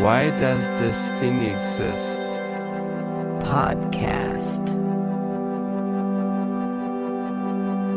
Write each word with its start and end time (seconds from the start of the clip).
Why 0.00 0.30
does 0.40 0.62
this 0.80 0.96
thing 1.20 1.42
exist? 1.44 2.18
Podcast. 3.46 4.64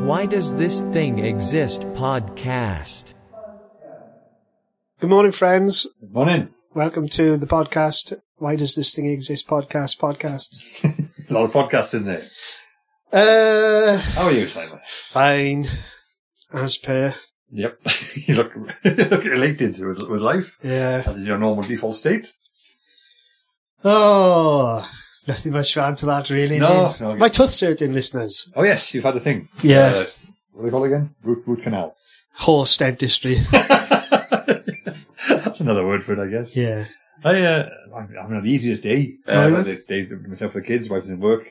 Why 0.06 0.26
does 0.26 0.56
this 0.56 0.82
thing 0.82 1.20
exist? 1.20 1.82
Podcast. 1.96 3.14
Good 5.00 5.10
morning, 5.10 5.32
friends. 5.32 5.88
Good 6.00 6.14
morning. 6.14 6.50
Welcome 6.74 7.08
to 7.10 7.38
the 7.38 7.48
podcast. 7.48 8.14
Why 8.38 8.56
does 8.56 8.76
this 8.76 8.94
thing 8.94 9.08
exist? 9.08 9.48
Podcast, 9.48 9.98
podcast. 9.98 10.50
A 11.30 11.34
lot 11.34 11.46
of 11.46 11.54
podcasts 11.54 11.94
in 11.94 12.04
there. 12.06 12.24
Uh, 13.12 13.98
How 13.98 14.24
are 14.26 14.32
you, 14.32 14.46
Simon? 14.48 14.80
fine. 14.86 15.66
As 16.54 16.78
per. 16.78 17.14
Yep. 17.58 17.80
you 18.28 18.36
look, 18.36 18.54
look 18.84 19.26
elated 19.26 19.80
with, 19.80 20.04
with 20.10 20.22
life. 20.22 20.58
Yeah. 20.64 21.04
As 21.06 21.16
is 21.18 21.26
your 21.26 21.38
normal 21.38 21.64
default 21.64 21.96
state. 21.96 22.34
Oh, 23.84 24.88
nothing 25.28 25.52
much 25.54 25.74
to 25.74 25.82
add 25.82 25.98
to 26.00 26.06
that, 26.08 26.30
really. 26.30 26.60
No, 26.60 26.88
Dave. 26.90 27.02
no. 27.02 27.16
My 27.16 27.28
tooth's 27.30 27.60
hurting, 27.62 27.94
listeners. 27.94 28.52
Oh 28.56 28.64
yes, 28.64 28.94
you've 28.94 29.04
had 29.04 29.16
a 29.16 29.20
thing. 29.20 29.48
Yeah. 29.64 29.94
Uh, 29.96 30.06
what 30.52 30.62
do 30.62 30.66
they 30.66 30.70
call 30.72 30.84
it 30.84 30.88
again? 30.88 31.16
Root, 31.24 31.44
root 31.46 31.62
canal. 31.64 31.96
Horse 32.34 32.76
dentistry. 32.78 33.36
That's 35.28 35.60
another 35.60 35.86
word 35.86 36.04
for 36.04 36.14
it, 36.14 36.20
I 36.20 36.28
guess. 36.28 36.56
yeah. 36.56 36.86
I, 37.24 37.42
uh, 37.42 37.70
I'm 37.96 38.10
having 38.14 38.44
the 38.44 38.52
easiest 38.52 38.84
day. 38.84 39.16
Oh, 39.28 39.46
Uh, 39.46 39.48
yeah? 39.50 39.62
the 39.64 39.76
days 39.88 40.12
of 40.12 40.28
myself 40.28 40.54
with 40.54 40.64
the 40.64 40.68
kids, 40.68 40.90
wife 40.90 41.06
is 41.06 41.10
in 41.10 41.20
work. 41.20 41.48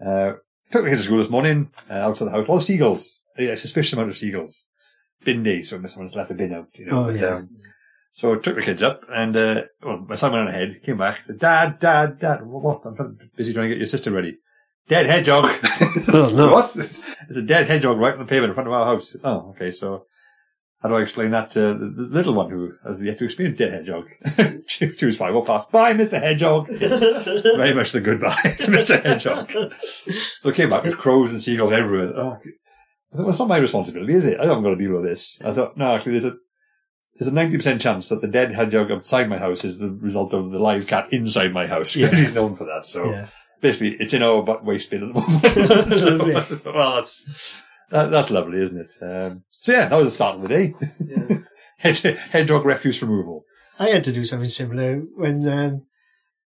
Uh, 0.00 0.34
took 0.70 0.84
the 0.84 0.88
kids 0.90 1.02
to 1.02 1.06
school 1.06 1.18
this 1.18 1.28
morning, 1.28 1.70
uh, 1.90 1.94
out 1.94 2.20
of 2.20 2.26
the 2.26 2.30
house. 2.30 2.46
A 2.46 2.50
lot 2.50 2.56
of 2.58 2.62
seagulls. 2.62 3.18
A 3.36 3.56
suspicious 3.56 3.92
amount 3.94 4.10
of 4.10 4.16
seagulls. 4.16 4.66
Bin 5.24 5.42
day, 5.42 5.62
so 5.62 5.80
someone's 5.86 6.16
left 6.16 6.30
a 6.30 6.34
bin 6.34 6.52
out, 6.52 6.68
you 6.74 6.86
know. 6.86 7.06
Oh, 7.06 7.10
yeah. 7.10 7.36
um, 7.36 7.50
so 8.12 8.34
I 8.34 8.38
took 8.38 8.56
the 8.56 8.62
kids 8.62 8.82
up 8.82 9.04
and, 9.08 9.36
uh, 9.36 9.62
well, 9.82 9.98
my 10.08 10.16
son 10.16 10.32
went 10.32 10.48
on 10.48 10.54
ahead, 10.54 10.82
came 10.82 10.98
back, 10.98 11.18
said, 11.18 11.38
Dad, 11.38 11.78
Dad, 11.78 12.18
Dad, 12.18 12.44
what? 12.44 12.84
I'm 12.84 13.18
busy 13.36 13.52
trying 13.52 13.64
to 13.64 13.68
get 13.70 13.78
your 13.78 13.86
sister 13.86 14.10
ready. 14.10 14.38
Dead 14.88 15.06
hedgehog. 15.06 15.50
Oh, 16.14 16.30
no. 16.34 16.52
what? 16.52 16.74
It's 16.76 17.00
a 17.36 17.42
dead 17.42 17.66
hedgehog 17.68 17.98
right 17.98 18.12
on 18.12 18.18
the 18.18 18.26
pavement 18.26 18.50
in 18.50 18.54
front 18.54 18.66
of 18.66 18.74
our 18.74 18.84
house. 18.84 19.16
Oh, 19.24 19.50
okay, 19.50 19.70
so 19.70 20.04
how 20.82 20.88
do 20.88 20.96
I 20.96 21.02
explain 21.02 21.30
that 21.30 21.50
to 21.52 21.74
the, 21.74 21.86
the 21.88 22.02
little 22.02 22.34
one 22.34 22.50
who 22.50 22.72
has 22.84 23.00
yet 23.00 23.18
to 23.18 23.24
experience 23.24 23.56
dead 23.56 23.72
hedgehog? 23.72 24.08
she, 24.66 24.94
she 24.96 25.06
was 25.06 25.16
five, 25.16 25.32
well 25.32 25.44
past. 25.44 25.70
Bye, 25.70 25.94
Mr. 25.94 26.20
Hedgehog. 26.20 26.66
Very 26.68 27.72
much 27.72 27.92
the 27.92 28.00
goodbye 28.00 28.34
to 28.42 28.66
Mr. 28.66 29.00
Hedgehog. 29.00 29.50
So 30.40 30.50
I 30.50 30.52
came 30.52 30.70
back 30.70 30.82
with 30.82 30.98
crows 30.98 31.30
and 31.30 31.40
seagulls 31.40 31.72
everywhere. 31.72 32.12
Oh, 32.18 32.36
I 33.12 33.16
thought, 33.16 33.22
well, 33.24 33.30
it's 33.30 33.38
not 33.38 33.48
my 33.48 33.58
responsibility, 33.58 34.14
is 34.14 34.24
it? 34.26 34.40
I 34.40 34.44
haven't 34.46 34.62
got 34.62 34.70
to 34.70 34.76
deal 34.76 34.92
with 34.92 35.04
this. 35.04 35.40
I 35.44 35.52
thought, 35.52 35.76
no, 35.76 35.94
actually, 35.94 36.12
there's 36.12 36.24
a 36.32 36.36
there's 37.16 37.30
a 37.30 37.34
ninety 37.34 37.56
percent 37.56 37.80
chance 37.82 38.08
that 38.08 38.20
the 38.22 38.28
dead 38.28 38.52
hedgehog 38.52 38.90
outside 38.90 39.28
my 39.28 39.36
house 39.38 39.64
is 39.64 39.78
the 39.78 39.90
result 39.90 40.32
of 40.32 40.50
the 40.50 40.58
live 40.58 40.86
cat 40.86 41.12
inside 41.12 41.52
my 41.52 41.66
house 41.66 41.94
Yeah. 41.96 42.08
he's 42.08 42.32
known 42.32 42.56
for 42.56 42.64
that. 42.64 42.86
So 42.86 43.10
Yeah. 43.10 43.28
basically, 43.60 43.96
it's 44.02 44.14
in 44.14 44.22
our 44.22 44.42
butt 44.42 44.64
waste 44.64 44.90
bin 44.90 45.02
at 45.02 45.08
the 45.08 45.20
moment. 45.20 45.42
Yeah. 46.28 46.44
so, 46.46 46.72
well, 46.72 46.94
that's 46.96 47.22
that, 47.90 48.10
that's 48.10 48.30
lovely, 48.30 48.58
isn't 48.62 48.78
it? 48.80 48.92
Um, 49.02 49.44
so 49.50 49.72
yeah, 49.72 49.88
that 49.88 49.96
was 49.96 50.06
the 50.06 50.10
start 50.12 50.36
of 50.36 50.42
the 50.42 50.48
day. 50.48 50.74
Yeah. 51.04 51.38
Hedge, 51.78 52.00
hedgehog 52.02 52.64
refuse 52.64 53.02
removal. 53.02 53.44
I 53.78 53.88
had 53.88 54.04
to 54.04 54.12
do 54.12 54.24
something 54.24 54.48
similar 54.48 55.00
when 55.16 55.46
um, 55.48 55.86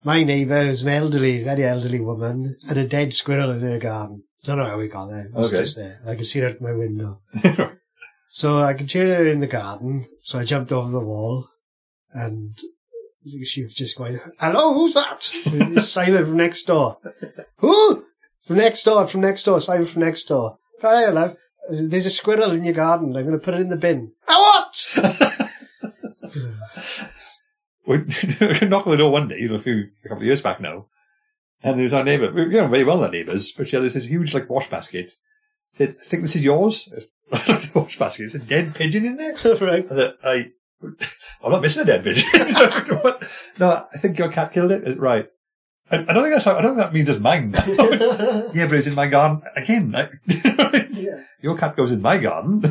my 0.04 0.24
neighbour, 0.24 0.64
who's 0.66 0.84
an 0.84 0.90
elderly, 0.90 1.44
very 1.44 1.64
elderly 1.64 2.00
woman, 2.02 2.58
had 2.68 2.78
a 2.78 2.88
dead 2.88 3.14
squirrel 3.14 3.52
in 3.52 3.62
her 3.62 3.80
garden. 3.80 4.24
Don't 4.44 4.58
know 4.58 4.66
how 4.66 4.78
we 4.78 4.90
got 4.90 5.08
there. 5.08 5.26
It 5.26 5.34
was 5.34 5.54
Okay. 5.54 5.64
just 5.64 5.78
there. 5.78 6.02
I 6.06 6.16
could 6.16 6.26
see 6.26 6.40
it 6.40 6.52
out 6.56 6.62
my 6.62 6.74
window. 6.74 7.22
So 8.36 8.58
I 8.58 8.74
could 8.74 8.92
hear 8.92 9.16
her 9.18 9.28
in 9.28 9.42
the 9.42 9.46
garden. 9.48 10.06
So 10.22 10.40
I 10.40 10.44
jumped 10.44 10.72
over 10.72 10.90
the 10.90 11.06
wall 11.06 11.48
and 12.14 12.58
she 13.48 13.64
was 13.64 13.76
just 13.76 13.96
going, 13.96 14.18
hello, 14.40 14.74
who's 14.74 14.96
that? 14.96 15.18
it's 15.22 15.90
Simon 15.90 16.26
from 16.26 16.38
next 16.38 16.64
door. 16.64 16.98
Who? 17.58 18.04
From 18.42 18.58
next 18.58 18.82
door, 18.86 19.06
from 19.06 19.22
next 19.22 19.44
door, 19.44 19.62
Simon 19.62 19.86
from 19.86 20.02
next 20.02 20.24
door. 20.24 20.58
Hi, 20.82 21.10
love. 21.10 21.36
There's 21.70 22.08
a 22.08 22.10
squirrel 22.10 22.50
in 22.54 22.64
your 22.64 22.74
garden. 22.74 23.16
I'm 23.16 23.24
going 23.24 23.38
to 23.40 23.46
put 23.46 23.54
it 23.54 23.62
in 23.62 23.70
the 23.70 23.78
bin. 23.78 24.14
A 24.28 24.34
what? 24.34 24.98
we 27.86 27.98
knocked 28.68 28.88
on 28.88 28.92
the 28.92 28.98
door 28.98 29.12
one 29.12 29.28
day, 29.28 29.38
you 29.38 29.50
know, 29.50 29.56
a 29.56 29.60
few, 29.60 29.90
a 30.04 30.08
couple 30.10 30.24
of 30.24 30.26
years 30.26 30.42
back 30.42 30.60
now. 30.60 30.88
And 31.64 31.80
there 31.80 31.86
was 31.86 31.94
our 31.94 32.04
neighbour, 32.04 32.32
we 32.32 32.46
know 32.48 32.68
very 32.68 32.84
well 32.84 33.04
our 33.04 33.10
neighbours, 33.10 33.52
but 33.54 33.68
she 33.68 33.76
had 33.76 33.84
this, 33.86 33.94
this 33.94 34.06
huge, 34.06 34.34
like, 34.34 34.50
wash 34.50 34.70
basket. 34.70 35.12
She 35.72 35.78
said, 35.78 35.90
I 35.90 36.04
think 36.04 36.24
this 36.24 36.36
is 36.36 36.44
yours. 36.44 36.90
wash 37.76 37.98
basket. 37.98 38.32
There's 38.32 38.36
a 38.36 38.40
dead 38.40 38.76
pigeon 38.76 39.06
in 39.06 39.18
there. 39.18 39.34
right. 39.62 39.90
I, 39.92 40.14
I, 40.24 40.52
I'm 41.44 41.52
not 41.52 41.62
missing 41.62 41.84
a 41.84 41.86
dead 41.86 42.04
pigeon. 42.04 42.26
No, 43.60 43.86
I 43.94 43.98
think 43.98 44.20
your 44.20 44.30
cat 44.30 44.52
killed 44.52 44.72
it. 44.72 44.88
Uh, 44.88 44.96
Right. 44.96 45.28
I, 45.92 45.98
I 45.98 46.14
don't 46.14 46.24
think 46.24 46.34
that's 46.34 46.46
how, 46.46 46.58
I 46.58 46.62
don't 46.62 46.76
think 46.76 46.86
that 46.86 46.94
means 46.94 47.10
it's 47.10 47.20
mine. 47.20 47.52
yeah, 48.54 48.68
but 48.68 48.74
it's 48.80 48.88
in 48.88 48.96
my 48.96 49.08
garden 49.08 49.42
again. 49.56 49.94
I, 49.96 50.10
Your 51.42 51.58
cat 51.58 51.76
goes 51.76 51.92
in 51.92 52.02
my 52.02 52.18
garden. 52.18 52.62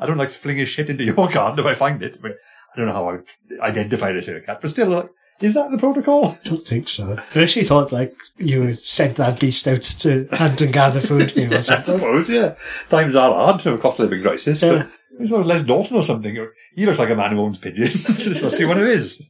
I 0.00 0.06
don't 0.06 0.16
like 0.16 0.30
flinging 0.30 0.64
shit 0.64 0.88
into 0.88 1.04
your 1.04 1.28
garden 1.28 1.58
if 1.58 1.66
I 1.66 1.74
find 1.74 2.02
it. 2.02 2.16
I, 2.18 2.26
mean, 2.26 2.34
I 2.72 2.76
don't 2.76 2.86
know 2.86 2.94
how 2.94 3.10
I 3.10 3.66
identify 3.66 4.10
it 4.10 4.16
as 4.16 4.28
a 4.28 4.40
cat, 4.40 4.60
but 4.60 4.70
still, 4.70 4.88
like, 4.88 5.10
is 5.40 5.54
that 5.54 5.70
the 5.70 5.78
protocol? 5.78 6.26
I 6.28 6.36
don't 6.44 6.56
think 6.62 6.88
so. 6.88 7.16
I 7.34 7.42
actually 7.42 7.64
thought 7.64 7.92
like 7.92 8.14
you 8.36 8.72
sent 8.74 9.16
that 9.16 9.40
beast 9.40 9.66
out 9.66 9.82
to 9.82 10.28
hunt 10.32 10.60
and 10.60 10.72
gather 10.72 11.00
food 11.00 11.30
for 11.32 11.40
you 11.40 11.50
or 11.50 11.54
I 11.58 11.60
something. 11.60 11.98
suppose, 11.98 12.28
yeah. 12.30 12.54
Times 12.88 13.14
are 13.16 13.32
hard 13.32 13.60
to 13.62 13.74
a 13.74 13.78
cost 13.78 13.98
of 14.00 14.10
living 14.10 14.22
crisis, 14.24 14.62
Yeah. 14.62 14.84
but 14.84 14.90
it's 15.20 15.30
not 15.30 15.46
Les 15.46 15.62
Dawson 15.62 15.96
or 15.96 16.02
something. 16.02 16.36
He 16.74 16.86
looks 16.86 16.98
like 16.98 17.10
a 17.10 17.14
man 17.16 17.32
who 17.32 17.40
owns 17.40 17.58
pigeons. 17.58 18.04
this 18.04 18.42
must 18.42 18.58
be 18.58 18.64
one 18.64 18.78
of 18.78 18.86
his. 18.86 19.20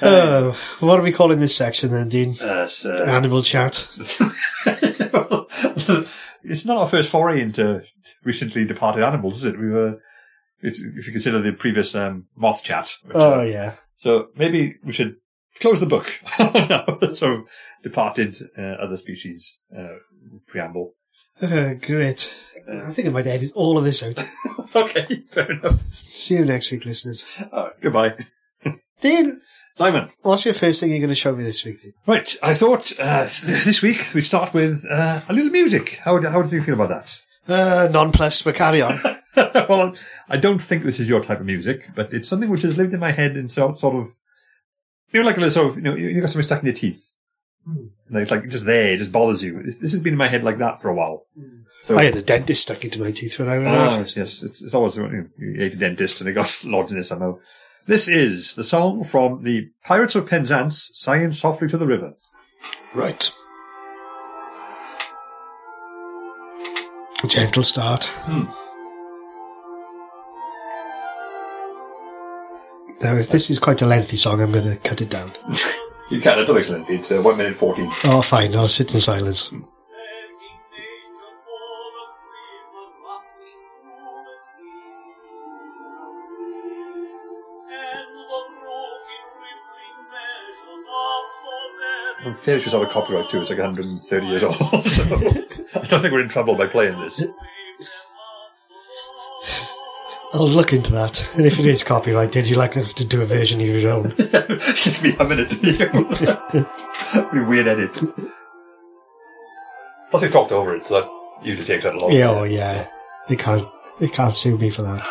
Uh, 0.00 0.52
what 0.80 0.98
are 0.98 1.02
we 1.02 1.10
calling 1.12 1.38
this 1.40 1.56
section 1.56 1.90
then, 1.90 2.08
Dean? 2.08 2.34
Uh, 2.42 2.66
so- 2.68 2.94
Animal 3.04 3.40
chat. 3.42 3.86
it's 6.44 6.64
not 6.66 6.76
our 6.78 6.86
first 6.86 7.08
foray 7.10 7.40
into 7.40 7.82
recently 8.24 8.64
departed 8.66 9.02
animals, 9.02 9.36
is 9.38 9.44
it? 9.46 9.58
We 9.58 9.70
were, 9.70 9.98
it's, 10.60 10.80
if 10.82 11.06
you 11.06 11.12
consider 11.12 11.40
the 11.40 11.52
previous 11.52 11.94
um, 11.94 12.26
moth 12.36 12.62
chat. 12.64 12.94
which, 13.04 13.16
Oh 13.16 13.40
uh, 13.40 13.44
yeah. 13.44 13.72
So 13.96 14.28
maybe 14.36 14.76
we 14.84 14.92
should 14.92 15.16
close 15.60 15.80
the 15.80 15.86
book 15.86 16.06
sort 17.12 17.32
of 17.40 17.44
departed 17.82 18.36
uh, 18.58 18.62
other 18.62 18.96
species 18.96 19.58
uh, 19.76 19.94
preamble. 20.46 20.92
Uh, 21.40 21.74
great. 21.74 22.34
I 22.68 22.90
think 22.92 23.08
I 23.08 23.10
might 23.10 23.26
edit 23.26 23.52
all 23.54 23.78
of 23.78 23.84
this 23.84 24.02
out. 24.02 24.22
Okay, 24.74 25.22
fair 25.28 25.52
enough. 25.52 25.80
See 25.94 26.34
you 26.34 26.44
next 26.44 26.70
week, 26.72 26.84
listeners. 26.84 27.24
Uh, 27.52 27.70
goodbye. 27.80 28.14
Dean, 29.00 29.40
Simon. 29.74 30.08
what's 30.22 30.44
your 30.44 30.52
first 30.54 30.80
thing 30.80 30.90
you're 30.90 30.98
going 30.98 31.08
to 31.08 31.14
show 31.14 31.34
me 31.34 31.44
this 31.44 31.64
week, 31.64 31.80
Dean? 31.80 31.92
Right, 32.06 32.36
I 32.42 32.52
thought 32.52 32.92
uh, 32.98 33.22
this 33.22 33.80
week 33.80 34.08
we 34.12 34.20
start 34.22 34.52
with 34.52 34.84
uh, 34.90 35.22
a 35.28 35.32
little 35.32 35.50
music. 35.50 36.00
How, 36.02 36.20
how 36.20 36.42
do 36.42 36.56
you 36.56 36.62
feel 36.62 36.74
about 36.74 36.88
that? 36.90 37.22
Uh, 37.48 37.88
non-plus, 37.92 38.42
but 38.42 38.54
carry 38.54 38.82
on. 38.82 38.98
well, 39.68 39.94
I 40.28 40.36
don't 40.36 40.58
think 40.60 40.82
this 40.82 40.98
is 41.00 41.08
your 41.08 41.22
type 41.22 41.40
of 41.40 41.46
music, 41.46 41.88
but 41.94 42.12
it's 42.12 42.28
something 42.28 42.50
which 42.50 42.62
has 42.62 42.76
lived 42.76 42.92
in 42.94 43.00
my 43.00 43.10
head 43.12 43.36
and 43.36 43.50
sort 43.50 43.78
sort 43.78 43.94
of, 43.96 44.08
you 45.12 45.20
know, 45.20 45.26
like 45.26 45.36
a 45.36 45.40
little 45.40 45.52
sort 45.52 45.66
of, 45.70 45.76
you 45.76 45.82
know, 45.82 45.94
you 45.94 46.08
you 46.08 46.20
got 46.20 46.30
something 46.30 46.46
stuck 46.46 46.60
in 46.60 46.66
your 46.66 46.74
teeth. 46.74 47.12
Like, 48.10 48.22
it's 48.22 48.30
like 48.30 48.48
just 48.48 48.64
there, 48.64 48.92
it 48.94 48.98
just 48.98 49.10
bothers 49.12 49.42
you. 49.42 49.60
This, 49.62 49.78
this 49.78 49.90
has 49.92 50.00
been 50.00 50.14
in 50.14 50.18
my 50.18 50.28
head 50.28 50.44
like 50.44 50.58
that 50.58 50.80
for 50.80 50.88
a 50.88 50.94
while. 50.94 51.26
So, 51.82 51.98
I 51.98 52.04
had 52.04 52.14
a 52.16 52.22
dentist 52.22 52.62
stuck 52.62 52.84
into 52.84 53.00
my 53.00 53.10
teeth 53.10 53.38
when 53.38 53.48
I 53.48 53.58
went 53.58 53.68
Ah, 53.68 53.86
off. 53.86 53.98
yes, 53.98 54.16
yes, 54.16 54.42
it's, 54.44 54.62
it's 54.62 54.74
always, 54.74 54.96
you, 54.96 55.02
know, 55.06 55.26
you 55.38 55.56
ate 55.62 55.74
a 55.74 55.76
dentist 55.76 56.20
and 56.20 56.30
it 56.30 56.32
got 56.34 56.62
lodged 56.64 56.92
in 56.92 56.98
it 56.98 57.04
somehow. 57.04 57.38
This 57.86 58.06
is 58.08 58.54
the 58.54 58.64
song 58.64 59.02
from 59.04 59.42
the 59.42 59.70
Pirates 59.84 60.14
of 60.14 60.28
Penzance, 60.28 60.90
Sighing 60.94 61.32
Softly 61.32 61.68
to 61.68 61.76
the 61.78 61.86
River. 61.86 62.14
Right. 62.94 63.30
Gentle 67.26 67.62
start. 67.62 68.10
Now, 73.02 73.14
if 73.16 73.28
this 73.28 73.50
is 73.50 73.58
quite 73.58 73.82
a 73.82 73.86
lengthy 73.86 74.16
song, 74.16 74.40
I'm 74.40 74.52
going 74.52 74.64
to 74.64 74.76
cut 74.76 75.00
it 75.00 75.10
down. 75.10 75.32
You 76.08 76.20
can, 76.20 76.38
I 76.38 76.44
don't 76.44 76.46
think 76.46 76.60
it's 76.60 76.68
lengthy. 76.70 76.94
It's 76.94 77.10
uh, 77.10 77.20
1 77.20 77.36
minute 77.36 77.56
14. 77.56 77.92
Oh, 78.04 78.22
fine. 78.22 78.54
I'll 78.54 78.68
sit 78.68 78.94
in 78.94 79.00
silence. 79.00 79.50
I'm 92.26 92.34
fairly 92.34 92.60
sure 92.60 92.66
it's 92.66 92.74
out 92.74 92.82
of 92.82 92.90
copyright 92.90 93.30
too. 93.30 93.40
It's 93.40 93.50
like 93.50 93.60
130 93.60 94.26
years 94.26 94.42
old. 94.42 94.56
So 94.86 95.82
I 95.82 95.86
don't 95.86 96.00
think 96.00 96.12
we're 96.12 96.22
in 96.22 96.28
trouble 96.28 96.56
by 96.56 96.66
playing 96.66 96.98
this. 96.98 97.22
I'll 100.32 100.48
look 100.48 100.72
into 100.72 100.92
that. 100.92 101.34
And 101.36 101.46
if 101.46 101.60
it 101.60 101.66
is 101.66 101.84
copyrighted, 101.84 102.48
you'll 102.48 102.58
likely 102.58 102.82
have 102.82 102.94
to 102.94 103.04
do 103.04 103.22
a 103.22 103.26
version 103.26 103.60
of 103.60 103.66
your 103.68 103.92
own. 103.92 104.10
Just 104.58 105.04
me 105.04 105.12
having 105.12 105.38
it. 105.38 105.50
Be 107.32 107.38
a 107.38 107.44
weird 107.44 107.68
edit. 107.68 107.96
Plus 110.10 110.22
we 110.22 110.28
talked 110.28 110.50
over 110.50 110.74
it, 110.74 110.86
so 110.86 111.00
that 111.00 111.10
usually 111.46 111.64
takes 111.64 111.84
that 111.84 111.94
long. 111.94 112.10
Yeah, 112.10 112.30
oh, 112.30 112.42
yeah. 112.44 112.88
They 113.28 113.36
can't, 113.36 113.68
they 114.00 114.08
can't 114.08 114.34
sue 114.34 114.58
me 114.58 114.70
for 114.70 114.82
that. 114.82 115.06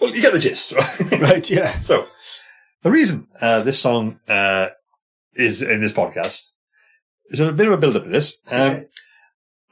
Well, 0.00 0.14
you 0.14 0.22
get 0.22 0.32
the 0.32 0.38
gist. 0.38 0.72
right? 0.72 1.20
Right, 1.20 1.50
yeah. 1.50 1.72
So, 1.78 2.06
the 2.82 2.90
reason 2.90 3.26
uh, 3.40 3.62
this 3.62 3.80
song 3.80 4.20
uh, 4.28 4.68
is 5.34 5.62
in 5.62 5.80
this 5.80 5.92
podcast 5.92 6.50
is 7.30 7.40
a 7.40 7.52
bit 7.52 7.66
of 7.66 7.72
a 7.74 7.76
build 7.78 7.96
up 7.96 8.04
to 8.04 8.08
this. 8.10 8.38
Um, 8.50 8.60
Okay. 8.60 8.84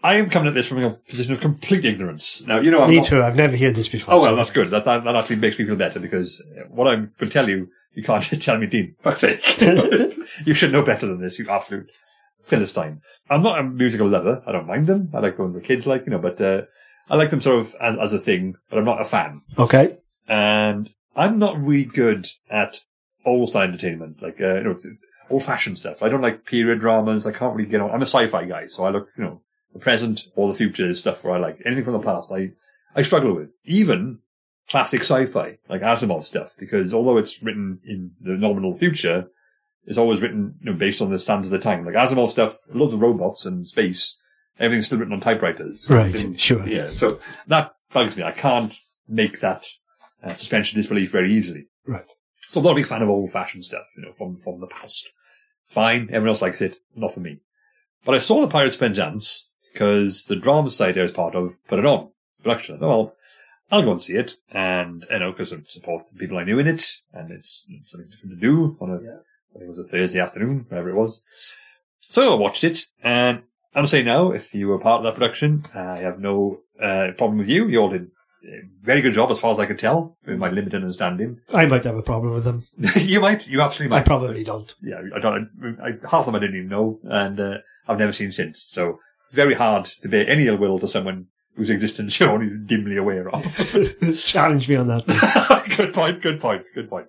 I 0.05 0.17
am 0.17 0.31
coming 0.31 0.47
at 0.49 0.55
this 0.55 0.69
from 0.69 0.85
a 0.85 0.91
position 0.91 1.33
of 1.33 1.41
complete 1.41 1.85
ignorance. 1.85 2.47
Now, 2.47 2.61
you 2.61 2.71
know, 2.71 2.83
I'm 2.83 2.91
Me 2.91 2.97
not- 2.97 3.07
too. 3.07 3.23
I've 3.23 3.35
never 3.35 3.57
heard 3.57 3.75
this 3.75 3.89
before. 3.89 4.15
Oh 4.15 4.19
well, 4.19 4.27
so- 4.27 4.37
that's 4.37 4.51
good. 4.51 4.71
That, 4.71 4.85
that 4.85 5.03
that 5.05 5.17
actually 5.17 5.37
makes 5.37 5.59
me 5.59 5.65
feel 5.65 5.75
better 5.75 5.99
because 5.99 6.45
what 6.71 6.87
I 6.87 7.07
will 7.19 7.29
tell 7.31 7.49
you, 7.49 7.69
you 7.95 8.03
can't 8.05 8.23
tell 8.41 8.59
me, 8.59 8.67
Dean. 8.67 8.95
You 10.45 10.55
should 10.55 10.71
know 10.73 10.83
better 10.83 11.07
than 11.07 11.21
this. 11.21 11.39
You 11.39 11.49
absolute 11.49 11.91
philistine. 12.43 13.01
I'm 13.31 13.43
not 13.43 13.59
a 13.59 13.63
musical 13.65 14.07
lover. 14.07 14.43
I 14.47 14.53
don't 14.53 14.67
mind 14.67 14.87
them. 14.87 15.11
I 15.15 15.21
like 15.21 15.37
the 15.37 15.43
ones 15.43 15.55
the 15.55 15.61
kids 15.63 15.87
like, 15.87 16.05
you 16.05 16.11
know, 16.13 16.19
but 16.19 16.41
uh, 16.41 16.63
I 17.09 17.17
like 17.17 17.31
them 17.31 17.41
sort 17.41 17.61
of 17.61 17.75
as 17.81 17.97
as 17.97 18.13
a 18.13 18.19
thing. 18.19 18.55
But 18.69 18.79
I'm 18.79 18.85
not 18.85 19.01
a 19.01 19.05
fan, 19.05 19.41
Okay. 19.59 19.97
and 20.29 20.91
I'm 21.17 21.39
not 21.39 21.59
really 21.61 21.85
good 21.87 22.27
at 22.51 22.81
old 23.27 23.51
style 23.51 23.69
entertainment, 23.69 24.23
like 24.23 24.41
uh, 24.41 24.57
you 24.57 24.63
know, 24.63 24.77
old 25.29 25.43
fashioned 25.43 25.79
stuff. 25.79 26.03
I 26.03 26.09
don't 26.09 26.23
like 26.23 26.47
period 26.47 26.81
dramas. 26.81 27.27
I 27.27 27.33
can't 27.33 27.55
really 27.55 27.69
get 27.69 27.81
on. 27.81 27.91
I'm 27.91 28.03
a 28.03 28.07
sci-fi 28.07 28.47
guy, 28.47 28.69
so 28.69 28.85
I 28.85 28.91
look, 28.91 29.09
you 29.17 29.25
know, 29.25 29.43
the 29.73 29.79
present 29.81 30.29
or 30.37 30.49
the 30.49 30.55
future 30.55 30.87
is 30.87 31.01
stuff 31.01 31.25
where 31.25 31.35
I 31.35 31.39
like 31.39 31.61
anything 31.65 31.85
from 31.85 31.95
the 31.95 32.01
past. 32.01 32.33
I 32.33 32.53
I 32.95 33.03
struggle 33.03 33.35
with 33.35 33.61
even 33.65 34.21
classic 34.69 35.03
sci-fi 35.03 35.59
like 35.69 35.83
Asimov 35.83 36.25
stuff 36.25 36.55
because 36.59 36.95
although 36.95 37.19
it's 37.19 37.43
written 37.43 37.81
in 37.85 38.13
the 38.21 38.33
nominal 38.33 38.77
future, 38.77 39.29
it's 39.85 39.99
always 39.99 40.23
written 40.23 40.57
you 40.61 40.73
know, 40.73 40.77
based 40.77 41.03
on 41.03 41.11
the 41.11 41.19
standards 41.19 41.49
of 41.49 41.53
the 41.53 41.59
time. 41.59 41.85
Like 41.85 41.95
Asimov 41.95 42.29
stuff, 42.29 42.57
loads 42.73 42.95
of 42.95 43.01
robots 43.01 43.45
and 43.45 43.67
space, 43.67 44.17
everything's 44.59 44.87
still 44.87 44.99
written 44.99 45.15
on 45.15 45.21
typewriters. 45.21 45.87
Right, 45.89 46.15
sure. 46.41 46.67
Yeah, 46.67 46.89
so 46.89 47.21
that 47.47 47.75
bugs 47.93 48.17
me. 48.17 48.23
I 48.23 48.33
can't 48.33 48.75
make 49.09 49.41
that 49.41 49.67
uh, 50.23 50.35
suspension 50.35 50.77
of 50.77 50.83
disbelief 50.83 51.13
very 51.13 51.31
easily. 51.31 51.69
Right. 51.87 52.07
So 52.41 52.61
I'm 52.61 52.65
not 52.65 52.73
a 52.73 52.77
big 52.77 52.87
fan 52.87 53.03
of 53.03 53.09
old-fashioned 53.09 53.65
stuff, 53.65 53.87
you 53.97 54.03
know, 54.03 54.13
from 54.13 54.37
from 54.37 54.61
the 54.61 54.67
past. 54.67 55.09
Fine, 55.67 56.03
everyone 56.11 56.29
else 56.29 56.43
likes 56.43 56.61
it, 56.61 56.79
not 56.95 57.13
for 57.13 57.21
me. 57.21 57.41
But 58.05 58.15
I 58.15 58.19
saw 58.19 58.41
the 58.41 58.49
Pirates 58.49 58.77
Penzance 58.77 59.53
because 59.73 60.27
the 60.27 60.37
drama 60.37 60.71
site 60.71 60.97
I 60.97 61.03
was 61.03 61.13
part 61.13 61.35
of 61.35 61.57
put 61.67 61.79
it 61.79 61.87
on 61.87 62.11
production. 62.43 62.77
I 62.77 62.79
thought, 62.79 62.89
well, 62.89 63.17
I'll 63.71 63.83
go 63.83 63.93
and 63.93 64.03
see 64.03 64.17
it, 64.17 64.37
and 64.53 65.05
you 65.11 65.19
know, 65.19 65.33
because 65.33 65.53
of 65.53 65.69
support 65.69 66.03
the 66.13 66.19
people 66.19 66.39
I 66.39 66.45
knew 66.45 66.59
in 66.59 66.69
it, 66.69 66.85
and 67.13 67.33
it's 67.33 67.67
something 67.87 68.09
different 68.09 68.37
to 68.37 68.41
do 68.41 68.77
on 68.81 68.91
a, 68.91 69.03
Yeah. 69.03 69.19
I 69.55 69.59
think 69.59 69.69
it 69.69 69.77
was 69.77 69.79
a 69.81 69.97
Thursday 69.97 70.21
afternoon, 70.21 70.67
whatever 70.69 70.91
it 70.91 70.95
was. 70.95 71.21
So 72.01 72.33
I 72.33 72.39
watched 72.39 72.63
it, 72.63 72.85
and 73.03 73.43
I'll 73.75 73.87
say 73.87 74.03
now, 74.03 74.31
if 74.31 74.55
you 74.55 74.69
were 74.69 74.79
part 74.79 75.01
of 75.01 75.05
that 75.05 75.15
production, 75.15 75.65
I 75.75 75.99
have 75.99 76.21
no 76.21 76.61
uh, 76.81 77.13
problem 77.19 77.39
with 77.39 77.49
you. 77.49 77.67
You 77.67 77.81
all 77.81 77.91
did 77.91 78.11
very 78.83 79.01
good 79.01 79.15
job, 79.15 79.31
as 79.31 79.41
far 79.41 79.51
as 79.53 79.59
I 79.59 79.67
could 79.67 79.79
tell, 79.79 80.17
with 80.25 80.39
my 80.39 80.51
limited 80.51 80.83
understanding. 80.83 81.41
I 81.53 81.67
might 81.67 81.85
have 81.85 81.97
a 81.97 82.03
problem 82.03 82.33
with 82.35 82.45
them. 82.45 82.63
you 82.97 83.21
might, 83.21 83.49
you 83.49 83.61
absolutely 83.61 83.91
might. 83.91 84.03
I 84.03 84.05
probably 84.05 84.45
don't. 84.45 84.75
yeah, 84.81 85.03
I 85.15 85.19
don't. 85.19 85.79
I, 85.83 85.93
half 86.09 86.21
of 86.21 86.27
them 86.27 86.37
I 86.37 86.39
didn't 86.39 86.57
even 86.57 86.69
know, 86.69 87.01
and 87.05 87.41
uh, 87.41 87.59
I've 87.89 87.99
never 87.99 88.13
seen 88.13 88.33
since. 88.33 88.65
So 88.69 88.99
it's 89.23 89.35
very 89.35 89.55
hard 89.55 89.87
to 89.87 90.09
bear 90.09 90.29
any 90.29 90.47
ill 90.47 90.57
will 90.57 90.79
to 90.79 90.89
someone 90.89 91.27
whose 91.57 91.71
existence 91.71 92.21
you're 92.21 92.31
only 92.31 92.57
dimly 92.65 92.97
aware 92.97 93.29
of. 93.31 93.43
Challenge 94.17 94.69
me 94.69 94.77
on 94.77 94.89
that. 94.89 95.65
good 95.77 95.93
point. 95.93 96.23
Good 96.23 96.41
point. 96.41 96.67
Good 96.75 96.89
point. 96.89 97.07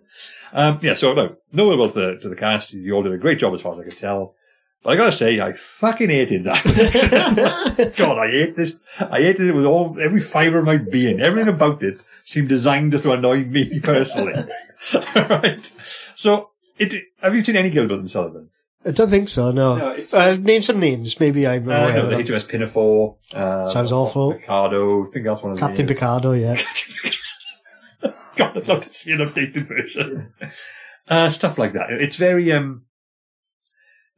Um, 0.53 0.79
yeah. 0.81 0.93
So 0.93 1.13
no, 1.13 1.35
no 1.51 1.71
ill 1.71 1.77
will 1.77 1.89
to 1.89 1.99
the, 1.99 2.17
to 2.19 2.29
the 2.29 2.35
cast. 2.35 2.73
You 2.73 2.93
all 2.93 3.03
did 3.03 3.13
a 3.13 3.17
great 3.17 3.39
job 3.39 3.53
as 3.53 3.61
far 3.61 3.73
as 3.73 3.79
I 3.79 3.89
could 3.89 3.97
tell. 3.97 4.35
But 4.83 4.91
I 4.91 4.95
gotta 4.95 5.11
say, 5.11 5.41
I 5.41 5.53
fucking 5.53 6.09
hated 6.09 6.45
that. 6.45 7.93
God, 7.97 8.17
I 8.19 8.29
hate 8.31 8.55
this. 8.55 8.75
I 8.99 9.21
hated 9.21 9.47
it 9.47 9.55
with 9.55 9.65
all 9.65 9.97
every 9.99 10.21
fibre 10.21 10.59
of 10.59 10.65
my 10.65 10.77
being. 10.77 11.19
Everything 11.19 11.53
about 11.53 11.83
it 11.83 12.03
seemed 12.23 12.47
designed 12.49 12.91
just 12.93 13.03
to 13.03 13.11
annoy 13.11 13.43
me 13.45 13.79
personally. 13.81 14.33
right. 15.15 15.65
So, 15.65 16.51
it, 16.77 16.93
have 17.21 17.35
you 17.35 17.43
seen 17.43 17.55
any 17.57 17.69
Gilbert 17.69 17.99
and 17.99 18.09
Sullivan? 18.09 18.49
I 18.85 18.91
don't 18.91 19.09
think 19.09 19.27
so, 19.27 19.51
no. 19.51 19.75
No, 19.75 19.91
it's- 19.93 20.13
uh, 20.13 20.35
name 20.39 20.61
some 20.61 20.79
names. 20.79 21.19
Maybe 21.19 21.45
I'm 21.45 21.67
Uh, 21.67 21.73
aware 21.73 21.93
no, 21.93 22.03
of 22.03 22.09
the 22.11 22.15
them. 22.17 22.25
HMS 22.25 22.47
Pinafore. 22.47 23.17
Uh, 23.33 23.67
Sounds 23.67 23.91
awful. 23.91 24.33
Ricardo. 24.33 25.03
I 25.03 25.07
think 25.09 25.25
that's 25.25 25.43
one 25.43 25.51
of 25.53 25.59
the 25.59 25.65
Captain 25.67 25.85
names. 25.85 25.99
Picardo, 25.99 26.31
yeah. 26.33 26.55
God, 28.37 28.55
I'd 28.57 28.67
love 28.67 28.81
to 28.81 28.89
see 28.91 29.11
an 29.11 29.17
updated 29.19 29.65
version. 29.67 30.31
uh, 31.09 31.29
stuff 31.31 31.57
like 31.57 31.73
that. 31.73 31.89
It's 31.91 32.15
very, 32.15 32.51
um, 32.51 32.83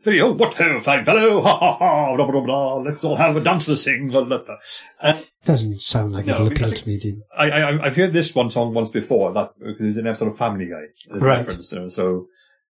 very, 0.02 0.22
oh, 0.22 0.32
what 0.32 0.54
ho, 0.54 0.80
fine 0.80 1.04
fellow, 1.04 1.42
ha 1.42 1.58
ha 1.58 1.78
ha, 1.78 2.16
blah, 2.16 2.32
blah, 2.32 2.42
blah, 2.42 2.76
let's 2.78 3.04
all 3.04 3.16
have 3.16 3.36
a 3.36 3.42
dance 3.42 3.66
to 3.66 3.76
sing, 3.76 4.10
blah, 4.10 4.24
blah, 4.24 4.38
blah. 4.40 4.58
Uh, 5.02 5.22
Doesn't 5.44 5.80
sound 5.82 6.14
like 6.14 6.26
No, 6.26 6.36
it'll 6.36 6.50
I 6.50 6.52
appeal 6.52 6.72
to 6.72 6.88
me, 6.88 6.98
Dean. 6.98 7.22
I, 7.38 7.50
I, 7.50 7.86
I've 7.86 7.96
heard 7.96 8.14
this 8.14 8.34
one 8.34 8.50
song 8.50 8.74
once 8.74 8.90
before, 8.90 9.34
that, 9.34 9.52
because 9.60 9.82
it 9.82 9.88
was 9.88 9.98
an 9.98 10.08
episode 10.08 10.28
of 10.28 10.38
Family 10.38 10.70
Guy. 10.70 10.84
Right. 11.10 11.38
Reference, 11.38 11.72
you 11.72 11.80
know, 11.80 11.88
so, 11.90 12.28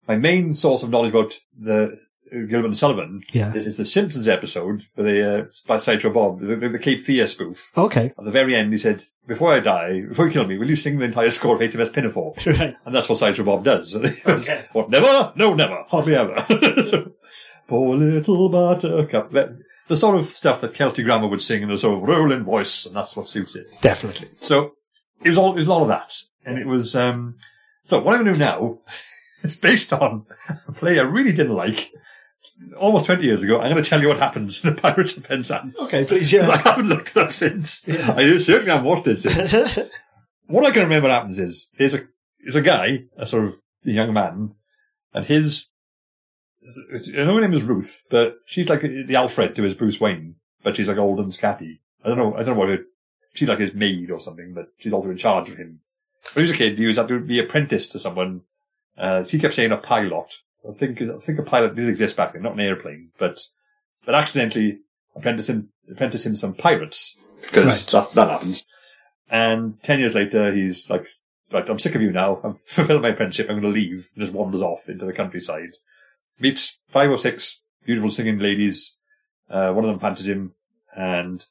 my 0.07 0.17
main 0.17 0.53
source 0.53 0.83
of 0.83 0.89
knowledge 0.89 1.11
about 1.11 1.39
the 1.57 1.95
Gilbert 2.31 2.67
and 2.67 2.77
Sullivan 2.77 3.21
Yeah. 3.33 3.53
is, 3.53 3.67
is 3.67 3.77
the 3.77 3.85
Simpsons 3.85 4.27
episode, 4.27 4.85
where 4.95 5.05
they, 5.05 5.21
uh, 5.21 5.45
by 5.67 5.77
Sideshow 5.77 6.11
Bob, 6.11 6.39
the, 6.39 6.55
the, 6.55 6.69
the 6.69 6.79
Cape 6.79 7.01
Fear 7.01 7.27
spoof. 7.27 7.71
Okay. 7.77 8.13
At 8.17 8.23
the 8.25 8.31
very 8.31 8.55
end, 8.55 8.71
he 8.71 8.77
said, 8.79 9.03
before 9.27 9.51
I 9.51 9.59
die, 9.59 10.01
before 10.03 10.27
you 10.27 10.31
kill 10.31 10.45
me, 10.47 10.57
will 10.57 10.69
you 10.69 10.75
sing 10.75 10.97
the 10.99 11.05
entire 11.05 11.29
score 11.31 11.55
of 11.55 11.61
HMS 11.61 11.93
Pinafore? 11.93 12.33
Right. 12.45 12.75
And 12.85 12.95
that's 12.95 13.09
what 13.09 13.17
Sideshow 13.19 13.43
Bob 13.43 13.63
does. 13.63 13.95
Okay. 14.25 14.65
What, 14.73 14.89
never? 14.89 15.33
No, 15.35 15.53
never. 15.53 15.85
Hardly 15.89 16.15
ever. 16.15 16.35
so, 16.85 17.11
poor 17.67 17.95
little 17.97 18.49
buttercup. 18.49 19.31
The 19.31 19.97
sort 19.97 20.17
of 20.17 20.25
stuff 20.25 20.61
that 20.61 20.73
Kelsey 20.73 21.03
Grammer 21.03 21.27
would 21.27 21.41
sing 21.41 21.63
in 21.63 21.71
a 21.71 21.77
sort 21.77 21.97
of 21.97 22.03
rolling 22.03 22.43
voice, 22.43 22.85
and 22.85 22.95
that's 22.95 23.15
what 23.17 23.27
suits 23.27 23.55
it. 23.55 23.67
Definitely. 23.81 24.29
So, 24.39 24.73
it 25.23 25.29
was 25.29 25.37
all, 25.37 25.51
it 25.53 25.57
was 25.57 25.67
a 25.67 25.71
lot 25.73 25.81
of 25.81 25.87
that. 25.89 26.13
And 26.45 26.57
it 26.57 26.65
was, 26.67 26.95
um, 26.95 27.35
so 27.83 27.99
what 27.99 28.15
I'm 28.15 28.23
going 28.23 28.33
to 28.33 28.39
do 28.39 28.45
now 28.45 28.79
is 29.43 29.57
based 29.57 29.91
on 29.91 30.25
a 30.67 30.71
play 30.71 30.97
I 30.99 31.03
really 31.03 31.31
didn't 31.31 31.55
like 31.55 31.91
almost 32.77 33.05
20 33.05 33.25
years 33.25 33.43
ago. 33.43 33.59
I'm 33.59 33.71
going 33.71 33.83
to 33.83 33.89
tell 33.89 34.01
you 34.01 34.07
what 34.07 34.19
happens 34.19 34.63
in 34.63 34.75
the 34.75 34.81
Pirates 34.81 35.17
of 35.17 35.27
Penzance. 35.27 35.81
Okay, 35.83 36.05
please, 36.05 36.31
yeah. 36.31 36.49
I 36.51 36.57
haven't 36.57 36.89
looked 36.89 37.11
it 37.11 37.17
up 37.17 37.31
since. 37.31 37.87
I 37.87 38.37
certainly 38.37 38.71
haven't 38.71 38.85
watched 38.85 39.07
it 39.07 39.17
since. 39.17 39.77
what 40.47 40.65
I 40.65 40.71
can 40.71 40.83
remember 40.83 41.09
happens 41.09 41.39
is 41.39 41.67
there's 41.77 41.93
a 41.93 42.07
there's 42.43 42.55
a 42.55 42.61
guy, 42.61 43.05
a 43.17 43.25
sort 43.25 43.45
of 43.45 43.55
young 43.83 44.13
man, 44.13 44.55
and 45.13 45.25
his 45.25 45.71
I 47.17 47.23
know 47.23 47.35
her 47.35 47.41
name 47.41 47.53
is 47.53 47.63
Ruth, 47.63 48.05
but 48.09 48.37
she's 48.45 48.69
like 48.69 48.81
the 48.81 49.15
Alfred 49.15 49.55
to 49.55 49.63
his 49.63 49.73
Bruce 49.73 49.99
Wayne, 49.99 50.35
but 50.63 50.75
she's 50.75 50.87
like 50.87 50.97
old 50.97 51.19
and 51.19 51.31
scatty. 51.31 51.79
I 52.03 52.09
don't 52.09 52.17
know. 52.17 52.33
I 52.35 52.43
don't 52.43 52.53
know 52.55 52.59
what 52.59 52.69
her. 52.69 52.79
She's 53.33 53.49
like 53.49 53.59
his 53.59 53.73
maid 53.73 54.11
or 54.11 54.19
something, 54.19 54.53
but 54.53 54.67
she's 54.77 54.93
also 54.93 55.09
in 55.09 55.17
charge 55.17 55.49
of 55.49 55.57
him. 55.57 55.79
When 56.33 56.45
he 56.45 56.51
was 56.51 56.51
a 56.51 56.57
kid, 56.57 56.77
he 56.77 56.85
was 56.85 56.97
had 56.97 57.07
to 57.07 57.19
be 57.19 57.39
apprenticed 57.39 57.91
to 57.93 57.99
someone. 57.99 58.41
Uh, 58.97 59.23
she 59.25 59.39
kept 59.39 59.53
saying 59.53 59.71
a 59.71 59.77
pilot. 59.77 60.37
I 60.69 60.73
think 60.73 61.01
I 61.01 61.17
think 61.19 61.39
a 61.39 61.43
pilot 61.43 61.75
did 61.75 61.89
exist 61.89 62.15
back 62.15 62.33
then, 62.33 62.43
not 62.43 62.53
an 62.53 62.59
airplane, 62.59 63.11
but 63.17 63.39
but 64.05 64.15
accidentally 64.15 64.79
apprenticed 65.15 65.49
him 65.49 65.69
apprenticed 65.89 66.25
him 66.25 66.35
some 66.35 66.53
pirates 66.53 67.17
because 67.41 67.65
Right. 67.93 68.01
that 68.03 68.13
that 68.13 68.29
happens. 68.29 68.63
And 69.29 69.81
ten 69.81 69.99
years 69.99 70.13
later, 70.13 70.51
he's 70.51 70.89
like, 70.89 71.07
right, 71.51 71.67
I'm 71.69 71.79
sick 71.79 71.95
of 71.95 72.01
you 72.01 72.11
now. 72.11 72.39
I've 72.43 72.59
fulfilled 72.67 73.01
my 73.01 73.09
apprenticeship. 73.09 73.47
I'm 73.49 73.59
going 73.59 73.73
to 73.73 73.79
leave. 73.79 74.09
And 74.15 74.23
just 74.25 74.33
wanders 74.33 74.61
off 74.61 74.87
into 74.89 75.05
the 75.05 75.13
countryside. 75.13 75.71
Meets 76.39 76.77
five 76.89 77.09
or 77.09 77.17
six 77.17 77.61
beautiful 77.85 78.11
singing 78.11 78.39
ladies. 78.39 78.97
Uh, 79.49 79.73
one 79.73 79.83
of 79.83 79.89
them 79.89 79.99
fancies 79.99 80.27
him, 80.27 80.53
and 80.95 81.45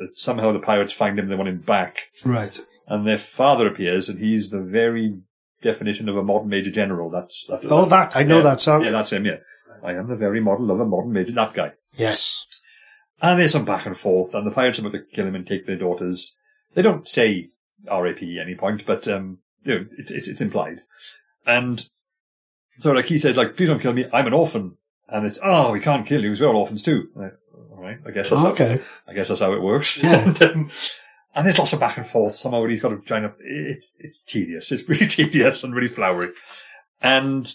uh, 0.00 0.06
somehow 0.14 0.52
the 0.52 0.60
pirates 0.60 0.92
find 0.92 1.18
him. 1.18 1.28
They 1.28 1.34
want 1.36 1.48
him 1.48 1.58
back, 1.60 2.10
Right. 2.24 2.58
and 2.86 3.06
their 3.06 3.18
father 3.18 3.66
appears, 3.66 4.08
and 4.08 4.18
he's 4.20 4.50
the 4.50 4.62
very 4.62 5.18
definition 5.62 6.08
of 6.08 6.16
a 6.16 6.22
modern 6.22 6.48
major 6.48 6.70
general. 6.70 7.10
That's 7.10 7.46
that, 7.46 7.60
Oh, 7.64 7.84
that. 7.86 8.16
I 8.16 8.22
know 8.22 8.38
yeah, 8.38 8.42
that 8.44 8.60
song. 8.60 8.84
Yeah, 8.84 8.90
that's 8.90 9.12
him. 9.12 9.24
Yeah, 9.24 9.38
I 9.82 9.94
am 9.94 10.08
the 10.08 10.16
very 10.16 10.40
model 10.40 10.70
of 10.70 10.80
a 10.80 10.84
modern 10.86 11.12
major. 11.12 11.32
That 11.32 11.54
guy. 11.54 11.72
Yes. 11.94 12.46
And 13.20 13.40
there's 13.40 13.52
some 13.52 13.64
back 13.64 13.84
and 13.86 13.96
forth, 13.96 14.34
and 14.34 14.46
the 14.46 14.52
pirates 14.52 14.78
are 14.78 14.82
about 14.82 14.92
to 14.92 15.00
kill 15.00 15.26
him 15.26 15.34
and 15.34 15.46
take 15.46 15.66
their 15.66 15.76
daughters. 15.78 16.36
They 16.74 16.82
don't 16.82 17.08
say 17.08 17.50
RAP 17.90 18.22
any 18.22 18.54
point, 18.54 18.86
but 18.86 19.08
um, 19.08 19.38
you 19.64 19.74
know, 19.74 19.80
it, 19.98 20.10
it, 20.10 20.28
it's 20.28 20.40
implied. 20.40 20.82
And 21.46 21.88
so, 22.76 22.92
like 22.92 23.06
he 23.06 23.18
says, 23.18 23.36
like, 23.36 23.56
please 23.56 23.66
don't 23.68 23.80
kill 23.80 23.92
me. 23.92 24.04
I'm 24.12 24.26
an 24.26 24.32
orphan. 24.32 24.76
And 25.08 25.24
it's, 25.26 25.40
oh, 25.42 25.72
we 25.72 25.80
can't 25.80 26.06
kill 26.06 26.22
you 26.22 26.28
because 26.28 26.40
we're 26.40 26.48
all 26.48 26.60
orphans 26.60 26.82
too. 26.82 27.08
Like, 27.14 27.32
all 27.72 27.82
right, 27.82 27.98
I 28.06 28.10
guess 28.10 28.28
that's 28.30 28.42
how, 28.42 28.50
Okay. 28.50 28.78
I 29.08 29.14
guess 29.14 29.28
that's 29.28 29.40
how 29.40 29.54
it 29.54 29.62
works. 29.62 30.02
Yeah. 30.02 30.24
and, 30.26 30.42
um, 30.42 30.70
and 31.38 31.46
there's 31.46 31.58
lots 31.58 31.72
of 31.72 31.78
back 31.78 31.96
and 31.96 32.06
forth. 32.06 32.32
Somehow 32.34 32.64
he's 32.66 32.82
got 32.82 32.88
to 32.88 32.98
try 32.98 33.18
and, 33.18 33.32
it's, 33.38 33.92
it's 34.00 34.18
tedious. 34.26 34.72
It's 34.72 34.88
really 34.88 35.06
tedious 35.08 35.62
and 35.62 35.72
really 35.72 35.86
flowery. 35.86 36.30
And 37.00 37.48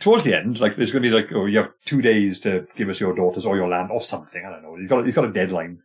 towards 0.00 0.24
the 0.24 0.34
end, 0.34 0.60
like, 0.60 0.76
there's 0.76 0.90
going 0.90 1.02
to 1.02 1.10
be 1.10 1.14
like, 1.14 1.30
oh, 1.32 1.44
you 1.44 1.58
have 1.58 1.72
two 1.84 2.00
days 2.00 2.40
to 2.40 2.66
give 2.74 2.88
us 2.88 3.00
your 3.00 3.14
daughters 3.14 3.44
or 3.44 3.54
your 3.56 3.68
land 3.68 3.90
or 3.90 4.00
something. 4.00 4.42
I 4.42 4.50
don't 4.50 4.62
know. 4.62 4.76
He's 4.76 4.88
got, 4.88 5.00
a- 5.00 5.04
he's 5.04 5.14
got 5.14 5.26
a 5.26 5.32
deadline, 5.32 5.80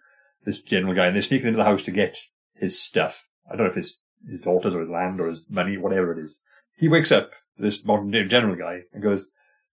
this 0.45 0.61
general 0.61 0.93
guy, 0.95 1.07
and 1.07 1.15
they're 1.15 1.21
sneaking 1.21 1.47
into 1.47 1.57
the 1.57 1.65
house 1.65 1.83
to 1.83 1.91
get 1.91 2.17
his 2.55 2.81
stuff. 2.81 3.27
I 3.45 3.55
don't 3.57 3.65
know 3.65 3.71
if 3.71 3.77
it's 3.77 3.99
his 4.25 4.39
daughters 4.39 4.73
or 4.73 4.79
his 4.79 4.89
land 4.89 5.19
or 5.19 5.27
his 5.27 5.41
money, 5.49 5.77
whatever 5.77 6.13
it 6.13 6.19
is. 6.19 6.39
He 6.77 6.87
wakes 6.87 7.11
up, 7.11 7.31
this 7.57 7.83
modern 7.83 8.11
day 8.11 8.23
general 8.23 8.55
guy, 8.55 8.83
and 8.93 9.03
goes, 9.03 9.27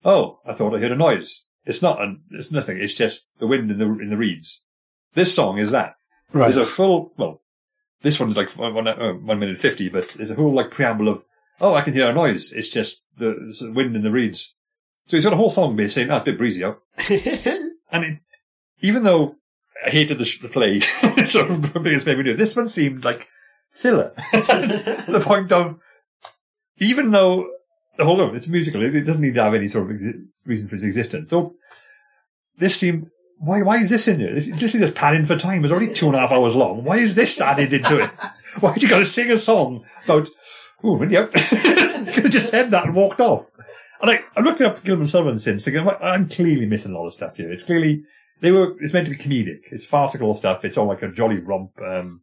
Oh, 0.05 0.41
I 0.45 0.55
thought 0.55 0.75
I 0.75 0.81
heard 0.81 0.91
a 0.93 0.97
noise. 0.97 1.45
It's 1.65 1.83
not, 1.83 2.03
an, 2.03 2.23
it's 2.31 2.51
nothing. 2.51 2.79
It's 2.79 2.95
just 2.95 3.29
the 3.39 3.47
wind 3.47 3.71
in 3.71 3.79
the, 3.79 3.87
in 3.87 4.11
the 4.11 4.17
reeds. 4.17 4.65
This 5.15 5.35
song 5.35 5.59
is 5.59 5.71
that. 5.71 5.95
Right. 6.33 6.53
There's 6.53 6.67
a 6.67 6.69
full, 6.69 7.13
well, 7.17 7.43
this 8.05 8.21
one's 8.21 8.37
like 8.37 8.51
one, 8.51 8.75
one, 8.75 8.87
uh, 8.87 9.15
one 9.15 9.41
minute 9.41 9.59
fifty, 9.59 9.89
but 9.89 10.11
there's 10.11 10.31
a 10.31 10.37
whole 10.37 10.53
like 10.53 10.71
preamble 10.71 11.09
of, 11.09 11.25
oh, 11.61 11.75
I 11.75 11.81
can 11.81 11.95
hear 11.95 12.09
a 12.09 12.13
noise. 12.13 12.53
It's 12.53 12.69
just 12.69 13.03
the, 13.17 13.31
it's 13.49 13.61
the 13.61 13.73
wind 13.73 13.97
in 13.97 14.03
the 14.03 14.13
reeds. 14.13 14.55
So 15.07 15.17
he's 15.17 15.25
got 15.25 15.33
a 15.33 15.37
whole 15.37 15.51
song 15.51 15.75
basically 15.75 16.05
saying, 16.05 16.11
oh, 16.13 16.17
it's 16.17 16.23
a 16.23 16.25
bit 16.27 16.39
breezy 16.39 16.65
out. 16.65 16.81
And 17.95 18.05
it, 18.05 18.19
even 18.81 19.05
though 19.05 19.37
I 19.87 19.91
hated 19.91 20.19
the, 20.19 20.29
the 20.43 20.49
play, 20.49 20.77
it's 20.83 21.33
sort 21.33 21.49
of 21.49 21.75
biggest 21.75 22.07
made 22.07 22.19
me 22.19 22.25
do, 22.25 22.35
this 22.35 22.57
one 22.57 22.69
seemed 22.69 23.05
like 23.05 23.29
filler. 23.71 24.13
the 24.33 25.23
point 25.25 25.53
of, 25.53 25.79
even 26.79 27.13
though 27.13 27.49
the 27.97 28.05
whole 28.05 28.21
of 28.21 28.35
it's 28.35 28.49
musical, 28.49 28.83
it, 28.83 28.97
it 28.97 29.03
doesn't 29.03 29.23
need 29.23 29.37
to 29.37 29.45
have 29.45 29.55
any 29.55 29.69
sort 29.69 29.89
of 29.89 29.97
exi- 29.97 30.25
reason 30.45 30.67
for 30.67 30.75
its 30.75 30.83
existence. 30.83 31.31
So 31.31 31.55
this 32.59 32.75
seemed, 32.75 33.11
why, 33.39 33.63
why 33.63 33.77
is 33.77 33.91
this 33.91 34.09
in 34.09 34.19
there? 34.19 34.35
This, 34.35 34.47
this 34.47 34.75
is 34.75 34.81
just 34.81 34.95
padding 34.95 35.25
for 35.25 35.37
time. 35.37 35.65
It's 35.65 35.73
already 35.73 35.93
two 35.93 36.07
and 36.07 36.17
a 36.17 36.21
half 36.21 36.33
hours 36.33 36.55
long. 36.55 36.85
Why 36.85 36.97
is 36.97 37.15
this 37.15 37.41
added 37.41 37.73
into 37.73 38.01
it? 38.03 38.11
Why 38.61 38.71
have 38.71 38.83
you 38.83 38.89
got 38.89 39.01
to 39.01 39.07
sing 39.07 39.33
a 39.33 39.39
song 39.39 39.85
about, 40.05 40.29
oh, 40.85 41.03
yep. 41.03 41.33
Could 41.33 42.25
have 42.25 42.31
just 42.31 42.51
said 42.51 42.71
that 42.71 42.85
and 42.85 42.95
walked 42.95 43.21
off. 43.21 43.51
And 44.01 44.11
I, 44.13 44.23
I 44.37 44.43
looked 44.43 44.61
it 44.61 44.67
up 44.67 44.85
Gilman 44.85 45.09
Sullivan 45.09 45.41
since, 45.41 45.65
thinking, 45.65 45.85
"Well, 45.85 45.99
I'm 46.01 46.29
clearly 46.29 46.67
missing 46.67 46.93
a 46.93 46.95
lot 46.99 47.07
of 47.07 47.13
stuff 47.13 47.37
here. 47.37 47.51
It's 47.51 47.65
clearly, 47.65 48.05
they 48.41 48.53
were, 48.53 48.77
it's 48.79 48.93
meant 48.93 49.07
to 49.07 49.11
be 49.11 49.17
comedic. 49.17 49.63
It's 49.73 49.85
farcical 49.85 50.35
stuff. 50.35 50.65
It's 50.65 50.77
all 50.77 50.87
like 50.87 51.03
a 51.03 51.11
jolly 51.11 51.41
romp, 51.41 51.73
um, 51.85 52.23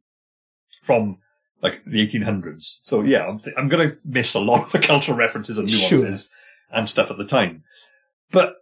from 0.83 1.17
like 1.61 1.83
the 1.85 2.07
1800s. 2.07 2.79
So 2.83 3.01
yeah, 3.01 3.25
I'm, 3.25 3.39
I'm 3.57 3.67
going 3.67 3.89
to 3.89 3.97
miss 4.05 4.33
a 4.33 4.39
lot 4.39 4.63
of 4.63 4.71
the 4.71 4.79
cultural 4.79 5.17
references 5.17 5.57
and 5.57 5.67
nuances 5.67 6.29
and 6.71 6.87
stuff 6.87 7.11
at 7.11 7.17
the 7.17 7.27
time. 7.27 7.63
But 8.31 8.55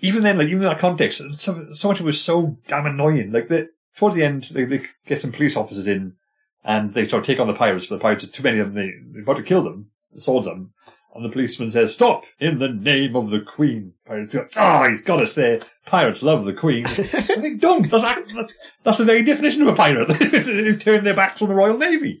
even 0.00 0.22
then, 0.22 0.38
like, 0.38 0.48
even 0.48 0.58
in 0.58 0.68
that 0.68 0.78
context, 0.78 1.22
so, 1.38 1.66
so 1.72 1.88
much 1.88 2.00
of 2.00 2.04
it 2.04 2.06
was 2.06 2.20
so 2.20 2.58
damn 2.66 2.86
annoying. 2.86 3.32
Like, 3.32 3.48
the, 3.48 3.68
towards 3.96 4.16
the 4.16 4.24
end, 4.24 4.44
they, 4.52 4.64
they 4.64 4.82
get 5.06 5.20
some 5.20 5.32
police 5.32 5.56
officers 5.56 5.86
in 5.86 6.14
and 6.64 6.94
they 6.94 7.06
sort 7.06 7.20
of 7.20 7.26
take 7.26 7.40
on 7.40 7.46
the 7.46 7.54
pirates, 7.54 7.86
but 7.86 7.96
the 7.96 8.02
pirates, 8.02 8.24
are 8.24 8.28
too 8.28 8.42
many 8.42 8.58
of 8.58 8.72
them, 8.72 8.74
they, 8.74 8.92
they're 9.12 9.22
about 9.22 9.36
to 9.36 9.42
kill 9.42 9.62
them, 9.62 9.90
the 10.12 10.20
swords 10.20 10.46
them. 10.46 10.72
And 11.14 11.24
the 11.24 11.30
policeman 11.30 11.70
says, 11.70 11.92
stop, 11.94 12.24
in 12.40 12.58
the 12.58 12.68
name 12.68 13.14
of 13.14 13.30
the 13.30 13.40
queen. 13.40 13.92
Pirates 14.04 14.34
go, 14.34 14.48
oh, 14.56 14.88
he's 14.88 15.00
got 15.00 15.20
us 15.20 15.34
there. 15.34 15.60
Pirates 15.86 16.24
love 16.24 16.44
the 16.44 16.52
queen. 16.52 16.86
I 16.88 16.90
think, 16.90 17.60
don't. 17.60 17.88
That's, 17.88 18.02
that's 18.82 18.98
the 18.98 19.04
very 19.04 19.22
definition 19.22 19.62
of 19.62 19.68
a 19.68 19.76
pirate. 19.76 20.08
They've 20.18 20.78
turned 20.78 21.06
their 21.06 21.14
backs 21.14 21.40
on 21.40 21.48
the 21.48 21.54
Royal 21.54 21.78
Navy. 21.78 22.20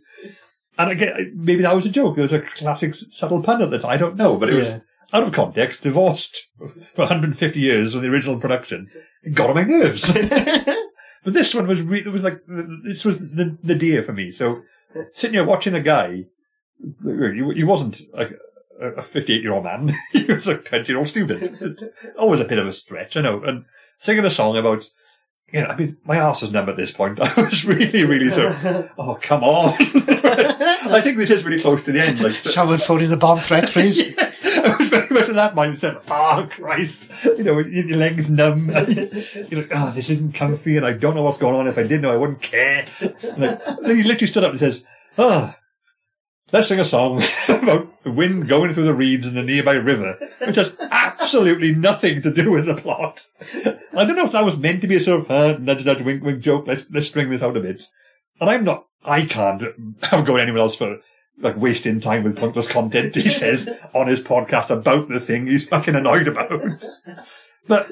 And 0.78 0.92
again, 0.92 1.32
maybe 1.34 1.62
that 1.62 1.74
was 1.74 1.86
a 1.86 1.90
joke. 1.90 2.18
It 2.18 2.22
was 2.22 2.32
a 2.32 2.40
classic 2.40 2.94
subtle 2.94 3.42
pun 3.42 3.62
at 3.62 3.72
the 3.72 3.80
time. 3.80 3.90
I 3.90 3.96
don't 3.96 4.16
know, 4.16 4.36
but 4.36 4.48
it 4.48 4.54
was 4.54 4.68
Yeah. 4.68 4.78
Out 5.12 5.24
of 5.24 5.32
context, 5.32 5.82
divorced 5.82 6.48
for 6.94 7.02
150 7.02 7.60
years 7.60 7.92
from 7.92 8.02
the 8.02 8.08
original 8.08 8.38
production. 8.38 8.88
It 9.22 9.34
got 9.34 9.50
on 9.50 9.56
my 9.56 9.64
nerves. 9.64 10.12
but 11.24 11.32
this 11.32 11.54
one 11.54 11.66
was 11.66 11.82
re- 11.82 12.00
it 12.00 12.12
was 12.12 12.22
like 12.22 12.40
this 12.46 13.04
was 13.04 13.18
the 13.18 13.56
the 13.62 13.74
deer 13.74 14.02
for 14.02 14.12
me. 14.12 14.30
So 14.30 14.62
sitting 15.12 15.34
here 15.34 15.44
watching 15.44 15.74
a 15.74 15.80
guy, 15.80 16.24
he, 17.02 17.64
wasn't 17.64 18.00
like 18.12 18.32
a- 18.80 18.92
a 18.92 19.02
58 19.02 19.42
year 19.42 19.52
old 19.52 19.64
man. 19.64 19.92
he 20.12 20.24
was 20.32 20.48
a 20.48 20.58
20 20.58 20.90
year 20.92 20.98
old 20.98 21.08
student. 21.08 21.58
It's 21.60 21.84
always 22.18 22.40
a 22.40 22.44
bit 22.44 22.58
of 22.58 22.66
a 22.66 22.72
stretch, 22.72 23.16
I 23.16 23.20
know. 23.20 23.42
And 23.42 23.64
singing 23.98 24.24
a 24.24 24.30
song 24.30 24.56
about. 24.56 24.88
Yeah, 25.52 25.66
I 25.66 25.76
mean, 25.76 25.96
my 26.04 26.18
arse 26.18 26.42
was 26.42 26.50
numb 26.50 26.68
at 26.68 26.76
this 26.76 26.90
point. 26.90 27.20
I 27.20 27.42
was 27.42 27.64
really, 27.64 28.04
really 28.04 28.28
sort 28.30 28.48
of, 28.48 28.90
oh, 28.98 29.16
come 29.22 29.44
on. 29.44 29.72
I 29.78 31.00
think 31.00 31.16
this 31.16 31.30
is 31.30 31.44
really 31.44 31.60
close 31.60 31.84
to 31.84 31.92
the 31.92 32.00
end. 32.00 32.20
Like, 32.20 32.32
Someone 32.32 32.78
phoning 32.78 33.10
the 33.10 33.16
bomb 33.16 33.38
threat, 33.38 33.68
please. 33.68 34.00
Yes, 34.16 34.42
I 34.94 34.98
was 34.98 35.08
very 35.08 35.20
much 35.20 35.28
in 35.28 35.36
that 35.36 35.54
mindset. 35.54 36.04
Oh, 36.10 36.48
Christ. 36.50 37.10
You 37.24 37.44
know, 37.44 37.58
your 37.58 37.96
legs 37.96 38.30
numb. 38.30 38.68
You're 38.70 39.62
like, 39.62 39.70
oh, 39.74 39.92
this 39.94 40.10
isn't 40.10 40.34
comfy 40.34 40.76
and 40.76 40.86
I 40.86 40.92
don't 40.92 41.14
know 41.14 41.22
what's 41.22 41.38
going 41.38 41.54
on. 41.54 41.66
If 41.66 41.78
I 41.78 41.82
did 41.82 42.02
know, 42.02 42.12
I 42.12 42.16
wouldn't 42.16 42.42
care. 42.42 42.86
And 43.00 43.42
then 43.42 43.60
he 43.84 44.02
literally 44.02 44.26
stood 44.26 44.44
up 44.44 44.50
and 44.50 44.58
says, 44.58 44.84
oh, 45.18 45.54
let's 46.52 46.68
sing 46.68 46.80
a 46.80 46.84
song 46.84 47.22
about 47.48 48.02
the 48.04 48.12
wind 48.12 48.48
going 48.48 48.72
through 48.72 48.84
the 48.84 48.94
reeds 48.94 49.26
in 49.26 49.34
the 49.34 49.42
nearby 49.42 49.74
river, 49.74 50.16
which 50.40 50.56
has 50.56 50.76
absolutely 50.80 51.74
nothing 51.74 52.22
to 52.22 52.32
do 52.32 52.50
with 52.50 52.66
the 52.66 52.76
plot. 52.76 53.26
I 53.96 54.04
don't 54.04 54.16
know 54.16 54.26
if 54.26 54.32
that 54.32 54.44
was 54.44 54.56
meant 54.56 54.80
to 54.82 54.86
be 54.86 54.96
a 54.96 55.00
sort 55.00 55.20
of 55.20 55.30
uh, 55.30 55.58
nudge, 55.58 55.84
nudge, 55.84 56.02
wink, 56.02 56.22
wink 56.22 56.42
joke. 56.42 56.66
Let's, 56.66 56.86
let's 56.90 57.08
string 57.08 57.30
this 57.30 57.42
out 57.42 57.56
a 57.56 57.60
bit. 57.60 57.82
And 58.40 58.50
I'm 58.50 58.64
not, 58.64 58.86
I 59.04 59.24
can't 59.26 59.62
have 60.02 60.24
go 60.24 60.36
anywhere 60.36 60.60
else 60.60 60.76
for 60.76 60.98
like 61.38 61.56
wasting 61.56 62.00
time 62.00 62.22
with 62.24 62.36
pointless 62.38 62.70
content, 62.70 63.14
he 63.14 63.20
says 63.28 63.68
on 63.94 64.06
his 64.06 64.20
podcast 64.20 64.70
about 64.70 65.08
the 65.08 65.20
thing 65.20 65.46
he's 65.46 65.66
fucking 65.68 65.94
annoyed 65.94 66.28
about. 66.28 66.50
But 67.66 67.90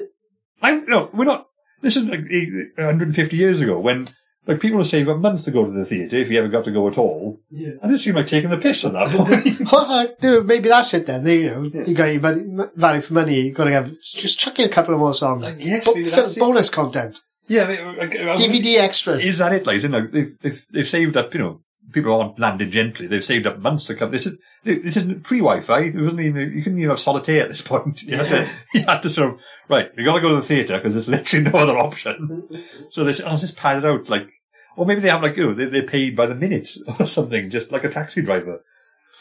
I'm, 0.61 0.85
no, 0.85 1.09
we're 1.13 1.25
not, 1.25 1.47
this 1.81 1.97
is 1.97 2.09
like 2.09 2.21
eh, 2.31 2.45
150 2.77 3.35
years 3.35 3.61
ago 3.61 3.79
when 3.79 4.07
like 4.45 4.59
people 4.59 4.77
would 4.77 4.87
save 4.87 5.07
up 5.09 5.17
months 5.19 5.43
to 5.45 5.51
go 5.51 5.65
to 5.65 5.71
the 5.71 5.85
theatre 5.85 6.17
if 6.17 6.29
you 6.29 6.37
ever 6.37 6.49
got 6.49 6.65
to 6.65 6.71
go 6.71 6.87
at 6.87 6.97
all. 6.97 7.39
Yeah. 7.49 7.71
And 7.81 7.93
it 7.93 7.99
seemed 7.99 8.17
like 8.17 8.27
taking 8.27 8.49
the 8.49 8.57
piss 8.57 8.85
at 8.85 8.93
that 8.93 9.07
point. 9.09 9.71
Well, 9.71 10.43
maybe 10.43 10.69
that's 10.69 10.93
it 10.93 11.05
then. 11.05 11.25
You 11.25 11.49
know, 11.49 11.63
you 11.85 11.93
got 11.93 12.11
your 12.11 12.21
money, 12.21 12.43
value 12.75 13.01
for 13.01 13.13
money. 13.13 13.41
You 13.41 13.53
got 13.53 13.65
to 13.65 13.71
have 13.71 13.93
just 14.01 14.39
chuck 14.39 14.59
in 14.59 14.65
a 14.65 14.69
couple 14.69 14.93
of 14.93 14.99
more 14.99 15.13
songs. 15.13 15.55
yes, 15.59 15.85
Bo- 15.85 15.93
that's 15.95 16.37
it. 16.37 16.39
bonus 16.39 16.69
content, 16.69 17.19
yeah, 17.47 17.63
I 17.63 17.67
mean, 17.67 17.97
like, 17.97 18.17
I 18.19 18.31
was- 18.31 18.41
DVD 18.41 18.79
extras. 18.79 19.25
Is 19.25 19.37
that 19.39 19.53
it? 19.53 19.65
Like, 19.65 19.81
you 19.81 19.89
know, 19.89 20.05
they've, 20.07 20.37
they've, 20.39 20.65
they've 20.71 20.87
saved 20.87 21.17
up, 21.17 21.33
you 21.33 21.39
know, 21.39 21.61
people 21.93 22.19
aren't 22.19 22.39
landed 22.39 22.71
gently. 22.71 23.07
They've 23.07 23.23
saved 23.23 23.47
up 23.47 23.59
months 23.59 23.85
to 23.85 23.95
come. 23.95 24.11
This 24.11 24.25
is, 24.25 24.37
this 24.63 24.97
isn't 24.97 25.23
pre-Wi-Fi. 25.23 25.79
Eh? 25.79 25.91
It 25.95 26.01
wasn't 26.01 26.21
even, 26.21 26.51
you 26.51 26.63
couldn't 26.63 26.79
even 26.79 26.89
have 26.89 26.99
solitaire 26.99 27.43
at 27.43 27.49
this 27.49 27.61
point. 27.61 28.03
You 28.07 28.17
had 28.17 28.27
to, 28.27 28.49
you 28.73 28.81
had 28.81 29.01
to 29.01 29.09
sort 29.09 29.33
of, 29.33 29.39
right, 29.69 29.91
you 29.95 30.03
gotta 30.03 30.21
go 30.21 30.29
to 30.29 30.35
the 30.35 30.41
theatre 30.41 30.77
because 30.77 30.93
there's 30.93 31.07
literally 31.07 31.49
no 31.49 31.57
other 31.59 31.77
option. 31.77 32.47
So 32.89 33.03
they 33.03 33.11
oh, 33.23 33.37
just 33.37 33.57
pad 33.57 33.77
it 33.77 33.85
out. 33.85 34.09
Like, 34.09 34.27
or 34.75 34.85
maybe 34.85 35.01
they 35.01 35.09
have 35.09 35.23
like, 35.23 35.37
oh, 35.39 35.53
they, 35.53 35.65
they're 35.65 35.83
paid 35.83 36.15
by 36.15 36.25
the 36.25 36.35
minute 36.35 36.69
or 36.99 37.05
something, 37.05 37.49
just 37.49 37.71
like 37.71 37.83
a 37.83 37.89
taxi 37.89 38.21
driver. 38.21 38.63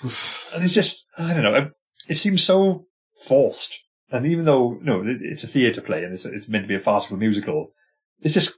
and 0.03 0.65
it's 0.65 0.75
just, 0.75 1.05
I 1.19 1.35
don't 1.35 1.43
know, 1.43 1.71
it 2.09 2.17
seems 2.17 2.43
so 2.43 2.87
forced. 3.27 3.79
And 4.11 4.27
even 4.27 4.45
though, 4.45 4.75
you 4.75 4.85
know, 4.85 5.03
it- 5.03 5.23
it's 5.23 5.45
a 5.45 5.49
theatre 5.49 5.81
play 5.81 6.05
and 6.05 6.13
it's, 6.15 6.25
it's 6.25 6.49
meant 6.49 6.65
to 6.65 6.69
be 6.69 6.75
a 6.75 6.81
farcical 6.81 7.17
musical, 7.17 7.73
it's 8.21 8.35
just, 8.35 8.55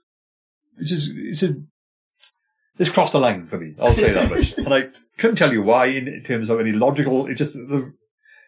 it's 0.78 0.90
just, 0.90 1.11
it's 1.14 1.42
a, 1.42 1.54
this 2.76 2.90
crossed 2.90 3.12
the 3.12 3.21
line 3.21 3.47
for 3.47 3.59
me. 3.59 3.75
I'll 3.78 3.95
say 3.95 4.12
that 4.12 4.31
much. 4.31 4.52
and 4.59 4.73
I 4.73 4.88
couldn't 5.19 5.37
tell 5.37 5.52
you 5.52 5.62
why 5.62 5.87
in, 5.87 6.23
terms 6.23 6.50
of 6.50 6.61
any 6.61 6.73
logical, 6.73 7.26
it 7.26 7.35
just, 7.35 7.54
the, 7.54 7.93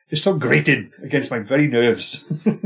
it's 0.08 0.22
so 0.22 0.36
grating 0.36 0.92
against 1.02 1.30
my 1.30 1.40
very 1.40 1.68
nerves. 1.68 2.24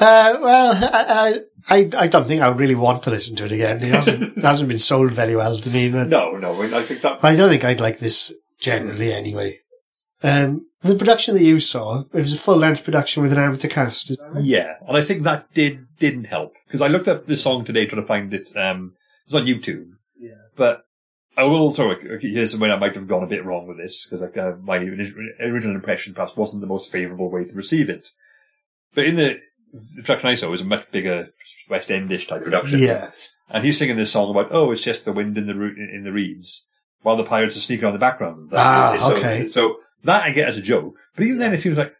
Uh, 0.00 0.38
well, 0.40 0.78
I, 0.80 1.40
I, 1.68 1.90
I 1.98 2.06
don't 2.06 2.24
think 2.24 2.40
I 2.40 2.48
really 2.50 2.76
want 2.76 3.02
to 3.02 3.10
listen 3.10 3.34
to 3.34 3.46
it 3.46 3.50
again. 3.50 3.82
It 3.82 3.92
hasn't, 3.92 4.22
it 4.38 4.44
hasn't 4.44 4.68
been 4.68 4.78
sold 4.78 5.12
very 5.12 5.34
well 5.34 5.56
to 5.56 5.70
me, 5.70 5.90
but 5.90 6.06
no, 6.06 6.36
no, 6.36 6.62
I 6.62 6.82
think 6.82 7.00
that, 7.00 7.24
I 7.24 7.34
don't 7.34 7.48
think 7.48 7.64
I'd 7.64 7.80
like 7.80 7.98
this 7.98 8.32
generally 8.60 9.12
anyway. 9.12 9.56
Um, 10.22 10.66
the 10.82 10.94
production 10.94 11.34
that 11.34 11.42
you 11.42 11.58
saw, 11.58 12.00
it 12.00 12.14
was 12.14 12.32
a 12.32 12.38
full 12.38 12.56
length 12.58 12.84
production 12.84 13.22
with 13.22 13.32
an 13.32 13.40
amateur 13.40 13.66
cast. 13.66 14.10
Is 14.10 14.18
that 14.18 14.32
right? 14.32 14.44
yeah. 14.44 14.76
And 14.86 14.96
I 14.96 15.02
think 15.02 15.24
that 15.24 15.52
did, 15.52 15.86
didn't 15.98 16.26
help. 16.26 16.54
Because 16.66 16.82
I 16.82 16.86
looked 16.86 17.08
up 17.08 17.26
this 17.26 17.42
song 17.42 17.64
today 17.64 17.86
trying 17.86 18.02
to 18.02 18.06
find 18.06 18.32
it, 18.32 18.56
um, 18.56 18.94
it 19.26 19.32
was 19.32 19.42
on 19.42 19.48
YouTube. 19.48 19.94
Yeah. 20.58 20.66
But 20.66 20.84
I 21.36 21.44
will 21.44 21.60
also, 21.60 21.94
here's 22.20 22.56
when 22.56 22.72
I 22.72 22.76
might 22.76 22.96
have 22.96 23.06
gone 23.06 23.22
a 23.22 23.28
bit 23.28 23.44
wrong 23.44 23.68
with 23.68 23.78
this, 23.78 24.06
because 24.06 24.22
like, 24.22 24.36
uh, 24.36 24.56
my 24.60 24.78
original 24.78 25.76
impression 25.76 26.14
perhaps 26.14 26.36
wasn't 26.36 26.62
the 26.62 26.66
most 26.66 26.90
favourable 26.90 27.30
way 27.30 27.44
to 27.44 27.54
receive 27.54 27.88
it. 27.88 28.08
But 28.92 29.04
in 29.04 29.16
the, 29.16 29.40
the 29.72 30.02
production 30.02 30.30
I 30.30 30.34
saw 30.34 30.50
was 30.50 30.62
a 30.62 30.64
much 30.64 30.90
bigger 30.90 31.28
West 31.68 31.90
Endish 31.90 32.26
type 32.26 32.42
production. 32.42 32.80
Yeah. 32.80 33.08
And 33.50 33.64
he's 33.64 33.78
singing 33.78 33.96
this 33.96 34.12
song 34.12 34.30
about, 34.30 34.48
oh, 34.50 34.72
it's 34.72 34.82
just 34.82 35.04
the 35.04 35.12
wind 35.12 35.38
in 35.38 35.46
the 35.46 35.54
in 35.54 36.02
the 36.04 36.12
reeds, 36.12 36.66
while 37.02 37.16
the 37.16 37.24
pirates 37.24 37.56
are 37.56 37.60
sneaking 37.60 37.86
on 37.86 37.92
the 37.92 37.98
background. 37.98 38.50
Ah, 38.52 38.96
so, 38.98 39.12
okay. 39.14 39.44
So 39.46 39.76
that 40.04 40.24
I 40.24 40.32
get 40.32 40.48
as 40.48 40.58
a 40.58 40.62
joke, 40.62 40.94
but 41.16 41.24
even 41.24 41.38
then 41.38 41.54
it 41.54 41.58
feels 41.58 41.78
like, 41.78 41.94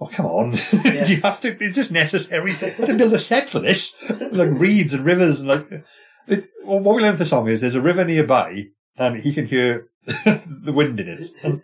oh, 0.00 0.06
come 0.06 0.26
on, 0.26 0.50
do 0.82 1.12
you 1.12 1.20
have 1.20 1.40
to? 1.42 1.62
Is 1.62 1.74
this 1.74 1.90
necessary 1.90 2.54
to 2.54 2.94
build 2.96 3.12
a 3.12 3.18
set 3.18 3.48
for 3.48 3.58
this? 3.58 3.94
like 4.32 4.50
reeds 4.52 4.94
and 4.94 5.04
rivers 5.04 5.40
and 5.40 5.48
like. 5.48 5.84
It, 6.30 6.48
well, 6.64 6.78
what 6.80 6.96
we 6.96 7.02
learned 7.02 7.16
from 7.16 7.24
the 7.24 7.26
song 7.26 7.48
is 7.48 7.60
there's 7.60 7.74
a 7.74 7.80
river 7.80 8.04
nearby 8.04 8.68
and 8.96 9.16
he 9.16 9.32
can 9.34 9.46
hear 9.46 9.88
the 10.04 10.72
wind 10.74 11.00
in 11.00 11.08
it. 11.08 11.26
And 11.42 11.60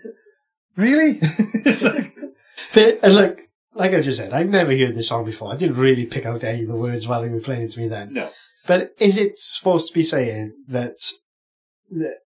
really? 0.77 1.19
It's 1.23 1.83
like- 1.85 2.15
But, 2.75 3.05
uh, 3.05 3.15
like, 3.15 3.41
like 3.75 3.93
I 3.95 4.01
just 4.01 4.19
said, 4.19 4.33
I've 4.33 4.51
never 4.51 4.77
heard 4.77 4.95
this 4.95 5.09
song 5.09 5.25
before. 5.25 5.53
I 5.53 5.57
didn't 5.57 5.77
really 5.77 6.07
pick 6.07 6.27
out 6.27 6.45
any 6.45 6.63
of 6.63 6.69
the 6.69 6.77
words 6.77 7.07
while 7.07 7.23
he 7.23 7.31
was 7.31 7.43
playing 7.43 7.63
it 7.63 7.71
to 7.73 7.81
me 7.81 7.89
then. 7.89 8.13
no. 8.13 8.31
But 8.67 8.93
is 8.99 9.17
it 9.17 9.39
supposed 9.39 9.87
to 9.89 9.95
be 9.95 10.03
saying 10.03 10.55
that, 10.67 10.97
that 11.93 12.17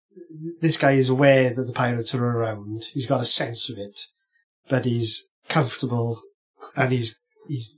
this 0.61 0.78
guy 0.78 0.92
is 0.92 1.11
aware 1.11 1.52
that 1.52 1.66
the 1.66 1.73
pirates 1.75 2.14
are 2.14 2.25
around? 2.25 2.82
He's 2.94 3.04
got 3.04 3.20
a 3.20 3.26
sense 3.26 3.68
of 3.68 3.76
it, 3.76 4.00
but 4.68 4.87
he's 4.87 5.28
comfortable 5.50 6.23
and 6.75 6.92
he's 6.92 7.18
he's 7.47 7.76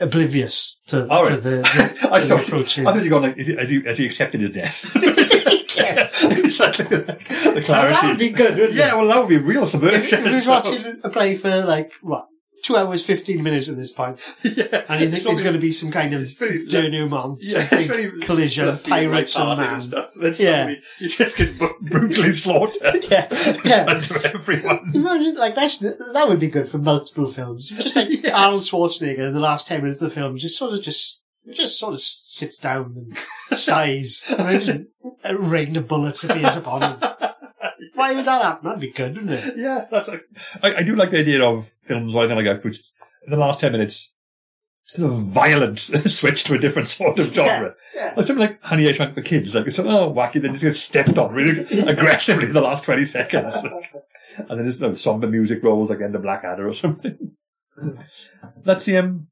oblivious 0.00 0.80
to, 0.88 1.08
All 1.08 1.26
to 1.26 1.36
the, 1.36 1.50
the, 1.60 2.08
I 2.10 2.20
the 2.20 2.26
thought, 2.26 2.46
approaching. 2.48 2.86
I 2.86 2.92
thought 2.92 3.04
you 3.04 3.10
were 3.14 3.20
going 3.20 3.34
like, 3.36 3.38
has 3.58 3.68
he, 3.68 3.82
has 3.82 3.98
he 3.98 4.06
accepted 4.06 4.40
his 4.40 4.50
death? 4.50 4.96
It's 5.92 6.60
like 6.60 6.76
the 6.76 7.62
clarity. 7.64 7.94
That 7.94 8.04
would 8.08 8.18
be 8.18 8.28
good, 8.30 8.56
wouldn't 8.58 8.74
Yeah, 8.74 8.92
it? 8.92 8.96
well, 8.96 9.06
that 9.08 9.18
would 9.18 9.28
be 9.28 9.38
real 9.38 9.62
If, 9.64 9.70
subversion. 9.70 10.20
if 10.20 10.26
he 10.26 10.34
was 10.34 10.44
So- 10.44 10.50
watching 10.52 11.00
a 11.02 11.08
play 11.08 11.34
for 11.34 11.64
like 11.64 11.94
what 12.02 12.26
two 12.70 12.76
hours, 12.76 13.04
15 13.04 13.42
minutes 13.42 13.68
at 13.68 13.76
this 13.76 13.92
point. 13.92 14.18
yeah. 14.42 14.84
And 14.88 15.00
you 15.00 15.08
think 15.08 15.24
there's 15.24 15.42
going 15.42 15.54
to 15.54 15.60
be 15.60 15.72
some 15.72 15.90
kind 15.90 16.14
of 16.14 16.28
very- 16.38 16.66
denouement, 16.66 17.38
Yeah, 17.42 17.64
some 17.64 17.88
big 17.88 18.20
collision, 18.22 18.76
pirates 18.78 19.36
and 19.36 19.58
man. 19.58 19.80
stuff. 19.80 20.10
Then 20.20 20.34
Yeah. 20.38 20.74
you 20.98 21.08
just 21.08 21.36
get 21.36 21.58
brutally 21.80 22.32
slaughtered 22.44 23.04
Yeah, 23.10 23.26
yeah. 23.64 23.90
in 23.96 24.02
front 24.02 24.24
everyone. 24.26 24.90
Imagine, 24.94 25.34
like, 25.36 25.54
that's, 25.54 25.78
that 25.78 26.24
would 26.28 26.40
be 26.40 26.48
good 26.48 26.68
for 26.68 26.78
multiple 26.78 27.26
films. 27.26 27.68
Just 27.70 27.96
like 27.96 28.08
Yeah. 28.10 28.38
Arnold 28.44 28.62
Schwarzenegger 28.62 29.26
in 29.28 29.34
the 29.34 29.40
last 29.40 29.66
10 29.66 29.82
minutes 29.82 30.00
of 30.02 30.10
the 30.10 30.14
film 30.14 30.36
just 30.38 30.58
sort 30.58 30.72
of 30.72 30.82
just, 30.82 31.20
just 31.52 31.78
sort 31.78 31.94
of 31.94 32.00
sits 32.00 32.56
down 32.58 32.94
and 33.50 33.58
sighs 33.58 34.22
and 34.28 34.38
then 34.40 34.60
just 34.60 34.70
uh, 34.70 35.08
a 35.24 35.36
rain 35.36 35.76
of 35.76 35.88
bullets 35.88 36.22
appears 36.24 36.56
upon 36.56 36.82
him. 36.82 36.96
Why 37.94 38.14
would 38.14 38.24
that 38.24 38.42
happen? 38.42 38.68
That'd 38.68 38.80
be 38.80 38.90
good, 38.90 39.16
wouldn't 39.16 39.32
it? 39.32 39.54
Yeah, 39.56 39.86
that's 39.90 40.08
like, 40.08 40.24
I, 40.62 40.76
I 40.76 40.82
do 40.82 40.96
like 40.96 41.10
the 41.10 41.20
idea 41.20 41.44
of 41.44 41.70
films 41.80 42.14
or 42.14 42.24
anything 42.24 42.44
like 42.44 42.46
that, 42.46 42.64
which 42.64 42.80
in 43.24 43.30
the 43.30 43.36
last 43.36 43.60
10 43.60 43.72
minutes, 43.72 44.14
is 44.94 45.04
a 45.04 45.08
violent 45.08 45.78
switch 46.06 46.44
to 46.44 46.54
a 46.54 46.58
different 46.58 46.88
sort 46.98 47.18
of 47.18 47.32
genre. 47.32 47.74
Yeah. 47.94 48.14
Like 48.16 48.26
something 48.26 48.46
like 48.46 48.62
Honey, 48.62 48.88
I 48.88 48.92
Shrunk 48.92 49.14
the 49.14 49.22
Kids. 49.22 49.54
Like 49.54 49.66
it's 49.66 49.76
so 49.76 49.84
oh, 49.86 50.12
wacky, 50.12 50.40
then 50.40 50.52
just 50.52 50.64
gets 50.64 50.80
stepped 50.80 51.18
on 51.18 51.32
really 51.32 51.60
aggressively 51.80 52.46
in 52.46 52.52
the 52.52 52.60
last 52.60 52.84
20 52.84 53.04
seconds. 53.04 53.54
and 53.56 54.48
then 54.48 54.58
there's 54.58 54.80
no 54.80 54.94
somber 54.94 55.26
music 55.26 55.62
rolls 55.62 55.90
like 55.90 56.00
End 56.00 56.14
of 56.14 56.22
Blackadder 56.22 56.66
or 56.66 56.74
something. 56.74 57.36
That's 58.62 58.84
the, 58.84 58.98
um, 58.98 59.28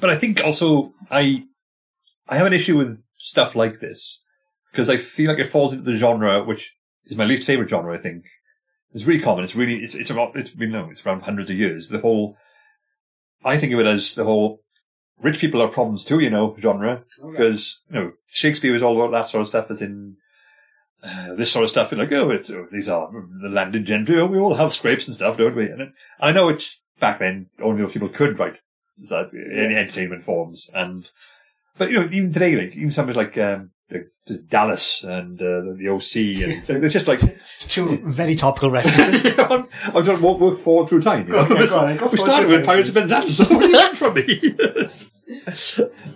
but 0.00 0.10
I 0.10 0.16
think 0.16 0.44
also 0.44 0.92
I, 1.10 1.44
I 2.28 2.36
have 2.36 2.46
an 2.46 2.52
issue 2.52 2.76
with 2.76 3.02
stuff 3.16 3.56
like 3.56 3.80
this 3.80 4.22
because 4.70 4.90
I 4.90 4.98
feel 4.98 5.30
like 5.30 5.38
it 5.38 5.46
falls 5.46 5.72
into 5.72 5.90
the 5.90 5.96
genre, 5.96 6.44
which 6.44 6.72
is 7.06 7.16
my 7.16 7.24
least 7.24 7.46
favorite 7.46 7.70
genre, 7.70 7.94
I 7.94 7.98
think. 7.98 8.24
It's 8.92 9.06
really 9.06 9.22
common. 9.22 9.44
It's 9.44 9.56
really, 9.56 9.76
it's, 9.76 9.94
it's 9.94 10.10
about, 10.10 10.36
it's 10.36 10.50
been, 10.50 10.72
no, 10.72 10.88
it's 10.90 11.04
around 11.04 11.22
hundreds 11.22 11.50
of 11.50 11.56
years. 11.56 11.88
The 11.88 11.98
whole, 11.98 12.36
I 13.44 13.58
think 13.58 13.72
of 13.72 13.80
it 13.80 13.86
as 13.86 14.14
the 14.14 14.24
whole 14.24 14.62
rich 15.18 15.38
people 15.38 15.60
have 15.60 15.72
problems 15.72 16.04
too, 16.04 16.20
you 16.20 16.30
know, 16.30 16.56
genre. 16.58 17.04
Because, 17.30 17.82
you 17.90 18.00
know, 18.00 18.12
Shakespeare 18.28 18.72
was 18.72 18.82
all 18.82 18.96
about 18.96 19.12
that 19.12 19.28
sort 19.28 19.42
of 19.42 19.48
stuff 19.48 19.70
as 19.70 19.82
in, 19.82 20.16
uh, 21.02 21.34
this 21.34 21.52
sort 21.52 21.64
of 21.64 21.70
stuff. 21.70 21.92
you 21.92 21.98
Like, 21.98 22.12
oh, 22.12 22.30
it's, 22.30 22.50
oh, 22.50 22.66
these 22.72 22.88
are 22.88 23.10
the 23.42 23.48
landed 23.48 23.84
gentry. 23.84 24.18
Oh, 24.18 24.26
we 24.26 24.38
all 24.38 24.54
have 24.54 24.72
scrapes 24.72 25.06
and 25.06 25.14
stuff, 25.14 25.36
don't 25.36 25.56
we? 25.56 25.68
And 25.68 25.82
it, 25.82 25.92
I 26.20 26.32
know 26.32 26.48
it's 26.48 26.84
back 26.98 27.18
then 27.18 27.50
only 27.60 27.82
those 27.82 27.92
people 27.92 28.08
could 28.08 28.38
write 28.38 28.60
that, 29.10 29.34
any 29.34 29.76
entertainment 29.76 30.22
forms. 30.22 30.70
And, 30.72 31.10
but 31.76 31.90
you 31.90 32.00
know, 32.00 32.08
even 32.10 32.32
today, 32.32 32.56
like, 32.56 32.74
even 32.74 32.92
something 32.92 33.16
like, 33.16 33.36
um, 33.36 33.72
the, 33.88 34.08
the 34.26 34.38
Dallas 34.38 35.04
and, 35.04 35.40
uh, 35.40 35.60
the, 35.62 35.76
the 35.78 35.88
OC 35.88 36.48
and 36.48 36.64
so 36.66 36.74
it's 36.74 36.92
just 36.92 37.08
like, 37.08 37.20
Two 37.60 37.98
very 38.04 38.34
topical 38.34 38.70
references. 38.70 39.38
I'm, 39.38 39.68
I'm 39.84 40.04
trying 40.04 40.16
to 40.16 40.22
walk, 40.22 40.40
walk 40.40 40.56
forward 40.56 40.88
through 40.88 41.02
time. 41.02 41.26
You 41.26 41.34
know? 41.34 41.40
Okay, 41.40 41.68
on, 41.68 42.10
we 42.10 42.16
started 42.16 42.50
with 42.50 42.64
Pirates 42.64 42.88
of 42.88 42.94
Penzance. 42.96 43.36
So 43.36 43.44
what 43.54 43.60
do 43.60 43.68
you 43.68 43.76
want 43.76 43.96
from 43.96 44.14
me? 44.14 44.40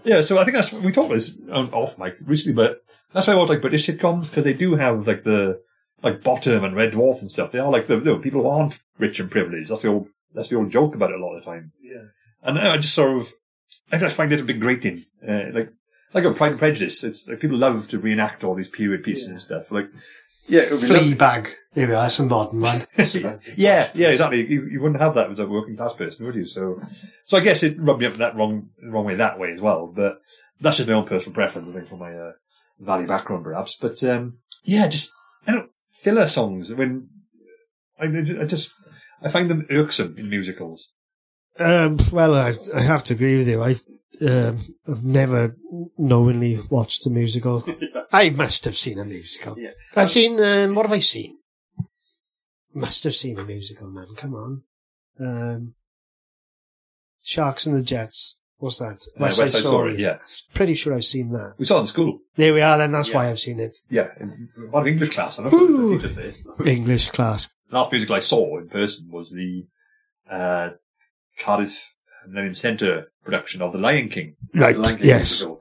yeah, 0.05 0.23
so 0.23 0.39
I 0.39 0.45
think 0.45 0.57
that's 0.57 0.73
we 0.73 0.93
talked 0.93 1.07
about 1.07 1.15
this 1.15 1.37
on 1.51 1.71
off 1.73 1.99
mic 1.99 2.17
recently, 2.25 2.55
but 2.55 2.83
that's 3.13 3.27
why 3.27 3.35
I 3.35 3.37
want 3.37 3.51
like 3.51 3.61
British 3.61 3.87
sitcoms 3.87 4.31
because 4.31 4.45
they 4.45 4.55
do 4.55 4.77
have 4.77 5.07
like 5.07 5.25
the 5.25 5.61
like 6.03 6.23
Bottom 6.23 6.65
and 6.65 6.75
Red 6.75 6.93
Dwarf 6.93 7.21
and 7.21 7.31
stuff. 7.31 7.53
They 7.53 7.59
are 7.59 7.71
like 7.71 7.87
the, 7.87 8.19
people 8.23 8.43
who 8.43 8.49
aren't 8.49 8.79
rich 8.99 9.21
and 9.21 9.31
privileged. 9.31 9.69
That's 9.69 9.83
the 9.83 9.89
old 9.89 10.09
that's 10.33 10.49
the 10.49 10.57
old 10.57 10.71
joke 10.71 10.95
about 10.95 11.11
it 11.11 11.21
a 11.21 11.25
lot 11.25 11.37
of 11.37 11.45
the 11.45 11.51
time. 11.51 11.73
Yeah. 11.83 12.05
And 12.43 12.59
I 12.59 12.77
just 12.77 12.95
sort 12.95 13.17
of 13.17 13.29
I 13.93 13.99
just 13.99 14.17
find 14.17 14.33
it 14.33 14.41
a 14.41 14.45
bit 14.45 14.61
grating. 14.61 15.05
Uh, 15.27 15.47
like 15.53 15.73
like 16.13 16.25
a 16.25 16.33
Pride 16.33 16.53
and 16.53 16.59
Prejudice. 16.59 17.05
It's 17.05 17.29
like 17.29 17.41
people 17.41 17.57
love 17.57 17.89
to 17.89 17.99
reenact 17.99 18.45
all 18.45 18.55
these 18.55 18.69
period 18.69 19.05
pieces 19.05 19.29
and 19.29 19.41
stuff. 19.41 19.71
Like 19.71 19.89
yeah, 20.49 20.63
it 20.63 20.73
would 20.73 20.81
be 20.81 20.87
lovely- 20.89 21.15
Fleabag. 21.15 21.55
There 21.73 21.87
we 21.87 21.95
are, 21.95 22.03
that's 22.03 22.19
a 22.19 22.25
modern 22.25 22.61
one. 22.63 22.81
yeah, 23.57 23.91
yeah, 23.95 24.09
exactly. 24.09 24.45
You, 24.45 24.67
you 24.67 24.81
wouldn't 24.81 25.01
have 25.01 25.15
that 25.15 25.31
as 25.31 25.39
a 25.39 25.47
working 25.47 25.77
class 25.77 25.95
person, 25.95 26.27
would 26.27 26.35
you? 26.35 26.47
So, 26.47 26.81
so 27.27 27.37
I 27.37 27.41
guess 27.41 27.63
it 27.63 27.79
rubbed 27.79 28.01
me 28.01 28.07
up 28.07 28.17
that 28.17 28.35
wrong, 28.35 28.71
wrong 28.83 29.05
way 29.05 29.15
that 29.15 29.39
way 29.39 29.53
as 29.53 29.61
well. 29.61 29.87
But 29.87 30.21
that's 30.61 30.79
just 30.79 30.89
my 30.89 30.95
own 30.95 31.07
personal 31.07 31.33
preference, 31.35 31.69
I 31.69 31.73
think, 31.73 31.87
from 31.87 32.01
my 32.01 32.13
uh, 32.13 32.33
valley 32.81 33.07
background, 33.07 33.45
perhaps. 33.45 33.77
But 33.77 34.03
um, 34.03 34.39
yeah, 34.65 34.89
just 34.89 35.13
I 35.47 35.53
don't 35.53 35.71
filler 35.93 36.27
songs. 36.27 36.73
When 36.73 37.09
I, 38.01 38.07
I 38.07 38.47
just 38.47 38.73
I 39.23 39.29
find 39.29 39.49
them 39.49 39.67
irksome 39.71 40.17
in 40.19 40.29
musicals. 40.29 40.93
Um, 41.59 41.99
well, 42.11 42.35
I, 42.35 42.55
I 42.75 42.81
have 42.81 43.05
to 43.05 43.15
agree 43.15 43.37
with 43.37 43.47
you. 43.49 43.63
I, 43.63 43.77
um, 44.27 44.57
I've 44.89 45.05
never 45.05 45.57
knowingly 45.99 46.59
watched 46.71 47.07
a 47.07 47.11
musical. 47.11 47.65
I 48.13 48.31
must 48.31 48.65
have 48.65 48.77
seen 48.77 48.99
a 48.99 49.05
musical. 49.05 49.59
Yeah. 49.59 49.71
I've 49.97 50.11
seen, 50.11 50.41
um, 50.43 50.75
what 50.75 50.87
have 50.87 50.93
I 50.93 50.99
seen? 51.01 51.39
Must 52.75 53.03
have 53.05 53.15
seen 53.15 53.39
a 53.39 53.45
musical, 53.45 53.89
man. 53.91 54.07
Come 54.17 54.35
on. 54.35 54.63
Um, 55.19 55.75
Sharks 57.23 57.67
and 57.67 57.77
the 57.77 57.83
Jets. 57.83 58.41
What's 58.59 58.79
that? 58.79 58.99
Uh, 59.17 59.23
West 59.23 59.39
Side 59.39 59.51
Story, 59.51 59.97
yeah. 59.97 60.19
Pretty 60.55 60.75
sure 60.75 60.95
I've 60.95 61.05
seen 61.05 61.31
that. 61.33 61.55
We 61.59 61.65
saw 61.65 61.79
it 61.79 61.81
in 61.83 61.87
school. 61.87 62.19
There 62.37 62.53
we 62.53 62.61
are 62.61 62.77
then. 62.77 62.93
That's 62.93 63.09
Yeah. 63.09 63.15
why 63.17 63.31
I've 63.31 63.39
seen 63.39 63.59
it. 63.59 63.79
Yeah, 63.89 64.11
in 64.21 64.51
one 64.71 64.87
English 64.87 65.11
class. 65.15 65.39
I 65.39 65.49
don't 65.49 65.53
know 65.53 65.93
if 65.95 66.05
it 66.19 66.45
English. 66.47 66.69
English 66.79 67.09
class. 67.11 67.49
The 67.71 67.77
last 67.77 67.91
musical 67.91 68.17
I 68.17 68.21
saw 68.21 68.59
in 68.59 68.69
person 68.69 69.09
was 69.11 69.33
the 69.33 69.67
uh, 70.29 70.71
Cardiff 71.39 71.95
Millennium 72.29 72.55
Centre 72.55 73.11
production 73.25 73.63
of 73.63 73.73
The 73.73 73.79
Lion 73.79 74.09
King. 74.09 74.37
Right. 74.55 74.75
The 74.75 74.83
Lion 74.83 74.97
King 74.97 75.07
Yes. 75.07 75.41
musical. 75.41 75.61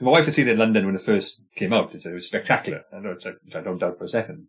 My 0.00 0.12
wife 0.12 0.26
had 0.26 0.34
seen 0.34 0.46
it 0.48 0.52
in 0.52 0.58
London 0.58 0.86
when 0.86 0.94
it 0.94 1.00
first 1.00 1.42
came 1.56 1.72
out. 1.72 1.92
It 1.94 2.04
was 2.12 2.26
spectacular. 2.26 2.82
I 2.92 2.98
which 2.98 3.26
I, 3.26 3.60
don't 3.60 3.78
doubt 3.78 3.98
for 3.98 4.04
a 4.04 4.08
second. 4.08 4.46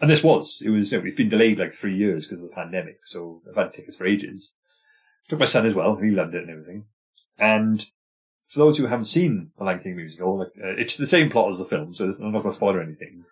And 0.00 0.08
this 0.08 0.22
was. 0.22 0.62
It 0.64 0.70
was. 0.70 0.92
You 0.92 0.98
know, 0.98 1.04
it's 1.04 1.16
been 1.16 1.28
delayed 1.28 1.58
like 1.58 1.72
three 1.72 1.94
years 1.94 2.24
because 2.26 2.42
of 2.42 2.48
the 2.48 2.54
pandemic. 2.54 2.98
So 3.04 3.42
I've 3.48 3.56
had 3.56 3.74
tickets 3.74 3.96
for 3.96 4.06
ages. 4.06 4.54
Took 5.28 5.40
my 5.40 5.44
son 5.44 5.66
as 5.66 5.74
well. 5.74 5.96
He 5.96 6.10
loved 6.10 6.34
it 6.34 6.42
and 6.42 6.50
everything. 6.50 6.84
And 7.38 7.84
for 8.44 8.60
those 8.60 8.78
who 8.78 8.86
haven't 8.86 9.06
seen 9.06 9.50
the 9.58 9.64
Lion 9.64 9.80
King 9.80 9.96
musical, 9.96 10.38
like, 10.38 10.52
uh, 10.62 10.74
it's 10.78 10.96
the 10.96 11.06
same 11.06 11.30
plot 11.30 11.50
as 11.50 11.58
the 11.58 11.64
film, 11.64 11.94
so 11.94 12.04
I'm 12.04 12.32
not 12.32 12.42
going 12.42 12.52
to 12.52 12.56
spoil 12.56 12.78
anything. 12.80 13.24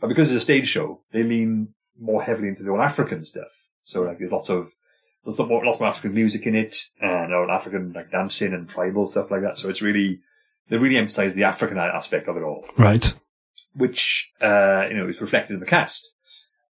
But 0.00 0.08
because 0.08 0.30
it's 0.30 0.38
a 0.38 0.44
stage 0.44 0.68
show, 0.68 1.02
they 1.12 1.22
lean 1.22 1.74
more 1.98 2.22
heavily 2.22 2.48
into 2.48 2.62
the 2.62 2.70
old 2.70 2.80
African 2.80 3.24
stuff. 3.24 3.66
So 3.82 4.02
like 4.02 4.18
there's 4.18 4.30
lots 4.30 4.50
of 4.50 4.68
there's 5.36 5.38
lots 5.64 5.80
more 5.80 5.88
African 5.88 6.14
music 6.14 6.46
in 6.46 6.54
it, 6.54 6.76
and 7.00 7.32
old 7.34 7.50
African 7.50 7.92
like 7.92 8.10
dancing 8.10 8.52
and 8.54 8.68
tribal 8.68 9.06
stuff 9.06 9.30
like 9.30 9.42
that. 9.42 9.58
So 9.58 9.68
it's 9.68 9.82
really 9.82 10.20
they 10.68 10.78
really 10.78 10.96
emphasize 10.96 11.34
the 11.34 11.44
African 11.44 11.78
aspect 11.78 12.28
of 12.28 12.36
it 12.36 12.42
all 12.42 12.64
Right. 12.78 13.14
which 13.74 14.30
uh, 14.40 14.86
you 14.90 14.96
know 14.96 15.08
is 15.08 15.20
reflected 15.20 15.54
in 15.54 15.60
the 15.60 15.66
cast. 15.66 16.12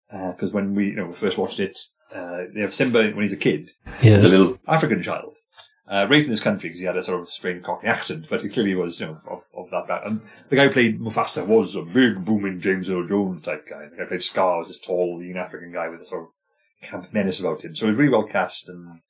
Because 0.10 0.54
when 0.54 0.74
we 0.76 0.88
you 0.88 0.96
know 0.96 1.06
we 1.08 1.14
first 1.14 1.38
watched 1.38 1.60
it, 1.60 1.78
uh, 2.14 2.46
they 2.54 2.62
have 2.62 2.74
Simba 2.74 3.10
when 3.12 3.22
he's 3.24 3.34
a 3.34 3.38
kid, 3.38 3.72
Yeah. 4.02 4.14
as 4.14 4.24
a 4.26 4.30
little 4.30 4.58
African 4.68 5.02
child, 5.04 5.36
uh, 5.88 6.08
raised 6.10 6.28
in 6.28 6.32
this 6.32 6.40
country 6.44 6.70
because 6.70 6.80
he 6.80 6.86
had 6.86 6.96
a 6.98 7.04
sort 7.04 7.20
of 7.22 7.28
strange 7.28 7.64
Cockney 7.64 7.90
accent, 7.90 8.28
but 8.30 8.42
he 8.42 8.50
clearly 8.50 8.76
was 8.76 9.00
you 9.02 9.08
know 9.08 9.18
of, 9.30 9.44
of 9.56 9.70
that 9.72 9.88
back. 9.88 10.04
And 10.06 10.22
the 10.50 10.56
guy 10.56 10.68
who 10.68 10.74
played 10.74 11.00
Mufasa 11.02 11.46
was 11.46 11.76
a 11.76 11.82
big 11.82 12.24
booming 12.24 12.60
James 12.62 12.90
Earl 12.90 13.06
Jones 13.08 13.44
type 13.44 13.68
guy. 13.70 13.86
The 13.90 13.96
guy 13.98 14.04
who 14.04 14.08
played 14.08 14.24
Scar 14.24 14.60
was 14.60 14.70
this 14.70 14.80
tall, 14.80 15.18
lean 15.20 15.38
African 15.38 15.72
guy 15.74 15.90
with 15.90 16.02
a 16.02 16.06
sort 16.06 16.24
of 16.24 16.30
camp 16.82 17.14
menace 17.14 17.40
about 17.40 17.64
him. 17.64 17.76
So 17.76 17.86
he 17.86 17.92
was 17.92 17.98
really 17.98 18.12
well 18.12 18.28
cast 18.28 18.70
and. 18.70 19.02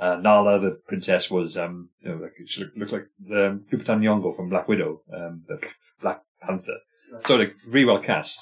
Uh, 0.00 0.16
Nala, 0.16 0.58
the 0.58 0.80
princess, 0.88 1.30
was, 1.30 1.56
um, 1.56 1.90
you 2.00 2.08
know, 2.08 2.16
like, 2.16 2.32
she 2.46 2.62
looked, 2.62 2.76
looked 2.76 2.92
like 2.92 3.06
the 3.20 3.50
um, 3.50 3.64
Lupita 3.70 3.96
Nyong'o 3.96 4.34
from 4.34 4.48
Black 4.48 4.66
Widow, 4.66 5.00
um, 5.14 5.44
the 5.46 5.64
Black 6.00 6.22
Panther. 6.40 6.78
So 7.24 7.36
like 7.36 7.54
really 7.66 7.86
well 7.86 7.98
cast. 7.98 8.40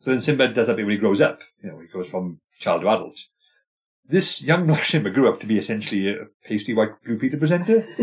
So 0.00 0.10
then 0.10 0.20
Simba 0.20 0.48
does 0.48 0.66
that 0.66 0.76
bit 0.76 0.86
when 0.86 0.92
he 0.92 0.98
grows 0.98 1.20
up. 1.20 1.40
You 1.62 1.70
know, 1.70 1.78
he 1.78 1.86
goes 1.86 2.08
from 2.08 2.40
child 2.58 2.82
to 2.82 2.88
adult. 2.88 3.18
This 4.06 4.42
young 4.42 4.66
black 4.68 4.84
Simba 4.84 5.10
grew 5.10 5.28
up 5.28 5.40
to 5.40 5.46
be 5.46 5.58
essentially 5.58 6.08
a 6.08 6.26
pasty 6.44 6.74
white 6.74 7.02
Blue 7.04 7.18
Peter 7.18 7.36
presenter. 7.36 7.86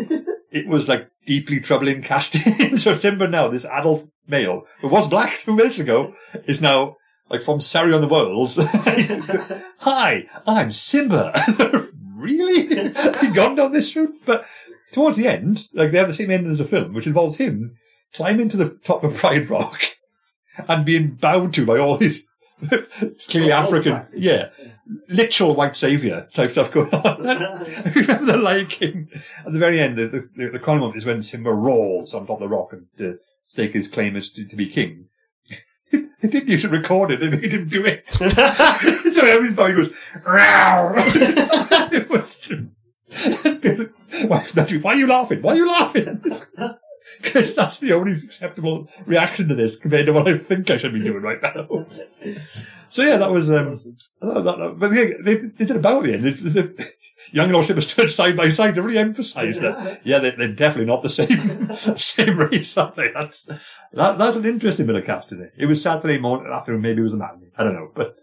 it 0.52 0.68
was 0.68 0.88
like 0.88 1.10
deeply 1.26 1.60
troubling 1.60 2.02
casting. 2.02 2.78
so 2.78 2.98
Simba 2.98 3.28
now, 3.28 3.48
this 3.48 3.66
adult 3.66 4.08
male 4.28 4.64
who 4.82 4.88
was 4.88 5.08
black 5.08 5.38
two 5.38 5.56
minutes 5.56 5.80
ago, 5.80 6.14
is 6.46 6.62
now 6.62 6.98
like 7.34 7.42
from 7.42 7.60
Surrey 7.60 7.94
on 7.94 8.02
the 8.02 8.08
World. 8.08 8.54
Hi, 9.80 10.30
I'm 10.46 10.70
Simba. 10.70 11.34
really? 12.16 12.76
You've 12.76 13.34
gone 13.34 13.56
down 13.56 13.72
this 13.72 13.96
route? 13.96 14.14
But 14.24 14.46
towards 14.92 15.18
the 15.18 15.28
end, 15.28 15.68
like 15.74 15.92
they 15.92 15.98
have 15.98 16.08
the 16.08 16.14
same 16.14 16.30
end 16.30 16.46
as 16.46 16.60
the 16.60 16.64
film, 16.64 16.94
which 16.94 17.08
involves 17.08 17.38
him 17.38 17.76
climbing 18.14 18.50
to 18.50 18.58
the 18.58 18.70
top 18.84 19.04
of 19.04 19.18
Pride 19.18 19.50
Rock 19.50 19.82
and 20.68 20.86
being 20.86 21.16
bowed 21.16 21.56
to 21.56 21.66
by 21.66 21.80
all 21.80 21.98
these 21.98 22.24
clearly 23.28 23.52
Oh, 23.52 23.58
African, 23.58 23.94
right. 23.94 24.06
yeah, 24.14 24.50
literal 25.10 25.56
white 25.56 25.76
savior 25.76 26.28
type 26.36 26.52
stuff 26.52 26.72
going 26.72 26.94
on. 26.94 27.28
I 27.28 27.92
remember 27.96 28.26
the 28.26 28.38
Lion 28.38 28.68
King 28.68 29.10
at 29.44 29.52
the 29.52 29.60
very 29.60 29.80
end. 29.80 29.98
The, 29.98 30.30
the, 30.36 30.50
the 30.50 30.64
moment 30.64 30.98
is 30.98 31.04
when 31.04 31.24
Simba 31.24 31.52
roars 31.52 32.14
on 32.14 32.28
top 32.28 32.42
of 32.42 32.42
the 32.42 32.56
rock 32.56 32.74
and 32.74 32.86
to 33.00 33.18
stake 33.48 33.72
his 33.72 33.88
claim 33.88 34.16
as 34.16 34.30
to, 34.30 34.46
to 34.46 34.56
be 34.56 34.68
king. 34.68 35.10
They 36.22 36.28
didn't 36.30 36.50
use 36.50 36.62
to 36.64 36.70
record 36.70 37.12
it; 37.12 37.20
they 37.20 37.30
made 37.30 37.54
him 37.54 37.68
do 37.68 37.86
it. 37.86 38.08
so 38.10 38.26
everybody's 38.26 39.54
body 39.54 39.74
goes. 39.74 39.94
"Row." 40.26 40.94
it 41.92 42.10
was. 42.10 42.52
Wife, 44.30 44.56
Matthew, 44.56 44.80
why 44.80 44.94
are 44.94 44.98
you 44.98 45.08
laughing? 45.08 45.42
Why 45.42 45.54
are 45.54 45.58
you 45.58 45.68
laughing? 45.68 46.22
Because 47.22 47.54
that's 47.54 47.80
the 47.80 47.94
only 47.94 48.14
acceptable 48.14 48.90
reaction 49.06 49.48
to 49.50 49.56
this 49.56 49.76
compared 49.76 50.06
to 50.08 50.14
what 50.14 50.28
I 50.28 50.38
think 50.38 50.70
I 50.72 50.78
should 50.78 50.94
be 50.94 51.02
doing 51.02 51.22
right 51.22 51.42
now. 51.42 51.86
So 52.90 53.04
yeah, 53.04 53.18
that 53.18 53.32
was, 53.32 53.52
um, 53.52 53.96
that, 54.22 54.44
that- 54.44 54.76
but 54.78 54.94
yeah, 54.94 55.06
they, 55.22 55.36
they 55.36 55.66
did 55.66 55.76
a 55.76 55.80
bow 55.80 56.00
at 56.00 56.04
the 56.06 56.14
end. 56.14 56.24
They, 56.24 56.32
they, 56.32 56.84
Young 57.32 57.48
and 57.48 57.56
Old 57.56 57.66
stood 57.66 58.10
side 58.10 58.38
by 58.38 58.50
side 58.50 58.76
to 58.76 58.82
really 58.82 58.98
emphasise 58.98 59.60
that. 59.60 60.02
Yeah, 60.04 60.20
they, 60.20 60.32
they're 60.32 60.54
definitely 60.54 60.86
not 60.86 61.02
the 61.02 61.10
same 61.10 61.74
same 61.98 62.38
race, 62.38 62.78
are 62.78 62.92
they? 62.96 63.12
That's 63.12 63.44
that, 63.94 64.18
that's 64.18 64.38
an 64.38 64.46
interesting 64.46 64.86
bit 64.86 64.96
of 64.96 65.06
casting. 65.06 65.42
It. 65.42 65.54
it 65.58 65.66
was 65.66 65.82
Saturday 65.82 66.20
morning 66.20 66.52
afternoon. 66.52 66.82
Maybe 66.82 67.00
it 67.00 67.04
was 67.04 67.14
a 67.14 67.18
matinee. 67.18 67.52
I 67.58 67.64
don't 67.64 67.74
know, 67.74 67.92
but 67.94 68.20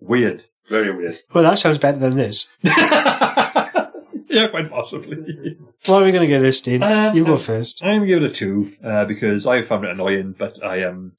weird, 0.00 0.44
very 0.68 0.94
weird. 0.94 1.18
Well, 1.32 1.44
that 1.44 1.58
sounds 1.58 1.78
better 1.78 1.98
than 1.98 2.16
this. 2.16 2.48
yeah, 2.62 4.48
quite 4.48 4.70
possibly. 4.70 5.56
What 5.86 6.02
are 6.02 6.04
we 6.04 6.12
going 6.12 6.22
to 6.22 6.26
give 6.26 6.42
this, 6.42 6.60
Dean? 6.60 6.82
Um, 6.82 7.16
you 7.16 7.24
go 7.24 7.34
um, 7.34 7.38
first. 7.38 7.82
I'm 7.82 7.98
going 7.98 8.00
to 8.00 8.06
give 8.06 8.22
it 8.22 8.30
a 8.30 8.34
two 8.34 8.72
uh, 8.82 9.04
because 9.04 9.46
I 9.46 9.62
found 9.62 9.84
it 9.84 9.90
annoying, 9.90 10.34
but 10.36 10.62
I 10.62 10.78
am, 10.78 11.16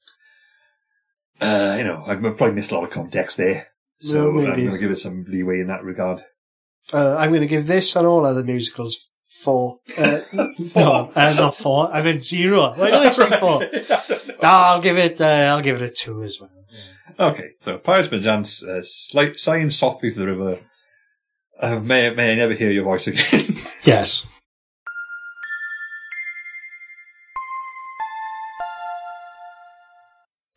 uh, 1.40 1.76
you 1.78 1.84
know, 1.84 2.04
I've 2.06 2.20
probably 2.20 2.52
missed 2.52 2.72
a 2.72 2.74
lot 2.74 2.84
of 2.84 2.90
context 2.90 3.36
there. 3.36 3.68
So 3.98 4.30
Well, 4.30 4.46
I'm 4.46 4.56
going 4.56 4.72
to 4.72 4.78
give 4.78 4.90
it 4.90 4.98
some 4.98 5.24
leeway 5.26 5.60
in 5.60 5.68
that 5.68 5.82
regard. 5.82 6.24
Uh, 6.92 7.16
I'm 7.16 7.30
going 7.30 7.40
to 7.40 7.46
give 7.46 7.66
this 7.66 7.96
and 7.96 8.06
all 8.06 8.24
other 8.24 8.44
musicals 8.44 9.10
four. 9.26 9.80
Uh, 9.98 10.20
no, 10.76 11.10
uh, 11.14 11.34
not 11.36 11.54
four. 11.54 11.92
I 11.92 12.02
meant 12.02 12.22
zero. 12.22 12.72
Why 12.76 12.90
did 12.90 12.94
I 12.94 13.10
say 13.10 13.30
four? 13.40 13.60
No, 13.60 14.48
I'll 14.48 14.80
give 14.80 14.96
it. 14.98 15.20
Uh, 15.20 15.24
I'll 15.24 15.62
give 15.62 15.76
it 15.76 15.82
a 15.82 15.92
two 15.92 16.22
as 16.22 16.40
well. 16.40 16.50
Okay, 17.18 17.52
so 17.56 17.78
Pirates 17.78 18.08
Perchance, 18.08 18.62
uh, 18.62 18.82
slight, 18.84 19.36
sighing 19.40 19.70
softly 19.70 20.10
through 20.10 20.26
the 20.26 20.32
river. 20.32 20.58
Uh, 21.58 21.80
may, 21.80 22.10
may 22.10 22.32
I 22.32 22.36
never 22.36 22.52
hear 22.52 22.70
your 22.70 22.84
voice 22.84 23.06
again. 23.06 23.42
Yes. 23.86 24.26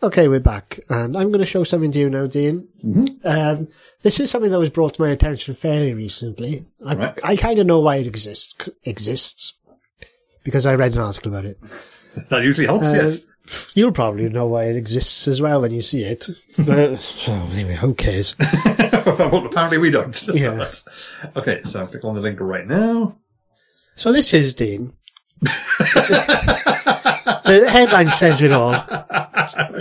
Okay, 0.02 0.28
we're 0.28 0.40
back, 0.40 0.80
and 0.90 1.16
I'm 1.16 1.28
going 1.28 1.40
to 1.40 1.46
show 1.46 1.64
something 1.64 1.92
to 1.92 2.00
you 2.00 2.10
now, 2.10 2.26
Dean. 2.26 2.68
Um, 3.24 3.68
this 4.02 4.20
is 4.20 4.32
something 4.32 4.52
that 4.52 4.60
was 4.60 4.70
brought 4.70 4.94
to 4.96 5.02
my 5.02 5.10
attention 5.10 5.54
fairly 5.54 5.94
recently. 5.94 6.66
I, 6.86 6.96
Right. 6.96 7.20
I 7.24 7.36
kind 7.36 7.60
of 7.60 7.68
know 7.68 7.80
why 7.80 7.98
it 7.98 8.08
exists, 8.08 8.70
exists 8.84 9.54
because 10.44 10.66
I 10.66 10.76
read 10.76 10.94
an 10.94 11.00
article 11.00 11.32
about 11.34 11.46
it. 11.46 11.60
that 12.30 12.44
usually 12.44 12.68
helps, 12.68 12.88
Uh, 12.88 12.94
yes. 12.94 13.26
You'll 13.74 13.92
probably 13.92 14.30
know 14.30 14.46
why 14.46 14.66
it 14.66 14.76
exists 14.76 15.28
as 15.28 15.42
well 15.42 15.62
when 15.62 15.72
you 15.74 15.82
see 15.82 16.04
it. 16.04 16.28
But, 16.66 17.00
so 17.02 17.34
anyway, 17.34 17.76
who 17.76 17.96
cares? 17.96 18.36
well, 19.06 19.46
apparently 19.48 19.80
we 19.80 19.90
don't. 19.90 20.16
So 20.16 20.34
Yeah. 20.34 20.68
okay, 21.36 21.62
so 21.64 21.80
I'll 21.80 21.88
click 21.88 22.06
on 22.06 22.14
the 22.16 22.22
link 22.22 22.40
right 22.40 22.68
now. 22.68 23.18
So 23.96 24.12
this 24.14 24.34
is 24.36 24.54
Dean. 24.54 24.94
The 27.50 27.68
headline 27.70 28.10
says 28.10 28.42
it 28.42 28.52
all. 28.52 28.74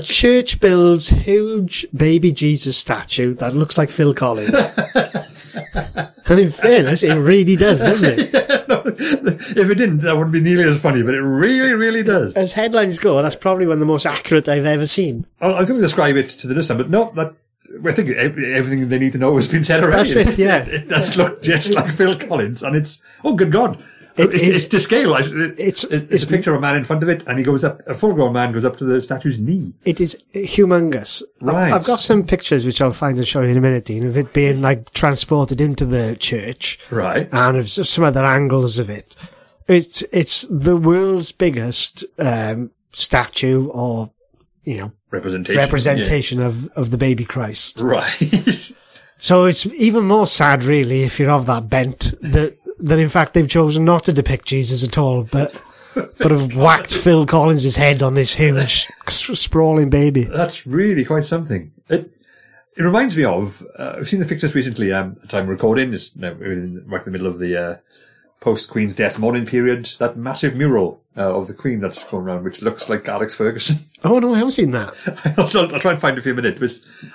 Church 0.02 0.60
builds 0.60 1.08
huge 1.08 1.86
baby 1.94 2.32
Jesus 2.32 2.76
statue 2.76 3.34
that 3.34 3.54
looks 3.54 3.76
like 3.76 3.90
Phil 3.90 4.14
Collins. 4.14 4.50
and 6.28 6.40
in 6.40 6.50
fairness, 6.50 7.02
it 7.02 7.14
really 7.14 7.56
does, 7.56 7.80
doesn't 7.80 8.18
it? 8.18 8.48
if 9.00 9.70
it 9.70 9.74
didn't, 9.74 9.98
that 9.98 10.16
wouldn't 10.16 10.32
be 10.32 10.40
nearly 10.40 10.64
as 10.64 10.80
funny, 10.80 11.02
but 11.02 11.14
it 11.14 11.22
really, 11.22 11.74
really 11.74 12.02
does. 12.02 12.34
As 12.34 12.52
headlines 12.52 12.98
go, 12.98 13.20
that's 13.22 13.36
probably 13.36 13.66
one 13.66 13.74
of 13.74 13.80
the 13.80 13.86
most 13.86 14.06
accurate 14.06 14.48
I've 14.48 14.66
ever 14.66 14.86
seen. 14.86 15.26
I 15.40 15.48
I 15.48 15.60
was 15.60 15.68
going 15.68 15.80
to 15.80 15.86
describe 15.86 16.16
it 16.16 16.30
to 16.30 16.46
the 16.46 16.54
listener, 16.54 16.78
but 16.78 16.90
no, 16.90 17.12
that, 17.14 17.34
I 17.86 17.92
think 17.92 18.10
everything 18.10 18.88
they 18.88 18.98
need 18.98 19.12
to 19.12 19.18
know 19.18 19.34
has 19.36 19.48
been 19.48 19.64
said 19.64 19.82
already. 19.82 20.12
That's 20.12 20.38
it, 20.38 20.38
yeah. 20.38 20.64
It, 20.68 20.88
does 20.88 21.16
look 21.16 21.42
just 21.42 21.72
like 21.74 21.92
Phil 21.92 22.16
Collins, 22.18 22.62
and 22.62 22.76
it's, 22.76 23.02
oh, 23.24 23.34
good 23.34 23.52
God. 23.52 23.82
It 24.18 24.34
it's, 24.34 24.42
is- 24.42 24.56
it's 24.56 24.68
to 24.68 24.80
scale. 24.80 25.14
It- 25.14 25.26
It's- 25.32 25.84
it's, 25.84 25.84
it's- 25.92 26.22
a 26.24 26.26
picture 26.26 26.52
of 26.52 26.58
a 26.58 26.60
man 26.60 26.76
in 26.76 26.84
front 26.84 27.02
of 27.02 27.08
it, 27.08 27.24
and 27.26 27.38
he 27.38 27.44
goes 27.44 27.62
up, 27.64 27.80
a 27.86 27.94
full 27.94 28.12
grown 28.14 28.32
man 28.32 28.52
goes 28.52 28.64
up 28.64 28.76
to 28.78 28.84
the 28.84 29.00
statue's 29.00 29.38
knee. 29.38 29.74
It 29.84 30.00
is 30.00 30.16
humongous. 30.34 31.22
I've- 31.42 31.50
Right. 31.50 31.72
I've, 31.72 31.84
got 31.84 32.00
some 32.00 32.24
pictures 32.24 32.66
which 32.66 32.80
I'll 32.82 32.90
find 32.90 33.16
and 33.16 33.26
show 33.26 33.42
you 33.42 33.48
in 33.48 33.56
a 33.56 33.60
minute, 33.60 33.84
Dean, 33.86 34.04
of 34.06 34.16
it 34.16 34.32
being 34.32 34.60
like 34.60 34.92
transported 34.92 35.60
into 35.60 35.84
the 35.86 36.16
church. 36.18 36.78
Right. 36.90 37.28
and 37.32 37.56
of 37.56 37.68
some 37.70 38.04
other 38.04 38.24
angles 38.24 38.78
of 38.78 38.90
it. 38.90 39.14
It's 39.68 40.02
it's 40.12 40.46
the 40.50 40.76
world's 40.76 41.30
biggest 41.30 42.04
um, 42.18 42.70
statue 42.92 43.66
or 43.68 44.10
you 44.64 44.78
know 44.78 44.92
Representation. 45.10 45.58
representation 45.60 46.40
of 46.42 46.68
of 46.70 46.90
the 46.90 46.96
baby 46.98 47.24
Christ. 47.24 47.80
Right. 47.80 48.72
So 49.20 49.46
it's 49.46 49.66
even 49.66 50.04
more 50.04 50.28
sad, 50.28 50.62
really, 50.62 51.02
if 51.02 51.18
you're 51.18 51.32
of 51.32 51.46
that 51.46 51.68
bent 51.68 52.14
that 52.20 52.54
that 52.80 52.98
in 52.98 53.08
fact 53.08 53.34
they've 53.34 53.48
chosen 53.48 53.84
not 53.84 54.04
to 54.04 54.12
depict 54.12 54.46
Jesus 54.46 54.84
at 54.84 54.98
all, 54.98 55.24
but 55.24 55.52
but 56.18 56.30
have 56.30 56.54
whacked 56.54 56.92
Phil 56.92 57.26
Collins' 57.26 57.76
head 57.76 58.02
on 58.02 58.14
this 58.14 58.34
huge 58.34 58.86
sprawling 59.08 59.90
baby. 59.90 60.24
That's 60.24 60.66
really 60.66 61.04
quite 61.04 61.24
something. 61.24 61.72
It, 61.88 62.10
it 62.76 62.82
reminds 62.82 63.16
me 63.16 63.24
of, 63.24 63.66
uh, 63.76 63.94
I've 63.96 64.08
seen 64.08 64.20
the 64.20 64.26
pictures 64.26 64.54
recently, 64.54 64.92
um, 64.92 65.12
at 65.16 65.22
the 65.22 65.28
time 65.28 65.44
of 65.44 65.48
recording, 65.48 65.90
now 66.16 66.32
we're 66.34 66.52
in, 66.52 66.84
right 66.86 67.00
in 67.00 67.04
the 67.06 67.10
middle 67.10 67.26
of 67.26 67.38
the, 67.38 67.56
uh, 67.56 67.76
post-Queen's 68.40 68.94
death 68.94 69.18
mourning 69.18 69.46
period, 69.46 69.86
that 69.98 70.16
massive 70.16 70.54
mural, 70.54 71.02
uh, 71.16 71.36
of 71.36 71.48
the 71.48 71.54
Queen 71.54 71.80
that's 71.80 72.04
going 72.04 72.24
around, 72.24 72.44
which 72.44 72.62
looks 72.62 72.88
like 72.88 73.08
Alex 73.08 73.34
Ferguson. 73.34 73.76
Oh 74.04 74.20
no, 74.20 74.32
I 74.32 74.38
haven't 74.38 74.52
seen 74.52 74.70
that. 74.70 74.94
I'll, 75.36 75.74
I'll 75.74 75.80
try 75.80 75.90
and 75.90 76.00
find 76.00 76.16
it 76.16 76.20
for 76.20 76.28
you 76.28 76.34
a 76.34 76.36
minute. 76.36 76.60
But 76.60 76.70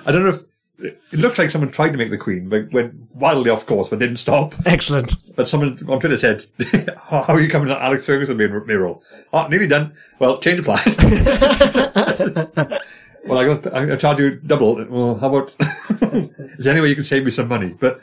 I 0.05 0.11
don't 0.11 0.23
know 0.23 0.31
if, 0.31 0.41
it 0.79 0.99
looks 1.19 1.37
like 1.37 1.51
someone 1.51 1.71
tried 1.71 1.91
to 1.91 1.97
make 1.97 2.09
the 2.09 2.17
Queen, 2.17 2.49
but 2.49 2.71
went 2.73 2.93
wildly 3.13 3.49
off 3.49 3.65
course, 3.65 3.89
but 3.89 3.99
didn't 3.99 4.17
stop. 4.17 4.55
Excellent. 4.65 5.13
But 5.35 5.47
someone 5.47 5.77
on 5.87 5.99
Twitter 5.99 6.17
said, 6.17 6.43
"How 7.09 7.23
are 7.27 7.39
you 7.39 7.49
coming 7.49 7.67
to 7.69 7.81
Alex 7.81 8.05
Ferguson 8.05 8.37
being 8.37 8.65
mural?" 8.65 9.03
Oh, 9.31 9.47
nearly 9.47 9.67
done. 9.67 9.93
Well, 10.19 10.39
change 10.39 10.59
of 10.59 10.65
plan. 10.65 10.79
well, 13.25 13.37
I 13.37 13.45
got 13.45 13.73
I 13.73 13.95
charge 13.97 14.19
you 14.19 14.35
double. 14.37 14.83
Well, 14.85 15.15
how 15.15 15.27
about? 15.35 15.55
is 15.59 16.65
there 16.65 16.73
any 16.73 16.81
way 16.81 16.89
you 16.89 16.95
can 16.95 17.03
save 17.03 17.25
me 17.25 17.31
some 17.31 17.47
money? 17.47 17.75
But 17.79 17.99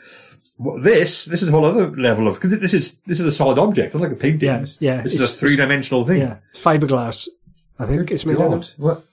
this 0.82 1.24
this 1.26 1.42
is 1.42 1.48
a 1.48 1.52
whole 1.52 1.64
other 1.64 1.90
level 1.90 2.28
of 2.28 2.34
because 2.36 2.58
this 2.58 2.74
is 2.74 2.96
this 3.06 3.20
is 3.20 3.26
a 3.26 3.32
solid 3.32 3.58
object. 3.58 3.94
It's 3.94 4.00
like 4.02 4.12
a 4.12 4.16
painting. 4.16 4.48
Yes, 4.48 4.78
yeah, 4.80 5.02
This 5.02 5.14
it's- 5.14 5.30
is 5.30 5.36
a 5.36 5.46
three 5.46 5.56
dimensional 5.56 6.04
thing. 6.04 6.20
Yeah, 6.20 6.36
it's 6.50 6.62
fiberglass. 6.64 7.28
I 7.78 7.86
think 7.86 8.10
it's 8.10 8.26
made 8.26 8.36
out 8.40 8.52
of. 8.52 8.68
What? 8.76 9.04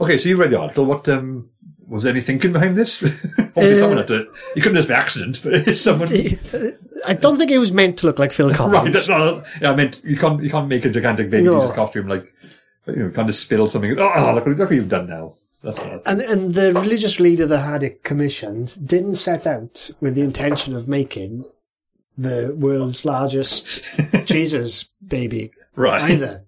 Okay, 0.00 0.16
so 0.16 0.28
you've 0.28 0.38
read 0.38 0.50
the 0.50 0.60
article. 0.60 0.84
What 0.86 1.08
um, 1.08 1.50
was 1.92 2.02
there 2.04 2.12
any 2.12 2.20
thinking 2.20 2.52
behind 2.52 2.76
this? 2.76 3.02
Obviously, 3.38 3.74
Uh, 3.74 3.78
someone 3.78 3.96
had 3.98 4.06
to. 4.08 4.26
You 4.56 4.62
couldn't 4.62 4.76
just 4.76 4.88
be 4.88 4.94
accident, 4.94 5.40
but 5.42 5.52
it's 5.54 5.80
someone. 5.88 6.08
I 7.06 7.14
don't 7.14 7.36
think 7.36 7.50
it 7.50 7.58
was 7.58 7.72
meant 7.72 7.98
to 7.98 8.06
look 8.06 8.18
like 8.18 8.32
Phil 8.32 8.52
Collins. 8.54 8.74
Right, 8.84 8.92
that's 8.92 9.08
not. 9.08 9.44
Yeah, 9.60 9.72
I 9.72 9.76
meant 9.76 10.00
you 10.04 10.16
can't 10.16 10.42
you 10.42 10.50
can't 10.50 10.68
make 10.68 10.84
a 10.84 10.90
gigantic 10.90 11.30
baby 11.30 11.46
No. 11.46 11.60
Jesus 11.60 11.76
costume 11.76 12.08
like 12.08 12.32
you 12.86 12.96
know, 12.96 13.10
kind 13.10 13.28
of 13.28 13.34
spill 13.34 13.68
something. 13.70 13.98
Oh, 13.98 14.32
look, 14.34 14.46
look 14.46 14.58
what 14.58 14.72
you've 14.72 14.88
done 14.88 15.08
now. 15.08 15.34
That's. 15.62 15.78
And 16.06 16.20
and 16.20 16.52
the 16.54 16.72
religious 16.72 17.20
leader 17.20 17.46
that 17.46 17.58
had 17.58 17.82
it 17.82 18.02
commissioned 18.02 18.76
didn't 18.88 19.16
set 19.16 19.46
out 19.46 19.90
with 20.00 20.14
the 20.14 20.22
intention 20.22 20.74
of 20.74 20.88
making 20.88 21.44
the 22.18 22.54
world's 22.58 23.04
largest 23.04 24.26
Jesus 24.26 24.84
baby 25.06 25.50
Right. 25.76 26.10
either. 26.12 26.44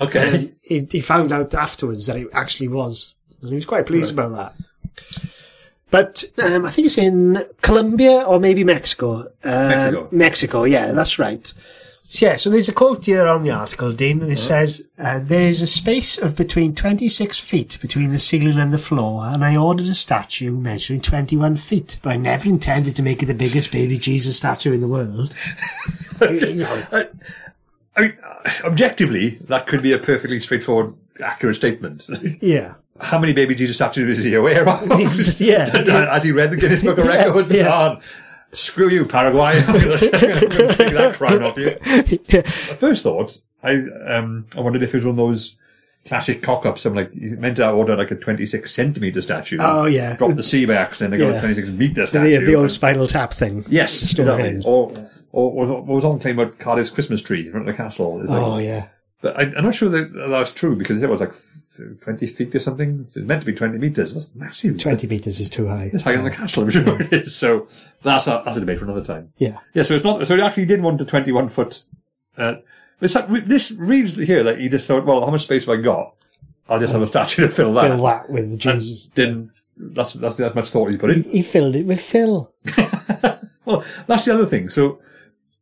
Okay. 0.00 0.52
He, 0.62 0.86
he 0.90 1.00
found 1.00 1.32
out 1.32 1.54
afterwards 1.54 2.06
that 2.06 2.16
it 2.16 2.28
actually 2.32 2.68
was. 2.68 3.14
And 3.40 3.50
he 3.50 3.54
was 3.54 3.66
quite 3.66 3.86
pleased 3.86 4.12
about 4.12 4.32
that. 4.32 4.52
But 5.90 6.24
um, 6.42 6.66
I 6.66 6.70
think 6.70 6.86
it's 6.86 6.98
in 6.98 7.44
Colombia 7.62 8.22
or 8.26 8.40
maybe 8.40 8.64
Mexico. 8.64 9.20
Um, 9.44 9.68
Mexico. 9.68 10.08
Mexico, 10.10 10.64
yeah, 10.64 10.92
that's 10.92 11.18
right. 11.18 11.52
So, 12.08 12.26
yeah, 12.26 12.36
so 12.36 12.50
there's 12.50 12.68
a 12.68 12.72
quote 12.72 13.04
here 13.04 13.26
on 13.26 13.42
the 13.42 13.50
article, 13.50 13.92
Dean, 13.92 14.22
and 14.22 14.30
it 14.30 14.38
says, 14.38 14.88
uh, 14.96 15.18
There 15.18 15.42
is 15.42 15.60
a 15.60 15.66
space 15.66 16.18
of 16.18 16.36
between 16.36 16.72
26 16.74 17.40
feet 17.40 17.78
between 17.80 18.10
the 18.10 18.20
ceiling 18.20 18.60
and 18.60 18.72
the 18.72 18.78
floor, 18.78 19.24
and 19.24 19.44
I 19.44 19.56
ordered 19.56 19.86
a 19.86 19.94
statue 19.94 20.52
measuring 20.52 21.00
21 21.00 21.56
feet, 21.56 21.98
but 22.02 22.10
I 22.10 22.16
never 22.16 22.48
intended 22.48 22.94
to 22.96 23.02
make 23.02 23.24
it 23.24 23.26
the 23.26 23.34
biggest 23.34 23.72
baby 23.72 23.98
Jesus 23.98 24.36
statue 24.36 24.72
in 24.72 24.80
the 24.80 24.88
world. 24.88 25.34
You 26.18 26.54
know, 26.54 26.84
I 27.94 28.00
mean, 28.00 28.16
uh, 28.22 28.50
objectively, 28.64 29.30
that 29.48 29.66
could 29.66 29.82
be 29.82 29.92
a 29.92 29.98
perfectly 29.98 30.40
straightforward, 30.40 30.94
accurate 31.20 31.56
statement. 31.56 32.08
yeah. 32.40 32.74
How 33.00 33.18
many 33.18 33.32
baby 33.32 33.54
Jesus 33.54 33.76
statues 33.76 34.18
is 34.18 34.24
he 34.24 34.34
aware 34.34 34.68
of? 34.68 34.80
Yeah. 35.40 35.66
Has 36.10 36.22
he 36.24 36.32
read 36.32 36.50
the 36.50 36.56
Guinness 36.56 36.82
Book 36.82 36.98
of 36.98 37.06
Records? 37.06 37.50
yeah. 37.50 37.68
Oh, 37.98 38.00
screw 38.52 38.88
you, 38.88 39.04
Paraguay. 39.04 39.60
I'm 39.66 39.72
going 39.80 39.98
to 39.98 40.74
take 40.74 40.92
that 40.94 41.14
crown 41.16 41.42
off 41.42 41.56
you. 41.58 41.76
yeah. 42.28 42.38
At 42.40 42.46
first 42.48 43.02
thought, 43.02 43.38
I 43.62 43.74
um 44.06 44.46
I 44.56 44.60
wondered 44.60 44.82
if 44.82 44.94
it 44.94 44.98
was 44.98 45.04
one 45.04 45.10
of 45.12 45.16
those 45.16 45.56
classic 46.06 46.40
cock-ups. 46.42 46.86
I'm 46.86 46.94
like, 46.94 47.10
you 47.14 47.36
meant 47.36 47.56
to 47.56 47.68
order 47.68 47.96
like 47.96 48.10
a 48.12 48.14
26 48.16 48.72
centimeter 48.72 49.20
statue. 49.20 49.58
Oh, 49.60 49.86
yeah. 49.86 50.16
Drop 50.16 50.36
the 50.36 50.42
C 50.42 50.64
by 50.64 50.74
accident 50.74 51.14
and 51.14 51.20
got 51.22 51.30
Yeah. 51.32 51.38
a 51.38 51.40
26 51.40 51.68
meter 51.70 52.06
statue. 52.06 52.38
The, 52.40 52.46
the 52.46 52.54
old 52.54 52.70
spinal 52.70 53.06
tap 53.08 53.32
thing. 53.32 53.64
yes, 53.68 54.12
exactly. 54.12 54.62
Or, 54.64 54.92
or, 55.32 55.50
or 55.52 55.66
what 55.82 55.86
was 55.86 56.04
on 56.04 56.20
claim 56.20 56.38
about 56.38 56.58
Cardiff's 56.60 56.90
Christmas 56.90 57.20
tree 57.22 57.46
in 57.46 57.50
front 57.50 57.68
of 57.68 57.74
the 57.76 57.82
castle. 57.82 58.20
It's 58.20 58.30
like- 58.30 58.42
Oh, 58.42 58.58
yeah. 58.58 58.88
But 59.20 59.36
I, 59.38 59.42
I'm 59.56 59.64
not 59.64 59.74
sure 59.74 59.88
that 59.88 60.12
that's 60.30 60.52
true 60.52 60.76
because 60.76 61.02
it 61.02 61.08
was 61.08 61.20
like 61.20 61.32
20 62.00 62.26
feet 62.26 62.54
or 62.54 62.60
something. 62.60 63.00
It 63.00 63.14
was 63.14 63.24
meant 63.24 63.42
to 63.42 63.46
be 63.46 63.52
20 63.52 63.78
meters. 63.78 64.12
That's 64.12 64.34
massive. 64.34 64.78
20 64.78 65.06
metres 65.06 65.40
is 65.40 65.50
too 65.50 65.66
high. 65.68 65.90
It's 65.92 66.04
higher 66.04 66.16
than 66.16 66.24
the 66.24 66.30
castle, 66.30 66.64
I'm 66.64 66.70
sure 66.70 67.00
it 67.02 67.12
is. 67.12 67.36
So 67.36 67.68
that's 68.02 68.26
a, 68.26 68.42
that's 68.44 68.56
a 68.56 68.60
debate 68.60 68.78
for 68.78 68.84
another 68.84 69.04
time. 69.04 69.32
Yeah. 69.38 69.58
Yeah, 69.74 69.82
so 69.82 69.94
it's 69.94 70.04
not, 70.04 70.26
so 70.26 70.36
he 70.36 70.42
actually 70.42 70.66
did 70.66 70.82
want 70.82 71.00
a 71.00 71.04
21 71.04 71.48
foot, 71.48 71.82
uh, 72.36 72.56
it's 73.00 73.14
like, 73.14 73.28
this 73.28 73.72
reads 73.72 74.16
here 74.16 74.42
that 74.42 74.58
he 74.58 74.68
just 74.68 74.86
thought, 74.86 75.04
well, 75.04 75.24
how 75.24 75.30
much 75.30 75.42
space 75.42 75.66
have 75.66 75.78
I 75.78 75.82
got? 75.82 76.14
I'll 76.68 76.80
just 76.80 76.92
have 76.92 77.02
a 77.02 77.06
statue 77.06 77.42
to 77.42 77.48
fill 77.48 77.74
that. 77.74 77.88
Fill 77.96 78.04
that 78.04 78.30
with 78.30 78.44
And 78.44 78.58
Jesus. 78.58 79.06
Didn't, 79.06 79.52
that's, 79.76 80.14
that's 80.14 80.40
as 80.40 80.54
much 80.54 80.70
thought 80.70 80.86
he's 80.86 80.96
put 80.96 81.10
in. 81.10 81.22
He 81.24 81.42
filled 81.42 81.76
it 81.76 81.84
with 81.84 82.00
Phil. 82.00 82.52
Well, 83.66 83.84
that's 84.06 84.24
the 84.24 84.32
other 84.32 84.46
thing. 84.46 84.68
So 84.68 85.00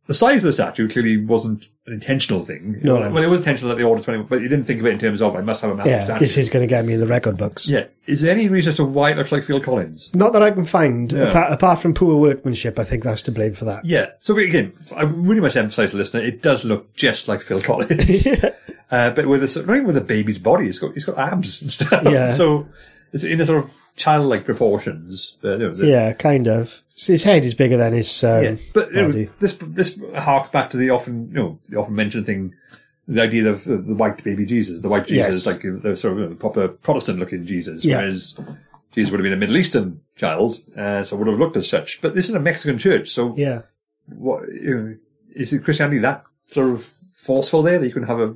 the 0.06 0.14
size 0.14 0.36
of 0.36 0.42
the 0.44 0.52
statue 0.52 0.88
clearly 0.88 1.24
wasn't 1.24 1.68
an 1.86 1.92
intentional 1.92 2.42
thing. 2.44 2.80
No. 2.82 2.94
Well, 3.10 3.18
it 3.22 3.26
was 3.26 3.40
intentional 3.40 3.68
that 3.70 3.76
they 3.76 3.84
ordered 3.84 4.04
20, 4.04 4.22
but 4.22 4.40
you 4.40 4.48
didn't 4.48 4.64
think 4.64 4.80
of 4.80 4.86
it 4.86 4.92
in 4.94 4.98
terms 4.98 5.20
of, 5.20 5.36
I 5.36 5.42
must 5.42 5.60
have 5.62 5.70
a 5.72 5.74
massive 5.74 5.90
Yeah, 5.92 6.04
statue. 6.04 6.20
this 6.20 6.38
is 6.38 6.48
going 6.48 6.62
to 6.62 6.66
get 6.66 6.84
me 6.86 6.94
in 6.94 7.00
the 7.00 7.06
record 7.06 7.36
books. 7.36 7.68
yeah. 7.68 7.84
Is 8.06 8.22
there 8.22 8.32
any 8.32 8.48
reason 8.48 8.70
as 8.70 8.76
to 8.76 8.84
why 8.84 9.10
it 9.10 9.16
looks 9.18 9.32
like 9.32 9.42
Phil 9.44 9.60
Collins? 9.60 10.14
Not 10.14 10.32
that 10.32 10.42
I 10.42 10.50
can 10.50 10.64
find, 10.64 11.12
Yeah. 11.12 11.24
apart, 11.28 11.52
apart 11.52 11.78
from 11.80 11.92
poor 11.92 12.16
workmanship. 12.16 12.78
I 12.78 12.84
think 12.84 13.02
that's 13.02 13.20
to 13.22 13.32
blame 13.32 13.52
for 13.54 13.66
that. 13.66 13.84
Yeah. 13.84 14.06
So 14.20 14.36
again, 14.38 14.72
I 14.96 15.02
really 15.02 15.40
must 15.42 15.56
emphasize 15.56 15.90
to 15.90 15.96
the 15.96 16.02
listener, 16.02 16.20
it 16.20 16.40
does 16.42 16.64
look 16.64 16.94
just 16.96 17.28
like 17.28 17.42
Phil 17.42 17.60
Collins. 17.60 18.26
uh, 18.90 19.10
but 19.10 19.26
with 19.26 19.42
a, 19.42 19.62
not 19.66 19.74
even 19.74 19.86
with 19.86 19.96
a 19.98 20.02
baby's 20.02 20.38
body, 20.38 20.66
it's 20.66 20.78
got, 20.78 20.96
it's 20.96 21.04
got 21.04 21.18
abs 21.18 21.60
and 21.60 21.70
stuff. 21.70 22.02
Yeah. 22.04 22.32
So 22.34 22.66
it's 23.14 23.24
in 23.24 23.40
a 23.40 23.46
sort 23.46 23.62
of 23.64 23.72
childlike 23.96 24.44
proportions. 24.44 25.38
Uh, 25.42 25.52
you 25.52 25.58
know, 25.58 25.70
the- 25.70 25.86
Yeah, 25.86 26.12
kind 26.12 26.46
of. 26.48 26.82
So 26.88 27.12
his 27.12 27.22
head 27.24 27.44
is 27.44 27.54
bigger 27.54 27.76
than 27.78 27.92
his 27.94 28.22
um, 28.24 28.42
Yeah, 28.44 28.56
but 28.74 28.92
know, 28.92 29.10
this 29.40 29.56
this 29.62 29.98
harks 30.16 30.50
back 30.50 30.70
to 30.70 30.76
the 30.76 30.90
often 30.90 31.28
you 31.28 31.34
know 31.34 31.58
the 31.70 31.78
often 31.78 31.94
mentioned 31.94 32.26
thing, 32.26 32.54
the 33.08 33.22
idea 33.22 33.48
of 33.50 33.64
the, 33.64 33.76
the 33.78 33.94
white 33.94 34.22
baby 34.22 34.44
Jesus, 34.44 34.80
the 34.82 34.88
white 34.88 35.06
Jesus, 35.06 35.44
Yes. 35.44 35.46
like 35.46 35.62
the 35.62 35.96
sort 35.96 36.12
of 36.12 36.18
you 36.18 36.24
know, 36.24 36.30
the 36.30 36.36
proper 36.36 36.68
Protestant 36.68 37.18
looking 37.18 37.46
Jesus, 37.46 37.84
Yeah. 37.84 37.98
whereas 38.00 38.34
Jesus 38.94 39.10
would 39.10 39.18
have 39.20 39.24
been 39.24 39.32
a 39.32 39.36
Middle 39.36 39.56
Eastern 39.56 40.00
child, 40.16 40.60
uh, 40.76 41.02
so 41.04 41.16
would 41.16 41.26
have 41.28 41.38
looked 41.38 41.56
as 41.56 41.68
such. 41.68 42.00
But 42.02 42.14
this 42.14 42.28
is 42.28 42.34
a 42.34 42.40
Mexican 42.40 42.78
church, 42.78 43.10
so 43.10 43.34
Yeah. 43.36 43.62
what 44.08 44.42
you 44.52 44.74
know, 44.76 44.96
is 45.34 45.52
it 45.52 45.64
Christianity 45.64 45.98
that 45.98 46.24
sort 46.50 46.70
of 46.70 46.84
forceful 46.84 47.62
there 47.62 47.78
that 47.78 47.86
you 47.86 47.92
can 47.92 48.04
have 48.04 48.20
a, 48.20 48.34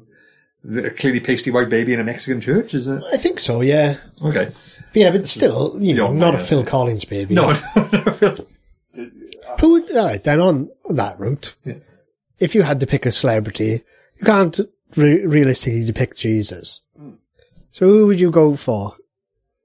a 0.86 0.90
clearly 0.90 1.20
pasty 1.20 1.50
white 1.52 1.68
baby 1.68 1.92
in 1.94 2.00
a 2.00 2.04
Mexican 2.04 2.40
church? 2.40 2.74
Is 2.74 2.88
it 2.88 3.02
I 3.12 3.16
think 3.16 3.38
so, 3.38 3.60
yeah. 3.60 3.94
okay? 4.24 4.48
Yeah, 4.94 5.10
but 5.10 5.26
still, 5.26 5.76
you 5.80 5.94
know, 5.94 6.12
not 6.24 6.34
a 6.34 6.38
Phil 6.38 6.64
Collins 6.64 7.04
baby. 7.04 7.34
No. 7.34 7.52
Who 9.60 9.72
would, 9.72 9.96
all 9.96 10.04
right, 10.06 10.22
then 10.22 10.40
on 10.40 10.68
that 10.90 11.18
route, 11.18 11.54
Yeah. 11.64 11.78
if 12.38 12.54
you 12.54 12.62
had 12.62 12.80
to 12.80 12.86
pick 12.86 13.06
a 13.06 13.12
celebrity, 13.12 13.82
you 14.16 14.24
can't 14.24 14.58
re- 14.96 15.24
realistically 15.26 15.84
depict 15.84 16.16
Jesus. 16.18 16.82
Hmm. 16.96 17.12
So 17.72 17.86
who 17.86 18.06
would 18.06 18.20
you 18.20 18.30
go 18.30 18.54
for 18.54 18.94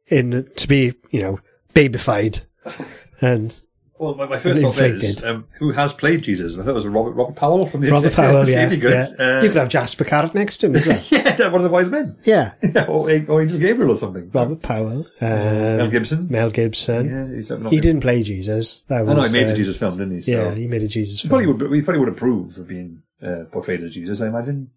in 0.07 0.47
to 0.55 0.67
be, 0.67 0.93
you 1.12 1.21
know, 1.21 1.39
babyfied? 1.73 2.45
and 3.21 3.59
Well, 4.03 4.15
my, 4.15 4.27
my 4.27 4.39
first 4.39 4.61
thought 4.61 4.77
is 4.79 5.23
um, 5.23 5.45
who 5.59 5.71
has 5.71 5.93
played 5.93 6.23
Jesus? 6.23 6.57
I 6.57 6.63
thought 6.63 6.71
it 6.71 6.73
was 6.73 6.85
Robert 6.87 7.11
Robert 7.11 7.35
Powell 7.35 7.65
from 7.65 7.81
the 7.81 7.89
Robert 7.91 8.13
Powell, 8.15 8.47
yeah. 8.47 8.69
Yeah. 8.69 9.07
Uh, 9.17 9.41
you 9.41 9.49
could 9.49 9.57
have 9.57 9.69
Jasper 9.69 10.03
Carrott 10.03 10.33
next 10.33 10.57
to 10.57 10.67
him 10.67 10.75
as 10.75 10.85
well. 10.87 11.01
yeah, 11.11 11.47
one 11.47 11.55
of 11.55 11.63
the 11.63 11.69
wise 11.69 11.89
men. 11.89 12.17
yeah. 12.23 12.53
Yeah, 12.63 12.85
or, 12.85 13.09
or 13.27 13.41
Angel 13.41 13.59
Gabriel 13.59 13.91
or 13.91 13.97
something. 13.97 14.29
Robert 14.33 14.61
Powell. 14.61 15.05
Um, 15.21 15.77
Mel 15.77 15.89
Gibson. 15.89 16.27
Mel 16.29 16.49
Gibson. 16.49 17.07
Yeah, 17.07 17.37
he's 17.37 17.49
not 17.49 17.71
He 17.71 17.79
didn't 17.79 18.01
play 18.01 18.23
Jesus. 18.23 18.83
That 18.83 19.05
was, 19.05 19.11
I 19.11 19.15
know 19.15 19.23
he 19.23 19.31
made 19.33 19.51
uh, 19.51 19.55
Jesus 19.55 19.77
film, 19.77 19.97
didn't 19.97 20.15
he? 20.15 20.21
So 20.23 20.31
Yeah, 20.31 20.53
he 20.55 20.67
made 20.67 20.81
a 20.81 20.87
Jesus 20.87 21.21
he 21.21 21.27
film. 21.29 21.43
probably 21.43 21.53
would. 21.63 21.71
We 21.71 21.81
probably 21.81 21.99
would 21.99 22.09
approve 22.09 22.57
of 22.57 22.67
being 22.67 23.03
uh, 23.21 23.43
portrayed 23.51 23.83
as 23.83 23.93
Jesus. 23.93 24.21
I 24.21 24.27
imagine. 24.27 24.71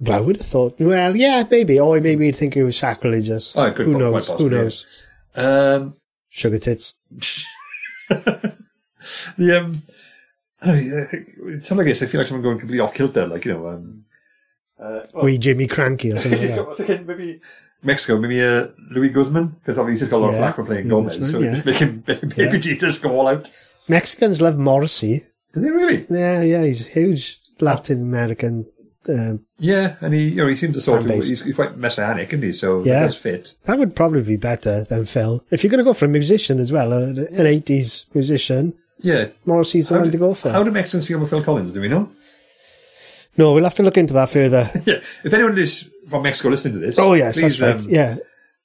Well, 0.00 0.16
I 0.18 0.20
would 0.20 0.36
have 0.38 0.46
thought, 0.46 0.76
well, 0.80 1.14
yeah, 1.14 1.44
maybe. 1.50 1.78
Or 1.78 2.00
maybe 2.00 2.24
he'd 2.26 2.36
think 2.36 2.56
it 2.56 2.64
was 2.64 2.76
sacrilegious. 2.76 3.56
Oh, 3.56 3.66
it 3.66 3.74
could 3.76 3.86
Who 3.86 3.98
knows? 3.98 4.26
Who 4.28 4.32
possibly, 4.32 4.58
knows? 4.58 5.06
Um, 5.36 5.96
Sugar 6.30 6.58
tits. 6.58 6.94
The 9.38 9.60
um, 9.60 9.82
I 10.62 10.66
don't 10.66 10.86
know, 10.90 11.06
it's 11.48 11.68
something 11.68 11.86
like 11.86 11.92
this. 11.94 12.02
I 12.02 12.06
feel 12.06 12.20
like 12.20 12.28
someone 12.28 12.42
going 12.42 12.58
completely 12.58 12.80
off 12.80 12.94
kilter, 12.94 13.26
like 13.26 13.44
you 13.44 13.52
know. 13.54 13.68
Um, 13.68 14.04
uh, 14.78 15.06
well, 15.12 15.24
Wee 15.24 15.38
Jimmy 15.38 15.66
Krankie 15.66 16.14
or 16.14 16.18
something 16.18 16.40
like 16.40 16.50
I 16.52 16.56
that. 16.56 16.68
was 16.68 16.78
thinking 16.78 17.06
maybe 17.06 17.40
Mexico, 17.82 18.18
maybe 18.18 18.42
uh, 18.42 18.68
Luis 18.90 19.12
Guzmán, 19.12 19.54
because 19.58 19.78
obviously 19.78 20.04
he's 20.06 20.10
got 20.10 20.16
a 20.16 20.18
lot 20.18 20.28
of 20.28 20.34
Yeah, 20.34 20.40
flack 20.40 20.54
for 20.56 20.64
playing 20.64 20.88
Gomez, 20.88 21.18
Guzman, 21.18 21.30
so 21.30 21.38
yeah. 21.40 21.50
just 21.50 21.66
make 21.66 21.76
him 21.76 22.00
baby 22.06 22.28
Yeah. 22.36 22.56
Jesus 22.58 22.98
go 22.98 23.10
all 23.18 23.28
out. 23.28 23.50
Mexicans 23.88 24.40
love 24.40 24.58
Morrissey. 24.58 25.26
Did 25.52 25.64
they 25.64 25.70
really? 25.70 26.06
Yeah, 26.08 26.42
yeah, 26.42 26.64
he's 26.64 26.86
a 26.86 26.90
huge 26.90 27.38
Latin 27.60 28.00
American. 28.02 28.66
Um, 29.08 29.44
Yeah, 29.58 29.96
and 30.00 30.12
he, 30.14 30.28
you 30.28 30.36
know, 30.36 30.46
he 30.46 30.56
seems 30.56 30.74
to 30.74 30.80
sort 30.80 31.04
of, 31.04 31.10
he's, 31.10 31.42
he's 31.42 31.54
quite 31.54 31.76
messianic, 31.76 32.28
isn't 32.28 32.42
he? 32.42 32.52
So 32.52 32.84
Yeah. 32.84 33.08
fit. 33.10 33.54
that 33.64 33.78
would 33.78 33.96
probably 33.96 34.22
be 34.22 34.36
better 34.36 34.84
than 34.84 35.06
Phil. 35.06 35.44
If 35.50 35.64
you're 35.64 35.70
going 35.70 35.78
to 35.78 35.84
go 35.84 35.94
for 35.94 36.04
a 36.04 36.08
musician 36.08 36.60
as 36.60 36.70
well, 36.70 36.92
uh, 36.92 37.06
an 37.08 37.46
80s 37.46 38.04
musician, 38.14 38.74
Yeah. 39.02 39.28
Morrissey's 39.46 39.88
the 39.88 39.98
do, 40.02 40.10
to 40.10 40.18
go 40.18 40.34
for. 40.34 40.50
how 40.50 40.62
do 40.62 40.70
Mexicans 40.70 41.06
feel 41.06 41.16
about 41.18 41.30
Phil 41.30 41.42
Collins? 41.42 41.72
Do 41.72 41.80
we 41.80 41.88
know? 41.88 42.08
no, 43.36 43.52
we'll 43.54 43.64
have 43.64 43.74
to 43.76 43.82
look 43.82 43.96
into 43.96 44.14
that 44.14 44.28
further. 44.30 44.68
Yeah. 44.86 44.96
If 45.24 45.32
anyone 45.32 45.56
is 45.58 45.90
from 46.08 46.22
Mexico 46.22 46.48
listening 46.50 46.74
to 46.74 46.80
this, 46.80 46.98
Oh, 46.98 47.14
yes, 47.14 47.38
please, 47.38 47.58
that's 47.58 47.86
right. 47.86 47.92
um, 47.92 47.94
yeah, 47.94 48.16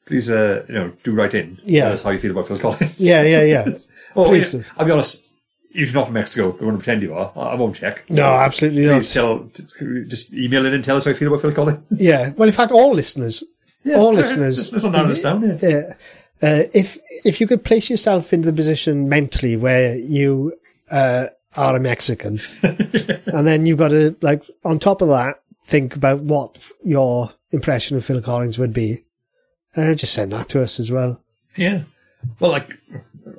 please, 0.06 0.30
uh, 0.30 0.65
you 0.67 0.74
know, 0.74 0.91
do 1.04 1.13
write 1.13 1.34
in. 1.34 1.60
Yeah. 1.63 1.84
Tell 1.86 1.93
us 1.93 2.04
how 2.04 2.10
you 2.12 2.19
feel 2.19 2.32
about 2.32 2.48
Phil 2.48 2.58
Collins. 2.58 3.00
yeah, 3.00 3.21
yeah, 3.24 3.43
yeah. 3.43 3.65
Oh, 4.17 4.30
Please 4.30 4.54
yeah, 4.54 4.62
do. 4.62 4.65
I'll 4.78 4.86
be 4.86 4.91
honest. 4.91 5.24
If 5.71 5.91
you're 5.91 5.93
not 5.93 6.06
from 6.06 6.13
Mexico, 6.13 6.58
I 6.60 6.63
want 6.63 6.80
to 6.80 6.84
pretend 6.84 7.02
you 7.04 7.13
are. 7.15 7.34
I 7.36 7.56
won't 7.56 7.76
check. 7.76 8.10
No, 8.10 8.24
absolutely 8.26 8.86
not. 8.86 9.00
Please 9.00 9.13
tell, 9.13 9.39
t- 9.54 9.63
just 10.08 10.34
email 10.34 10.65
in 10.65 10.74
and 10.74 10.86
tell 10.86 10.95
us 10.95 11.04
how 11.04 11.12
you 11.12 11.17
feel 11.17 11.28
about 11.28 11.41
Phil 11.41 11.52
Collins. 11.52 11.84
Yeah, 11.91 12.32
well, 12.38 12.48
in 12.48 12.54
fact, 12.54 12.71
all 12.71 12.93
listeners, 12.93 13.43
all 13.93 14.13
listeners, 14.21 14.71
will 14.71 14.89
narrow 14.91 15.08
this 15.08 15.19
down. 15.19 15.41
Yeah. 15.43 15.58
Yeah. 15.62 15.93
Uh, 16.41 16.63
if 16.74 16.98
if 17.24 17.39
you 17.39 17.48
could 17.48 17.63
place 17.63 17.89
yourself 17.89 18.34
into 18.34 18.52
the 18.52 18.56
position 18.56 19.08
mentally 19.08 19.56
where 19.56 19.95
you 19.98 20.54
uh, 20.91 21.28
are 21.56 21.76
a 21.76 21.80
Mexican, 21.80 22.39
and 23.26 23.48
then 23.48 23.65
you've 23.65 23.78
got 23.78 23.89
to 23.89 24.15
like 24.21 24.43
on 24.63 24.78
top 24.80 25.02
of 25.02 25.08
that 25.10 25.39
think 25.63 25.95
about 25.95 26.19
what 26.21 26.63
your 26.84 27.32
impression 27.52 27.98
of 27.98 28.06
Phil 28.06 28.21
Collins 28.21 28.60
would 28.60 28.74
be, 28.74 29.04
uh, 29.76 29.93
just 29.95 30.13
send 30.13 30.32
that 30.32 30.50
to 30.50 30.62
us 30.62 30.80
as 30.80 30.91
well. 30.91 31.21
Yeah. 31.56 31.84
Well, 32.39 32.52
like, 32.52 32.74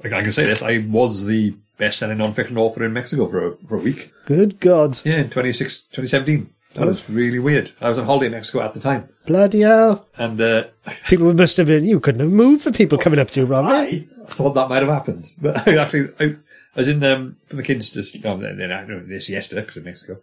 like 0.02 0.12
I 0.12 0.22
can 0.22 0.32
say 0.32 0.44
this, 0.44 0.62
I 0.62 0.78
was 0.88 1.26
the 1.26 1.54
best-selling 1.78 2.18
non-fiction 2.18 2.56
author 2.56 2.84
in 2.84 2.92
Mexico 2.92 3.28
for 3.28 3.52
a, 3.52 3.56
for 3.68 3.76
a 3.76 3.80
week. 3.80 4.12
Good 4.24 4.58
God, 4.60 5.00
Yeah, 5.04 5.18
in 5.18 5.30
26, 5.30 5.82
2017. 5.92 6.50
That 6.76 6.86
was 6.88 7.08
really 7.10 7.38
weird. 7.38 7.72
I 7.80 7.88
was 7.88 7.98
on 7.98 8.04
holiday 8.04 8.26
in 8.26 8.32
Mexico 8.32 8.60
at 8.60 8.74
the 8.74 8.80
time. 8.80 9.08
bloody 9.26 9.60
hell! 9.60 10.06
And 10.16 10.40
uh, 10.40 10.64
People 11.08 11.32
must 11.34 11.56
have 11.56 11.66
been. 11.66 11.84
You 11.84 12.00
couldn't 12.00 12.20
have 12.20 12.30
moved 12.30 12.62
for 12.62 12.72
people 12.72 12.98
coming 12.98 13.18
up 13.18 13.30
to 13.32 13.40
you, 13.40 13.46
Rob. 13.46 13.64
I 13.66 14.06
thought 14.26 14.54
that 14.54 14.68
might 14.68 14.82
have 14.82 14.92
happened. 14.92 15.26
But 15.40 15.66
I 15.66 15.76
actually, 15.76 16.08
I, 16.20 16.24
I 16.24 16.36
was 16.76 16.88
in 16.88 17.02
um, 17.04 17.36
for 17.46 17.56
the 17.56 17.62
kids 17.62 17.90
just, 17.90 18.24
um, 18.24 18.40
then 18.40 18.72
I 18.72 18.84
know 18.84 19.00
their 19.00 19.20
siesta 19.20 19.56
because 19.56 19.76
of 19.76 19.84
Mexico. 19.84 20.18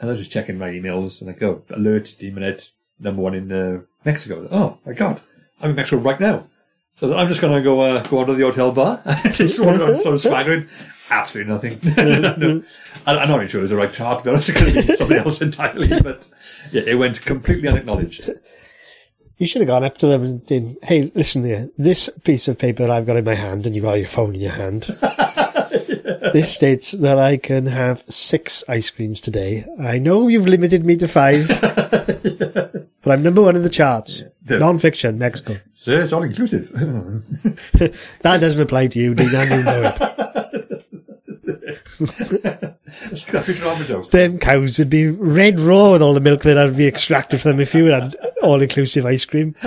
And 0.00 0.08
I 0.08 0.12
was 0.12 0.20
just 0.20 0.32
checking 0.32 0.58
my 0.58 0.68
emails 0.68 1.20
and 1.20 1.28
I 1.28 1.34
go, 1.34 1.62
alert, 1.70 2.04
Demonette, 2.18 2.70
number 2.98 3.20
one 3.20 3.34
in 3.34 3.52
uh, 3.52 3.80
Mexico. 4.04 4.48
Oh 4.50 4.78
my 4.86 4.92
God, 4.94 5.20
I'm 5.60 5.70
in 5.70 5.76
Mexico 5.76 6.00
right 6.00 6.18
now. 6.18 6.46
So 6.96 7.16
I'm 7.16 7.28
just 7.28 7.40
going 7.40 7.54
to 7.54 7.62
go 7.62 7.80
uh, 7.80 8.02
go 8.04 8.18
onto 8.18 8.34
the 8.34 8.44
hotel 8.44 8.72
bar. 8.72 9.02
just 9.32 9.56
sort 9.56 9.80
of 9.80 10.20
swaggering. 10.20 10.68
Absolutely 11.10 11.52
nothing. 11.52 11.80
no. 11.96 12.62
I, 13.06 13.16
I'm 13.16 13.28
not 13.28 13.36
even 13.36 13.48
sure 13.48 13.60
it 13.60 13.62
was 13.62 13.70
the 13.70 13.76
right 13.76 13.92
chart, 13.92 14.18
to 14.20 14.24
be 14.24 14.30
honest. 14.30 14.50
It 14.50 14.56
could 14.56 14.68
have 14.68 14.86
been 14.86 14.96
something 14.96 15.16
else 15.18 15.42
entirely. 15.42 15.88
But 16.02 16.28
yeah, 16.72 16.82
it 16.86 16.94
went 16.94 17.20
completely 17.22 17.68
unacknowledged. 17.68 18.30
You 19.36 19.46
should 19.46 19.62
have 19.62 19.68
gone 19.68 19.84
up 19.84 19.98
to 19.98 20.06
them 20.06 20.22
and 20.22 20.46
been, 20.46 20.76
hey, 20.82 21.10
listen 21.14 21.44
here, 21.44 21.70
this 21.78 22.10
piece 22.24 22.46
of 22.46 22.58
paper 22.58 22.82
that 22.84 22.90
I've 22.90 23.06
got 23.06 23.16
in 23.16 23.24
my 23.24 23.34
hand, 23.34 23.66
and 23.66 23.74
you've 23.74 23.84
got 23.84 23.94
your 23.94 24.06
phone 24.06 24.34
in 24.34 24.40
your 24.40 24.52
hand. 24.52 24.82
This 26.32 26.52
states 26.54 26.92
that 26.92 27.18
I 27.18 27.38
can 27.38 27.66
have 27.66 28.04
six 28.06 28.62
ice 28.68 28.90
creams 28.90 29.20
today. 29.20 29.64
I 29.80 29.98
know 29.98 30.28
you've 30.28 30.46
limited 30.46 30.84
me 30.84 30.96
to 30.96 31.08
five, 31.08 31.48
but 31.48 33.10
I'm 33.12 33.22
number 33.22 33.42
one 33.42 33.56
in 33.56 33.62
the 33.62 33.70
charts. 33.70 34.24
Yeah. 34.48 34.58
Non-fiction, 34.58 35.18
Mexico. 35.18 35.56
So 35.72 35.92
it's 35.92 36.12
all 36.12 36.22
inclusive. 36.22 36.70
That 36.72 38.38
doesn't 38.40 38.60
apply 38.60 38.88
to 38.88 39.00
you, 39.00 39.14
Dean, 39.14 39.28
you 39.28 39.64
know 39.64 39.92
it. 39.94 39.98
That's 40.00 40.12
a 40.12 40.18
drama 40.18 40.42
joke. 40.42 41.29
Them 44.10 44.38
cows 44.38 44.78
would 44.78 44.90
be 44.90 45.08
red 45.08 45.60
raw 45.60 45.92
with 45.92 46.02
all 46.02 46.14
the 46.14 46.20
milk 46.20 46.42
that 46.42 46.56
would 46.56 46.76
be 46.76 46.86
extracted 46.86 47.40
from 47.40 47.52
them 47.52 47.60
if 47.60 47.74
you 47.74 47.86
had 47.86 48.14
all-inclusive 48.42 49.06
ice 49.06 49.24
cream. 49.24 49.54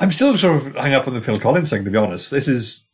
I'm 0.00 0.12
still 0.12 0.36
sort 0.36 0.56
of 0.66 0.74
hung 0.74 0.92
up 0.92 1.06
on 1.06 1.14
the 1.14 1.20
Phil 1.20 1.40
Collins 1.40 1.70
thing, 1.70 1.84
to 1.84 1.90
be 1.90 1.96
honest. 1.96 2.30
This 2.30 2.48
is, 2.48 2.84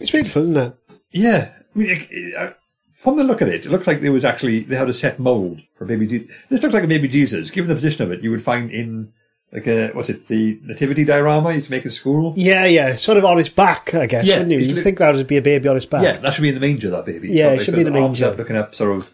It's 0.00 0.10
beautiful, 0.10 0.42
isn't 0.42 0.56
it? 0.56 0.74
yeah. 1.12 1.52
I 1.74 1.78
mean, 1.78 1.90
it, 1.90 2.08
it, 2.10 2.34
uh, 2.36 2.52
from 2.90 3.16
the 3.18 3.24
look 3.24 3.40
of 3.42 3.48
it, 3.48 3.66
it 3.66 3.70
looked 3.70 3.86
like 3.86 4.00
there 4.00 4.12
was 4.12 4.24
actually, 4.24 4.60
they 4.60 4.74
had 4.76 4.88
a 4.88 4.94
set 4.94 5.18
mould 5.20 5.60
for 5.76 5.84
baby 5.84 6.06
Jesus. 6.06 6.34
This 6.48 6.62
looks 6.62 6.74
like 6.74 6.82
a 6.84 6.88
baby 6.88 7.06
Jesus. 7.06 7.50
Given 7.50 7.68
the 7.68 7.74
position 7.74 8.04
of 8.04 8.10
it, 8.10 8.22
you 8.22 8.30
would 8.30 8.42
find 8.42 8.70
in, 8.70 9.12
like 9.52 9.66
a, 9.66 9.88
what's 9.92 10.10
it, 10.10 10.26
the 10.28 10.58
nativity 10.62 11.04
diorama 11.04 11.52
you 11.54 11.60
to 11.62 11.70
make 11.70 11.84
in 11.84 11.90
school? 11.90 12.34
Yeah, 12.36 12.66
yeah, 12.66 12.96
sort 12.96 13.16
of 13.18 13.24
on 13.24 13.38
its 13.38 13.48
back, 13.48 13.94
I 13.94 14.06
guess, 14.06 14.26
Yeah, 14.26 14.38
wouldn't 14.38 14.52
you? 14.52 14.58
You'd 14.58 14.82
think 14.82 14.98
that 14.98 15.14
would 15.14 15.26
be 15.26 15.38
a 15.38 15.42
baby 15.42 15.68
on 15.68 15.76
its 15.76 15.86
back. 15.86 16.02
Yeah, 16.02 16.18
that 16.18 16.34
should 16.34 16.42
be 16.42 16.48
in 16.50 16.54
the 16.54 16.60
manger, 16.60 16.90
that 16.90 17.06
baby. 17.06 17.28
Yeah, 17.30 17.52
it 17.52 17.64
should 17.64 17.74
be 17.74 17.80
in 17.80 17.86
the 17.86 17.92
the 17.92 18.00
arms 18.02 18.20
manger. 18.20 18.32
up, 18.32 18.38
looking 18.38 18.56
up, 18.56 18.74
sort 18.74 18.96
of, 18.96 19.10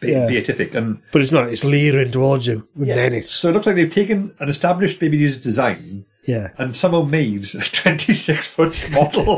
be- 0.00 0.08
Yeah. 0.12 0.26
beatific. 0.26 0.74
And 0.74 1.02
But 1.12 1.22
it's 1.22 1.32
not, 1.32 1.48
it's 1.48 1.64
leering 1.64 2.10
towards 2.10 2.46
you. 2.46 2.66
And 2.76 2.86
then 2.86 3.12
it's, 3.12 3.30
so 3.30 3.50
it 3.50 3.52
looks 3.52 3.66
like 3.66 3.76
they've 3.76 3.90
taken 3.90 4.34
an 4.40 4.48
established 4.48 4.98
baby 4.98 5.18
Jesus 5.18 5.42
design 5.42 6.06
yeah. 6.26 6.52
and 6.56 6.74
somehow 6.74 7.02
made 7.02 7.44
a 7.54 7.58
26 7.58 8.46
foot 8.46 8.90
model 8.94 9.32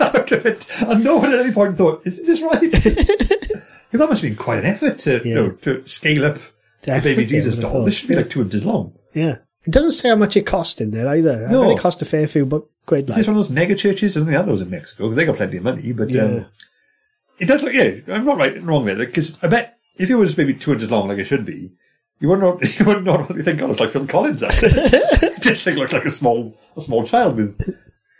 out 0.00 0.30
of 0.32 0.46
it. 0.46 0.66
And 0.86 1.02
no 1.02 1.16
one 1.16 1.32
at 1.32 1.40
any 1.40 1.52
point 1.52 1.76
thought, 1.76 2.06
is 2.06 2.24
this 2.26 2.40
right? 2.42 2.60
Because 3.90 4.00
that 4.00 4.10
must 4.10 4.20
have 4.22 4.30
been 4.30 4.36
quite 4.36 4.58
an 4.58 4.66
effort 4.66 4.98
to, 4.98 5.26
you 5.26 5.34
know, 5.34 5.50
to 5.62 5.82
scale 5.88 6.26
up 6.26 6.36
the 6.82 7.00
baby 7.02 7.24
Jesus 7.24 7.54
I 7.54 7.56
would 7.56 7.64
have 7.64 7.72
doll. 7.72 7.84
This 7.86 7.96
should 7.98 8.08
be 8.08 8.14
yeah. 8.16 8.20
like 8.20 8.28
two 8.28 8.42
inches 8.42 8.62
long. 8.62 8.92
Yeah. 9.14 9.38
It 9.68 9.72
doesn't 9.72 9.92
say 9.92 10.08
how 10.08 10.16
much 10.16 10.34
it 10.34 10.46
cost 10.46 10.80
in 10.80 10.92
there 10.92 11.06
either. 11.08 11.46
I 11.46 11.52
No. 11.52 11.60
bet 11.64 11.72
it 11.72 11.78
cost 11.78 12.00
a 12.00 12.06
fair 12.06 12.26
few 12.26 12.46
but 12.46 12.64
quid. 12.86 13.04
Is 13.04 13.10
Like. 13.10 13.16
this 13.18 13.26
one 13.26 13.36
of 13.36 13.40
those 13.44 13.50
mega 13.50 13.74
churches? 13.74 14.16
I 14.16 14.20
don't 14.20 14.26
think 14.28 14.36
I 14.36 14.40
had 14.40 14.48
those 14.48 14.62
in 14.62 14.70
Mexico 14.70 15.04
because 15.04 15.16
they 15.18 15.26
got 15.26 15.36
plenty 15.36 15.58
of 15.58 15.62
money. 15.62 15.92
But 15.92 16.08
Yeah. 16.08 16.22
um, 16.22 16.46
it 17.38 17.44
does 17.48 17.62
look, 17.62 17.74
yeah, 17.74 17.96
I'm 18.08 18.24
not 18.24 18.38
right 18.38 18.56
and 18.56 18.66
wrong 18.66 18.86
there 18.86 18.96
because 18.96 19.38
I 19.44 19.46
bet 19.48 19.76
if 19.98 20.08
it 20.08 20.14
was 20.14 20.38
maybe 20.38 20.54
two 20.54 20.72
inches 20.72 20.90
long 20.90 21.08
like 21.08 21.18
it 21.18 21.26
should 21.26 21.44
be, 21.44 21.70
you 22.18 22.28
wouldn't 22.30 22.62
not, 22.62 22.78
you 22.80 22.86
wouldn't 22.86 23.28
really 23.28 23.42
think, 23.42 23.60
oh, 23.60 23.70
it's 23.70 23.78
like 23.80 23.90
Phil 23.90 24.06
Collins. 24.06 24.40
That 24.40 24.52
it 25.36 25.42
just 25.42 25.66
looked 25.66 25.92
like 25.92 26.06
a 26.06 26.10
small 26.10 26.56
a 26.74 26.80
small 26.80 27.04
child 27.04 27.36
with 27.36 27.60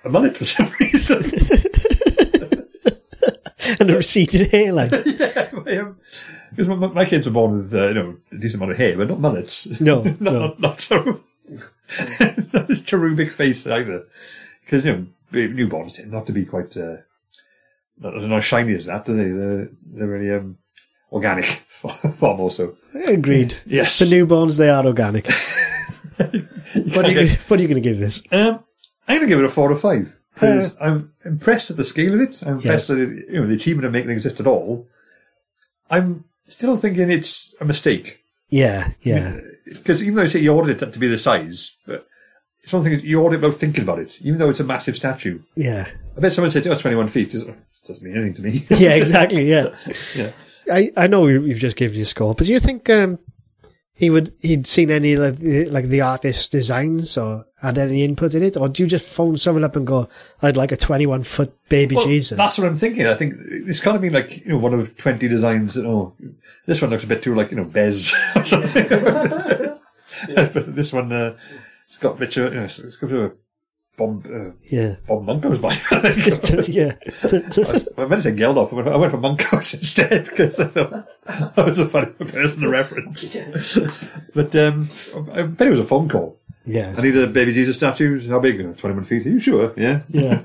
a 0.05 0.11
mullet 0.11 0.37
for 0.37 0.45
some 0.45 0.69
reason. 0.81 1.25
and 3.81 3.91
a 3.91 3.97
receded 3.97 4.51
hairline. 4.51 4.91
yeah, 5.67 5.93
Because 6.51 6.69
my, 6.69 6.75
my 6.89 7.05
kids 7.05 7.27
were 7.27 7.33
born 7.33 7.53
with 7.53 7.73
uh, 7.75 7.89
you 7.89 7.95
know 7.95 8.17
a 8.33 8.37
decent 8.37 8.57
amount 8.63 8.73
of 8.73 8.79
hair, 8.79 8.97
but 8.99 9.09
not 9.09 9.21
mullets. 9.21 9.81
No, 9.81 10.03
not, 10.03 10.21
no. 10.21 10.39
not, 10.39 10.61
not 10.61 10.81
sort 10.81 11.09
of 11.09 11.25
not 12.53 12.71
a 12.71 12.83
cherubic 12.85 13.33
face 13.33 13.67
either. 13.67 14.07
Because 14.65 14.85
you 14.85 14.93
know 14.93 15.07
newborns 15.33 15.97
tend 15.97 16.11
not 16.13 16.27
to 16.27 16.33
be 16.33 16.45
quite 16.45 16.77
uh, 16.77 16.97
not, 17.99 18.15
not 18.17 18.39
as 18.39 18.45
shiny 18.45 18.75
as 18.75 18.87
that, 18.87 19.05
do 19.05 19.17
they? 19.17 19.31
They're 19.31 19.69
they're 19.87 20.09
really 20.09 20.31
um, 20.31 20.59
organic 21.13 21.45
far, 21.69 22.37
more 22.37 22.51
so. 22.51 22.77
Agreed. 23.07 23.55
Yes. 23.67 23.99
For 23.99 24.05
newborns, 24.05 24.59
they 24.59 24.69
are 24.69 24.85
organic. 24.87 25.27
what, 26.17 27.05
are 27.07 27.11
you, 27.11 27.29
what 27.49 27.59
are 27.59 27.63
you 27.63 27.69
going 27.69 27.81
to 27.83 27.89
give 27.89 27.99
this? 27.99 28.23
Um, 28.33 28.65
I'm 29.07 29.17
going 29.19 29.21
to 29.23 29.27
give 29.27 29.39
it 29.39 29.45
a 29.45 29.49
four 29.49 29.71
or 29.73 29.77
five 29.77 30.15
because 30.35 30.77
I'm 30.81 31.13
impressed 31.25 31.71
at 31.71 31.77
the 31.77 31.85
scale 31.85 32.15
of 32.15 32.21
it. 32.21 32.43
I'm 32.43 32.57
impressed 32.59 32.89
Yes. 32.91 32.97
that 32.97 32.99
it, 32.99 33.29
you 33.31 33.41
know 33.41 33.47
the 33.47 33.55
achievement 33.55 33.87
of 33.87 33.93
making 33.93 34.11
it 34.11 34.15
exist 34.15 34.41
at 34.41 34.47
all. 34.47 34.87
I'm 35.91 36.25
still 36.47 36.77
thinking 36.77 37.11
it's 37.11 37.55
a 37.61 37.65
mistake 37.65 38.21
Yeah, 38.51 38.91
yeah. 39.01 39.39
Because 39.69 40.03
even 40.03 40.15
though 40.17 40.23
you 40.23 40.29
say 40.29 40.41
you 40.41 40.55
ordered 40.55 40.83
it 40.83 40.93
to 40.93 40.99
be 40.99 41.09
the 41.09 41.19
size, 41.19 41.77
but 41.87 42.07
it's 42.63 42.73
one 42.73 42.83
thing 42.83 43.01
you 43.01 43.21
ordered 43.21 43.37
it 43.37 43.43
without 43.47 43.59
thinking 43.61 43.83
about 43.85 43.99
it. 43.99 44.21
Even 44.23 44.39
though 44.39 44.51
it's 44.51 44.61
a 44.61 44.65
massive 44.65 44.97
statue, 44.97 45.41
Yeah. 45.57 45.87
I 46.17 46.21
bet 46.21 46.33
someone 46.33 46.51
said, 46.51 46.67
"Oh, 46.67 46.73
it's 46.73 46.81
21 46.83 47.09
feet." 47.09 47.35
It 47.35 47.47
doesn't 47.87 48.03
mean 48.05 48.17
anything 48.17 48.35
to 48.35 48.43
me. 48.43 48.63
Yeah, 48.71 48.95
exactly, 48.95 49.49
yeah. 49.49 49.75
yeah. 50.15 50.31
I, 50.71 50.91
I 50.97 51.07
know 51.07 51.27
you- 51.29 51.45
you've 51.47 51.59
just 51.59 51.77
given 51.77 51.97
your 51.97 52.05
score, 52.07 52.35
but 52.35 52.47
do 52.47 52.53
you 52.53 52.61
think 52.61 52.91
um, 52.91 53.19
he 53.95 54.11
would 54.11 54.33
he'd 54.41 54.67
seen 54.67 54.91
any 54.91 55.17
like 55.17 55.37
the, 55.39 55.67
like 55.71 55.87
the 55.87 56.03
artist's 56.03 56.49
designs 56.49 57.17
or 57.17 57.47
had 57.61 57.79
any 57.79 58.05
input 58.05 58.35
in 58.35 58.43
it, 58.43 58.57
or 58.57 58.69
do 58.69 58.83
you 58.83 58.89
just 58.89 59.05
phone 59.07 59.37
someone 59.39 59.65
up 59.65 59.77
and 59.77 59.87
go, 59.87 60.09
"I'd 60.43 60.57
like 60.57 60.71
a 60.73 60.77
twenty-one 60.77 61.23
foot 61.23 61.53
baby 61.69 61.97
Well, 61.97 62.05
Jesus"? 62.07 62.37
That's 62.37 62.59
what 62.59 62.67
I'm 62.67 62.77
thinking. 62.77 63.07
I 63.07 63.15
think 63.15 63.35
it's 63.39 63.81
kind 63.81 63.97
of 63.97 64.03
been 64.03 64.13
like 64.13 64.45
you 64.45 64.51
know 64.53 64.59
one 64.59 64.75
of 64.75 64.97
20 64.97 65.27
designs 65.29 65.75
that 65.75 65.87
oh 65.87 66.15
this 66.67 66.83
one 66.83 66.91
looks 66.91 67.05
a 67.05 67.09
bit 67.09 67.23
too 67.23 67.35
like 67.35 67.51
you 67.51 67.57
know 67.57 67.65
Bez 67.65 68.13
or 68.37 68.45
something. 68.45 68.87
but 70.35 70.75
this 70.75 70.93
one 70.93 71.13
uh, 71.13 71.37
it's 71.87 71.97
got 71.99 72.17
a 72.17 72.19
bit 72.19 72.37
of 72.37 72.53
you 72.53 72.61
know, 72.61 72.65
it's 72.65 72.97
got 72.97 73.07
a 73.11 73.15
bit 73.15 73.21
of 73.25 73.31
a 73.31 73.35
bomb 73.97 74.23
uh, 74.27 74.53
yeah, 74.71 74.95
Bob 75.07 75.25
Monkhouse's 75.25 75.61
vibe. 75.61 75.93
I 76.05 76.11
think. 76.11 76.69
yeah, 76.77 76.95
I 77.99 78.07
meant 78.07 78.23
to 78.23 78.31
say 78.31 78.37
Geldof. 78.37 78.73
I 78.73 78.77
went, 78.77 78.89
I 78.89 78.97
went 78.97 79.11
for 79.13 79.19
Monkhouse 79.19 79.75
instead 79.75 80.25
because 80.25 80.61
I 80.61 80.67
thought 80.69 81.07
that 81.57 81.67
was 81.67 81.79
a 81.81 81.89
funny 81.89 82.13
person 82.13 82.63
to 82.63 82.69
reference. 82.69 83.37
but 84.35 84.55
um, 84.55 84.89
I 85.33 85.43
bet 85.43 85.67
it 85.67 85.71
was 85.71 85.81
a 85.81 85.85
phone 85.85 86.09
call. 86.09 86.39
yeah, 86.65 86.95
I 86.97 87.03
need 87.03 87.17
a 87.17 87.27
baby 87.27 87.53
Jesus 87.53 87.77
statue. 87.77 88.27
How 88.29 88.39
big? 88.39 88.77
21 88.77 89.05
feet. 89.05 89.27
Are 89.27 89.31
you 89.31 89.41
sure? 89.41 89.73
Yeah. 89.77 90.03
yeah. 90.09 90.45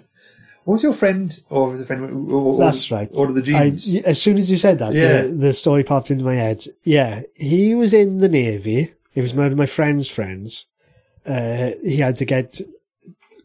What 0.65 0.75
was 0.75 0.83
your 0.83 0.93
friend, 0.93 1.37
or 1.49 1.69
was 1.71 1.81
the 1.81 1.85
friend? 1.85 2.09
Who, 2.09 2.53
who, 2.53 2.57
That's 2.57 2.89
right. 2.89 3.09
Ordered 3.13 3.43
the 3.43 3.53
I, 3.55 3.69
jeans. 3.71 3.95
as 4.05 4.21
soon 4.21 4.37
as 4.37 4.49
you 4.49 4.57
said 4.57 4.79
that, 4.79 4.93
Yeah. 4.93 5.23
the, 5.23 5.27
the 5.27 5.53
story 5.53 5.83
popped 5.83 6.09
into 6.09 6.23
my 6.23 6.35
head. 6.35 6.65
Yeah, 6.83 7.23
he 7.35 7.75
was 7.75 7.93
in 7.93 8.19
the 8.19 8.29
navy. 8.29 8.93
He 9.13 9.21
was 9.21 9.33
one 9.33 9.47
of 9.47 9.57
my 9.57 9.65
friend's 9.65 10.09
friends. 10.09 10.65
Uh, 11.25 11.71
he 11.83 11.97
had 11.97 12.17
to 12.17 12.25
get 12.25 12.59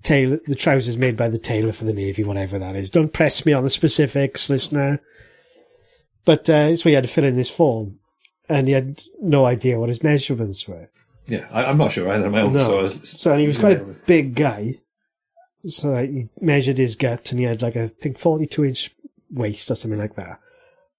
tailor 0.02 0.40
the 0.46 0.54
trousers 0.54 0.96
made 0.96 1.16
by 1.16 1.28
the 1.28 1.38
tailor 1.38 1.72
for 1.72 1.84
the 1.84 1.92
navy, 1.92 2.24
whatever 2.24 2.58
that 2.58 2.76
is. 2.76 2.90
Don't 2.90 3.12
press 3.12 3.44
me 3.44 3.52
on 3.52 3.64
the 3.64 3.70
specifics, 3.70 4.48
listener. 4.48 5.00
But 6.24 6.48
uh, 6.48 6.76
so 6.76 6.88
he 6.88 6.94
had 6.94 7.04
to 7.04 7.08
fill 7.08 7.24
in 7.24 7.36
this 7.36 7.50
form, 7.50 7.98
and 8.48 8.66
he 8.66 8.74
had 8.74 9.02
no 9.20 9.44
idea 9.44 9.78
what 9.78 9.88
his 9.88 10.02
measurements 10.02 10.66
were. 10.66 10.90
Yeah, 11.26 11.46
I, 11.50 11.64
I'm 11.66 11.78
not 11.78 11.92
sure 11.92 12.10
either. 12.10 12.30
My 12.30 12.40
own. 12.40 12.54
No. 12.54 12.88
So, 12.88 12.98
So 13.04 13.36
he 13.36 13.46
was 13.46 13.58
quite 13.58 13.78
a 13.78 13.96
big 14.06 14.34
guy. 14.34 14.78
So 15.66 15.90
like, 15.90 16.10
he 16.10 16.28
measured 16.40 16.78
his 16.78 16.96
gut 16.96 17.30
and 17.30 17.38
he 17.38 17.44
had 17.44 17.60
like 17.60 17.76
a, 17.76 17.84
I 17.84 17.88
think 17.88 18.18
42 18.18 18.64
inch 18.64 18.90
waist 19.30 19.70
or 19.70 19.74
something 19.74 19.98
like 19.98 20.16
that. 20.16 20.40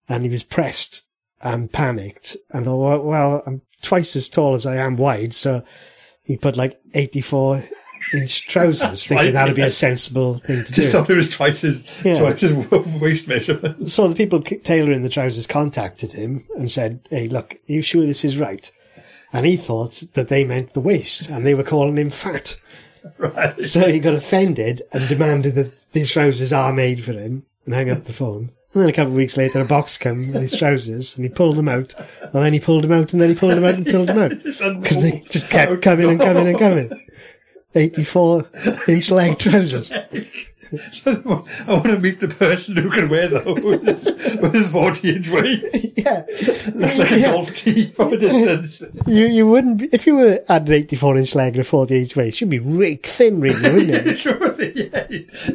And 0.07 0.23
he 0.23 0.29
was 0.29 0.43
pressed 0.43 1.13
and 1.41 1.71
panicked 1.71 2.37
and 2.51 2.65
thought, 2.65 2.77
well, 2.77 3.01
well, 3.01 3.43
I'm 3.47 3.61
twice 3.79 4.15
as 4.15 4.29
tall 4.29 4.53
as 4.55 4.65
I 4.65 4.75
am 4.77 4.97
wide. 4.97 5.33
So 5.33 5.63
he 6.23 6.37
put 6.37 6.57
like 6.57 6.79
84 6.93 7.63
inch 8.13 8.47
trousers 8.47 9.05
thinking 9.05 9.25
right, 9.27 9.33
that'd 9.33 9.55
be 9.55 9.61
a 9.61 9.71
sensible 9.71 10.35
thing 10.35 10.63
to 10.63 10.71
Just 10.71 10.75
do. 10.75 10.81
Just 10.81 10.91
thought 10.93 11.09
it 11.09 11.15
was 11.17 11.29
twice 11.29 11.63
as 11.63 12.01
Yeah. 12.05 12.19
twice 12.19 12.43
as 12.43 12.53
waist 13.01 13.27
measurement. 13.27 13.87
So 13.89 14.07
the 14.07 14.15
people 14.15 14.41
tailoring 14.41 15.03
the 15.03 15.09
trousers 15.09 15.47
contacted 15.47 16.13
him 16.13 16.45
and 16.55 16.71
said, 16.71 17.01
hey, 17.09 17.27
look, 17.27 17.55
are 17.55 17.73
you 17.73 17.81
sure 17.81 18.05
this 18.05 18.23
is 18.25 18.37
right? 18.37 18.71
And 19.33 19.45
he 19.45 19.57
thought 19.57 20.03
that 20.13 20.27
they 20.29 20.43
meant 20.43 20.73
the 20.73 20.79
waist 20.79 21.29
and 21.29 21.45
they 21.45 21.53
were 21.53 21.63
calling 21.63 21.97
him 21.97 22.09
fat. 22.09 22.55
Right. 23.17 23.57
So 23.61 23.89
he 23.89 23.99
got 23.99 24.13
offended 24.13 24.81
and 24.91 25.07
demanded 25.07 25.55
that 25.55 25.85
these 25.93 26.11
trousers 26.11 26.51
are 26.51 26.73
made 26.73 27.01
for 27.01 27.13
him 27.13 27.45
and 27.65 27.73
hung 27.73 27.89
up 27.89 28.03
the 28.03 28.11
phone. 28.11 28.51
And 28.73 28.83
then 28.83 28.89
a 28.89 28.93
couple 28.93 29.11
of 29.11 29.17
weeks 29.17 29.35
later, 29.35 29.61
a 29.61 29.65
box 29.65 29.97
came 29.97 30.31
with 30.31 30.41
his 30.41 30.55
trousers 30.55 31.17
and 31.17 31.25
he 31.25 31.29
pulled 31.29 31.55
them 31.55 31.67
out. 31.67 31.93
And 32.21 32.33
then 32.33 32.53
he 32.53 32.59
pulled 32.59 32.83
them 32.83 32.91
out 32.91 33.11
and 33.13 33.21
then 33.21 33.29
he 33.29 33.35
pulled 33.35 33.53
them 33.53 33.65
out 33.65 33.75
and 33.75 33.85
pulled 33.85 34.09
them 34.09 34.19
out. 34.19 34.31
Because 34.81 35.01
they 35.01 35.23
just 35.31 35.49
kept 35.49 35.81
coming 35.81 36.09
and 36.09 36.19
coming 36.19 36.47
and 36.47 36.59
coming. 36.59 37.07
84 37.73 38.47
inch 38.87 39.09
leg 39.11 39.37
trousers. 39.39 39.91
I 41.05 41.11
want 41.67 41.85
to 41.85 41.99
meet 41.99 42.19
the 42.19 42.27
person 42.27 42.75
who 42.77 42.89
can 42.89 43.09
wear 43.09 43.27
those 43.27 43.45
with 43.63 44.53
his 44.53 44.71
40 44.71 45.15
inch 45.15 45.29
waist. 45.29 45.85
Yeah. 45.99 46.23
Looks 46.75 46.97
like 46.97 47.11
a 47.11 47.21
golf 47.23 47.53
tee 47.53 47.87
from 47.87 48.13
a 48.13 48.17
distance. 48.17 48.81
You, 49.05 49.25
you 49.25 49.45
wouldn't 49.49 49.79
be, 49.79 49.89
if 49.91 50.07
you 50.07 50.15
were 50.15 50.41
had 50.47 50.65
an 50.69 50.73
84 50.73 51.17
inch 51.17 51.35
leg 51.35 51.55
and 51.55 51.61
a 51.61 51.63
40 51.65 51.99
inch 51.99 52.15
waist, 52.15 52.39
you'd 52.39 52.49
be 52.49 52.59
rake 52.59 53.05
thin, 53.05 53.41
really, 53.41 53.61
wouldn't 53.73 54.05
you? 54.05 54.15
Surely, 54.15 54.89
yeah. 54.93 55.05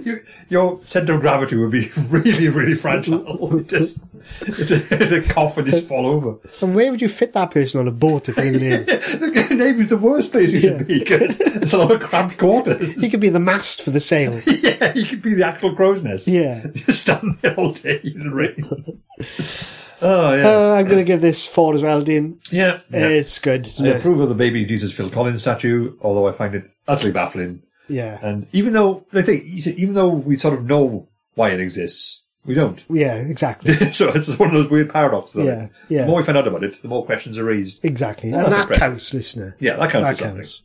You, 0.05 0.20
your 0.50 0.85
centre 0.85 1.14
of 1.14 1.22
gravity 1.22 1.57
would 1.57 1.70
be 1.70 1.88
really, 2.11 2.50
really 2.50 2.74
fragile. 2.74 3.57
It 3.59 3.68
just, 3.68 3.98
it's, 4.42 4.70
a, 4.70 5.03
it's 5.03 5.12
a 5.12 5.22
cough 5.33 5.57
and 5.57 5.66
just 5.66 5.87
fall 5.88 6.05
over. 6.05 6.37
And 6.61 6.74
where 6.74 6.90
would 6.90 7.00
you 7.00 7.09
fit 7.09 7.33
that 7.33 7.50
person 7.50 7.81
on 7.81 7.88
a 7.88 7.92
boat 7.92 8.29
if 8.29 8.37
you're 8.37 8.44
in 8.46 8.53
the 8.53 8.59
Navy? 8.61 8.85
The 8.85 9.55
Navy's 9.55 9.88
the 9.88 9.96
worst 9.96 10.31
place 10.31 10.53
you 10.53 10.61
should 10.61 10.87
be 10.87 10.98
because 10.98 11.40
it's 11.40 11.72
a 11.72 11.79
lot 11.79 11.90
of 11.90 12.03
cramped 12.03 12.37
quarters. 12.37 12.92
He 13.00 13.09
could 13.09 13.20
be 13.20 13.31
the 13.31 13.40
mast 13.40 13.81
for 13.81 13.90
the 13.90 14.00
sail. 14.00 14.33
yeah, 14.46 14.92
he 15.04 15.10
could 15.10 15.22
be 15.22 15.34
the 15.34 15.46
actual 15.46 15.74
crow's 15.74 16.02
nest. 16.02 16.26
Yeah. 16.26 16.64
Just 16.74 17.02
stand 17.02 17.36
there 17.42 17.54
all 17.56 17.72
day 17.72 18.00
in 18.02 18.24
the 18.24 18.34
rain. 18.34 19.02
oh, 20.02 20.34
yeah. 20.34 20.48
Uh, 20.48 20.74
I'm 20.78 20.86
going 20.86 20.98
to 20.98 21.04
give 21.04 21.20
this 21.20 21.46
four 21.46 21.74
as 21.74 21.82
well, 21.82 22.00
Dean. 22.02 22.40
yeah. 22.50 22.80
yeah. 22.90 23.06
It's 23.08 23.38
good. 23.38 23.68
I 23.80 23.88
it? 23.88 23.96
approve 23.96 24.20
of 24.20 24.28
the 24.28 24.34
baby 24.34 24.64
Jesus 24.64 24.92
Phil 24.92 25.10
Collins 25.10 25.42
statue, 25.42 25.96
although 26.00 26.26
I 26.26 26.32
find 26.32 26.54
it 26.54 26.70
utterly 26.88 27.12
baffling. 27.12 27.62
Yeah. 27.88 28.18
And 28.22 28.46
even 28.52 28.72
though, 28.72 29.06
I 29.12 29.22
think, 29.22 29.44
even 29.44 29.94
though 29.94 30.08
we 30.08 30.36
sort 30.36 30.54
of 30.54 30.64
know 30.64 31.08
why 31.34 31.50
it 31.50 31.60
exists, 31.60 32.22
we 32.44 32.54
don't. 32.54 32.82
Yeah, 32.90 33.16
exactly. 33.16 33.74
so 33.74 34.10
it's 34.10 34.38
one 34.38 34.48
of 34.48 34.54
those 34.54 34.68
weird 34.70 34.90
paradoxes. 34.90 35.44
Yeah, 35.44 35.64
it. 35.64 35.70
yeah. 35.88 36.00
The 36.02 36.08
more 36.08 36.18
we 36.18 36.22
find 36.24 36.38
out 36.38 36.46
about 36.48 36.64
it, 36.64 36.80
the 36.82 36.88
more 36.88 37.04
questions 37.04 37.38
are 37.38 37.44
raised. 37.44 37.84
Exactly. 37.84 38.30
And 38.32 38.40
that's 38.42 38.54
that 38.54 38.60
impressive. 38.62 38.80
counts, 38.80 39.14
listener. 39.14 39.56
Yeah, 39.58 39.76
that 39.76 39.90
counts 39.90 40.08
That 40.08 40.16
for 40.16 40.24
something. 40.24 40.36
counts. 40.36 40.62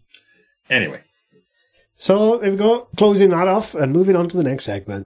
Anyway, 0.69 1.01
So 1.99 2.37
there 2.37 2.51
we 2.51 2.55
go. 2.55 2.87
Closing 2.95 3.29
that 3.31 3.49
off 3.49 3.75
and 3.75 3.91
moving 3.91 4.15
on 4.15 4.29
to 4.29 4.37
the 4.37 4.43
next 4.43 4.63
segment. 4.63 5.05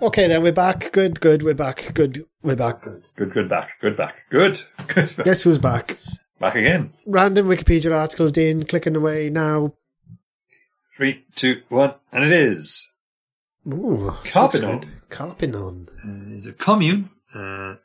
Okay, 0.00 0.26
then 0.26 0.42
we're 0.42 0.52
back. 0.52 0.90
Good, 0.92 1.20
good. 1.20 1.42
We're 1.42 1.52
back. 1.52 1.92
Good, 1.92 2.24
we're 2.42 2.56
back. 2.56 2.82
Good. 2.82 3.04
good, 3.14 3.32
good 3.34 3.48
back, 3.50 3.78
good 3.78 3.94
back, 3.94 4.24
good, 4.30 4.62
good. 4.86 5.14
Guess 5.22 5.42
who's 5.42 5.58
back? 5.58 5.98
back 6.40 6.54
again. 6.54 6.94
Random 7.06 7.46
Wikipedia 7.46 7.94
article, 7.94 8.30
Dean. 8.30 8.64
Clicking 8.64 8.96
away 8.96 9.28
now. 9.28 9.74
Three, 10.96 11.26
two, 11.34 11.60
one, 11.68 11.94
and 12.10 12.24
it 12.24 12.32
is. 12.32 12.88
Ooh, 13.66 14.14
Carpinone. 14.24 14.86
Carpinone. 15.10 15.88
Uh, 15.90 16.34
is 16.34 16.46
a 16.46 16.54
commune, 16.54 17.10
uh, 17.34 17.76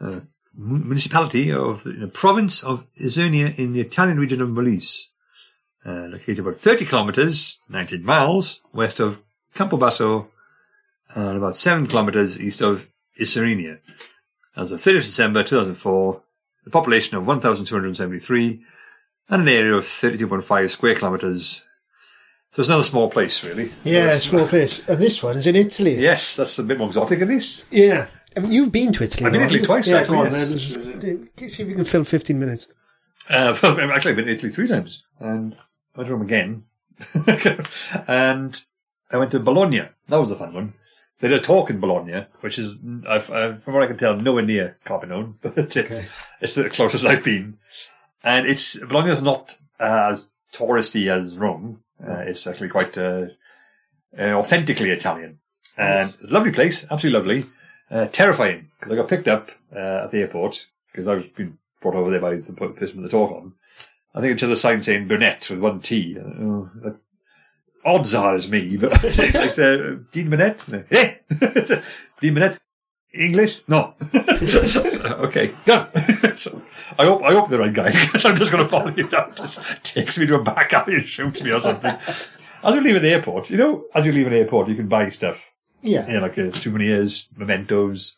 uh, 0.00 0.20
municipality 0.54 1.52
of 1.52 1.84
the, 1.84 2.10
province 2.12 2.62
of 2.62 2.86
Isernia 2.94 3.58
in 3.58 3.72
the 3.72 3.80
Italian 3.80 4.18
region 4.18 4.40
of 4.42 4.48
Molise, 4.48 5.08
uh, 5.84 6.08
located 6.10 6.40
about 6.40 6.56
30 6.56 6.84
kilometers, 6.84 7.58
19 7.68 8.04
miles 8.04 8.60
west 8.72 9.00
of 9.00 9.20
Campobasso 9.54 10.28
and 11.14 11.36
about 11.36 11.56
7 11.56 11.86
kilometers 11.86 12.40
east 12.40 12.62
of 12.62 12.88
Isernia. 13.20 13.78
As 14.56 14.72
of 14.72 14.80
30th 14.80 15.04
December 15.04 15.42
2004, 15.42 16.22
the 16.64 16.70
population 16.70 17.16
of 17.16 17.26
1,273 17.26 18.64
and 19.28 19.42
an 19.42 19.48
area 19.48 19.74
of 19.74 19.84
32.5 19.84 20.70
square 20.70 20.94
kilometers. 20.94 21.66
So 22.52 22.60
it's 22.60 22.68
another 22.68 22.84
small 22.84 23.10
place, 23.10 23.42
really. 23.44 23.72
Yeah, 23.82 24.12
small 24.16 24.46
place. 24.46 24.86
And 24.86 24.98
this 24.98 25.22
one 25.22 25.36
is 25.36 25.46
in 25.46 25.56
Italy. 25.56 25.94
Yes, 25.94 26.36
that's 26.36 26.58
a 26.58 26.62
bit 26.62 26.78
more 26.78 26.88
exotic 26.88 27.22
at 27.22 27.28
least. 27.28 27.66
Yeah. 27.70 28.08
I 28.36 28.40
mean, 28.40 28.52
you've 28.52 28.72
been 28.72 28.92
to 28.92 29.04
Italy. 29.04 29.26
I've 29.26 29.32
been 29.32 29.40
to 29.40 29.46
Italy 29.46 29.62
twice, 29.66 29.88
Yeah, 29.88 29.98
actually, 29.98 30.16
go 30.16 30.24
on, 30.24 30.32
yes. 30.32 30.74
then. 30.74 31.28
See 31.48 31.62
if 31.62 31.68
you 31.68 31.74
can 31.74 31.84
fill 31.84 32.04
15 32.04 32.38
minutes. 32.38 32.68
Uh, 33.30 33.54
actually, 33.62 34.10
I've 34.10 34.16
been 34.16 34.26
to 34.26 34.32
Italy 34.32 34.50
three 34.52 34.68
times, 34.68 35.02
and 35.20 35.54
I 35.94 35.98
went 35.98 36.08
to 36.08 36.14
Rome 36.14 36.22
again. 36.22 36.64
and 38.08 38.60
I 39.10 39.16
went 39.16 39.30
to 39.32 39.40
Bologna. 39.40 39.82
That 40.08 40.16
was 40.16 40.30
a 40.30 40.36
fun 40.36 40.54
one. 40.54 40.74
They 41.20 41.28
did 41.28 41.38
a 41.38 41.42
talk 41.42 41.70
in 41.70 41.78
Bologna, 41.78 42.26
which 42.40 42.58
is, 42.58 42.78
I've, 43.08 43.30
i 43.30 43.52
from 43.52 43.74
what 43.74 43.82
I 43.84 43.86
can 43.86 43.96
tell, 43.96 44.16
nowhere 44.16 44.42
near 44.42 44.78
Carpinone, 44.84 45.34
but 45.42 45.56
it's, 45.56 45.76
Okay. 45.76 46.04
it's 46.40 46.54
the 46.54 46.68
closest 46.70 47.06
I've 47.06 47.24
been. 47.24 47.58
And 48.24 48.46
it's, 48.46 48.76
Bologna 48.78 49.12
is 49.12 49.22
not 49.22 49.56
uh, 49.78 50.10
as 50.12 50.28
touristy 50.52 51.08
as 51.08 51.36
Rome. 51.38 51.82
Uh, 52.04 52.22
it's 52.26 52.46
actually 52.46 52.70
quite 52.70 52.96
uh, 52.98 53.26
uh, 54.18 54.32
authentically 54.32 54.90
Italian. 54.90 55.38
And 55.76 56.10
it's 56.20 56.30
lovely 56.32 56.52
place, 56.52 56.84
absolutely 56.90 57.18
lovely. 57.18 57.50
Uh, 57.92 58.08
terrifying, 58.08 58.70
because 58.80 58.90
I 58.90 58.96
got 58.96 59.08
picked 59.08 59.28
up 59.28 59.50
uh, 59.76 60.04
at 60.04 60.10
the 60.10 60.22
airport, 60.22 60.66
because 60.90 61.06
I've 61.06 61.34
been 61.34 61.58
brought 61.82 61.94
over 61.94 62.10
there 62.10 62.22
by 62.22 62.36
the 62.36 62.52
person 62.54 63.02
with 63.02 63.02
the 63.02 63.08
talk 63.10 63.30
on. 63.30 63.52
I 64.14 64.22
think 64.22 64.32
it's 64.32 64.40
just 64.40 64.52
a 64.52 64.56
sign 64.56 64.82
saying 64.82 65.08
Burnett 65.08 65.50
with 65.50 65.58
one 65.58 65.80
T. 65.80 66.16
Oh, 66.18 66.70
that, 66.76 66.96
odds 67.84 68.14
are 68.14 68.34
it's 68.34 68.48
me, 68.48 68.78
but 68.78 68.92
like, 69.18 69.58
uh, 69.58 69.96
Dean 70.10 70.30
Burnett? 70.30 70.64
Eh? 70.90 71.16
Dean 72.20 72.32
Burnett? 72.32 72.58
English? 73.12 73.60
No. 73.68 73.94
okay, 74.14 75.52
go. 75.66 75.86
so 76.34 76.62
I 76.98 77.04
hope 77.04 77.22
I 77.22 77.32
hope 77.34 77.50
the 77.50 77.58
right 77.58 77.74
guy, 77.74 77.90
because 77.90 78.24
I'm 78.24 78.36
just 78.36 78.52
going 78.52 78.64
to 78.64 78.70
follow 78.70 78.88
you 78.88 79.06
down. 79.06 79.34
Just 79.34 79.84
takes 79.84 80.18
me 80.18 80.26
to 80.28 80.36
a 80.36 80.42
back 80.42 80.72
alley 80.72 80.94
and 80.94 81.06
shoots 81.06 81.44
me 81.44 81.52
or 81.52 81.60
something. 81.60 81.94
As 82.64 82.74
you 82.74 82.80
leave 82.80 82.96
at 82.96 83.02
the 83.02 83.10
airport, 83.10 83.50
you 83.50 83.58
know, 83.58 83.84
as 83.94 84.06
you 84.06 84.12
leave 84.12 84.28
an 84.28 84.32
airport, 84.32 84.68
you 84.68 84.76
can 84.76 84.88
buy 84.88 85.10
stuff 85.10 85.51
Yeah. 85.82 86.06
you 86.06 86.14
know, 86.14 86.20
like 86.22 86.38
uh, 86.38 86.52
souvenirs, 86.52 87.28
mementos. 87.36 88.16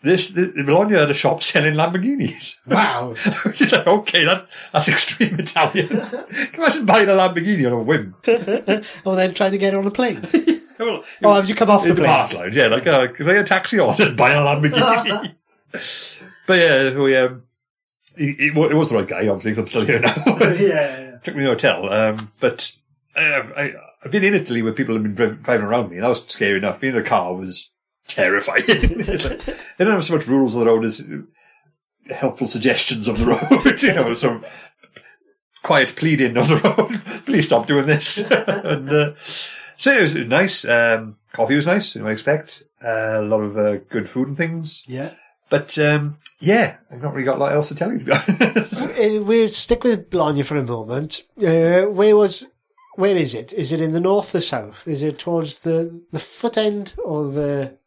This, 0.00 0.28
the, 0.30 0.42
the 0.46 0.62
Bologna 0.62 0.94
had 0.94 1.10
a 1.10 1.14
shop 1.14 1.42
selling 1.42 1.74
Lamborghinis. 1.74 2.58
Wow. 2.68 3.14
Which 3.44 3.62
is 3.62 3.72
like, 3.72 3.86
okay, 3.86 4.24
that, 4.24 4.46
that's 4.72 4.88
extreme 4.88 5.38
Italian. 5.40 5.88
Can 5.88 6.26
you 6.52 6.58
imagine 6.58 6.86
buying 6.86 7.08
a 7.08 7.12
Lamborghini 7.12 7.66
on 7.66 7.72
a 7.72 7.82
whim? 7.82 8.14
or 9.04 9.16
then 9.16 9.34
trying 9.34 9.50
to 9.52 9.58
get 9.58 9.74
on 9.74 9.86
a 9.86 9.90
plane. 9.90 10.20
Well, 10.78 11.02
Oh, 11.24 11.34
have 11.34 11.48
you 11.48 11.56
come 11.56 11.70
off 11.70 11.82
the 11.84 11.94
plane? 11.94 12.06
lounge, 12.06 12.54
yeah, 12.54 12.68
like, 12.68 12.86
uh, 12.86 13.08
can 13.08 13.28
I 13.28 13.32
get 13.34 13.40
a 13.42 13.44
taxi 13.44 13.80
or 13.80 13.92
just 13.94 14.16
buy 14.16 14.30
a 14.32 14.36
Lamborghini? 14.40 15.34
but 16.46 16.58
yeah, 16.58 16.96
we, 16.96 17.16
um, 17.16 17.42
he, 18.16 18.32
he, 18.34 18.46
it 18.48 18.54
was 18.54 18.90
the 18.90 18.96
right 18.98 19.08
guy, 19.08 19.26
obviously, 19.28 19.52
'cause 19.52 19.58
I'm 19.58 19.66
still 19.66 19.84
here 19.84 20.00
now. 20.00 20.14
yeah. 20.54 21.18
took 21.24 21.34
me 21.34 21.40
to 21.40 21.46
the 21.46 21.50
hotel. 21.54 21.92
Um, 21.92 22.30
but 22.38 22.70
I've, 23.16 23.52
I, 23.56 23.72
I've 24.04 24.12
been 24.12 24.24
in 24.24 24.34
Italy 24.34 24.62
where 24.62 24.72
people 24.72 24.94
have 24.94 25.02
been 25.02 25.42
driving 25.42 25.66
around 25.66 25.90
me, 25.90 25.96
and 25.96 26.04
that 26.04 26.08
was 26.08 26.24
scary 26.26 26.58
enough. 26.58 26.80
Being 26.80 26.94
in 26.94 27.00
a 27.00 27.04
car 27.04 27.34
was 27.34 27.70
terrifying. 28.06 28.62
Like, 28.68 29.44
they 29.76 29.84
don't 29.84 29.94
have 29.94 30.04
so 30.04 30.16
much 30.16 30.26
rules 30.26 30.54
of 30.54 30.60
the 30.60 30.66
road 30.66 30.84
as 30.84 31.08
helpful 32.10 32.46
suggestions 32.46 33.08
of 33.08 33.18
the 33.18 33.26
road. 33.26 33.82
you 33.82 33.94
know, 33.94 34.14
sort 34.14 34.36
of 34.36 34.72
quiet 35.62 35.94
pleading 35.96 36.36
of 36.36 36.48
the 36.48 36.56
road. 36.56 37.00
Please 37.26 37.46
stop 37.46 37.66
doing 37.66 37.86
this. 37.86 38.28
and 38.30 38.88
uh, 38.90 39.14
so 39.76 39.92
it 39.92 40.02
was 40.02 40.14
nice. 40.14 40.64
Um, 40.64 41.16
coffee 41.32 41.56
was 41.56 41.66
nice, 41.66 41.94
you 41.94 42.02
know, 42.02 42.08
I 42.08 42.12
expect. 42.12 42.62
Uh, 42.82 43.20
a 43.20 43.22
lot 43.22 43.40
of 43.40 43.56
uh, 43.58 43.76
good 43.90 44.08
food 44.08 44.28
and 44.28 44.36
things. 44.36 44.82
Yeah. 44.86 45.10
But 45.50 45.78
um, 45.78 46.16
yeah, 46.40 46.76
I've 46.90 47.02
not 47.02 47.14
really 47.14 47.24
got 47.24 47.36
a 47.36 47.40
lot 47.40 47.52
else 47.52 47.68
to 47.68 47.74
tell 47.74 47.92
you. 47.92 47.98
To 48.00 48.04
be 48.04 48.12
honest. 48.12 48.88
Uh, 48.88 49.22
we'll 49.22 49.48
stick 49.48 49.84
with 49.84 50.10
Bologna 50.10 50.42
for 50.42 50.56
a 50.56 50.62
moment. 50.62 51.22
Uh, 51.38 51.82
where 51.82 52.16
was, 52.16 52.46
where 52.98 53.16
is 53.16 53.32
it? 53.34 53.52
Is 53.52 53.70
it 53.70 53.80
in 53.80 53.92
the 53.92 54.00
north 54.00 54.34
or 54.34 54.40
south? 54.40 54.88
Is 54.88 55.02
it 55.04 55.18
towards 55.20 55.60
the, 55.60 56.02
the 56.10 56.18
foot 56.18 56.56
end 56.58 56.94
or 57.04 57.30
the, 57.30 57.78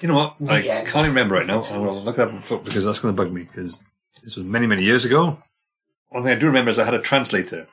You 0.00 0.08
know 0.08 0.16
what? 0.16 0.36
I 0.48 0.60
Yeah. 0.60 0.84
can't 0.84 1.06
even 1.06 1.14
remember 1.14 1.36
right 1.36 1.46
now. 1.46 1.62
I 1.62 1.78
will 1.78 2.02
look 2.02 2.18
it 2.18 2.28
up 2.28 2.32
because 2.64 2.84
that's 2.84 3.00
going 3.00 3.14
to 3.16 3.22
bug 3.22 3.32
me 3.32 3.44
because 3.44 3.78
this 4.22 4.36
was 4.36 4.44
many, 4.44 4.66
many 4.66 4.82
years 4.82 5.06
ago. 5.06 5.38
One 6.10 6.24
thing 6.24 6.36
I 6.36 6.38
do 6.38 6.46
remember 6.46 6.70
is 6.70 6.78
I 6.78 6.84
had 6.84 6.92
a 6.92 7.00
translator 7.00 7.68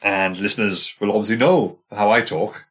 and 0.00 0.38
listeners 0.38 0.94
will 1.00 1.10
obviously 1.10 1.36
know 1.36 1.80
how 1.90 2.12
I 2.12 2.20
talk. 2.20 2.66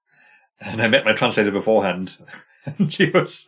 And 0.62 0.82
I 0.82 0.88
met 0.88 1.04
my 1.06 1.14
translator 1.14 1.52
beforehand 1.52 2.18
and 2.66 2.92
she 2.92 3.10
was 3.10 3.48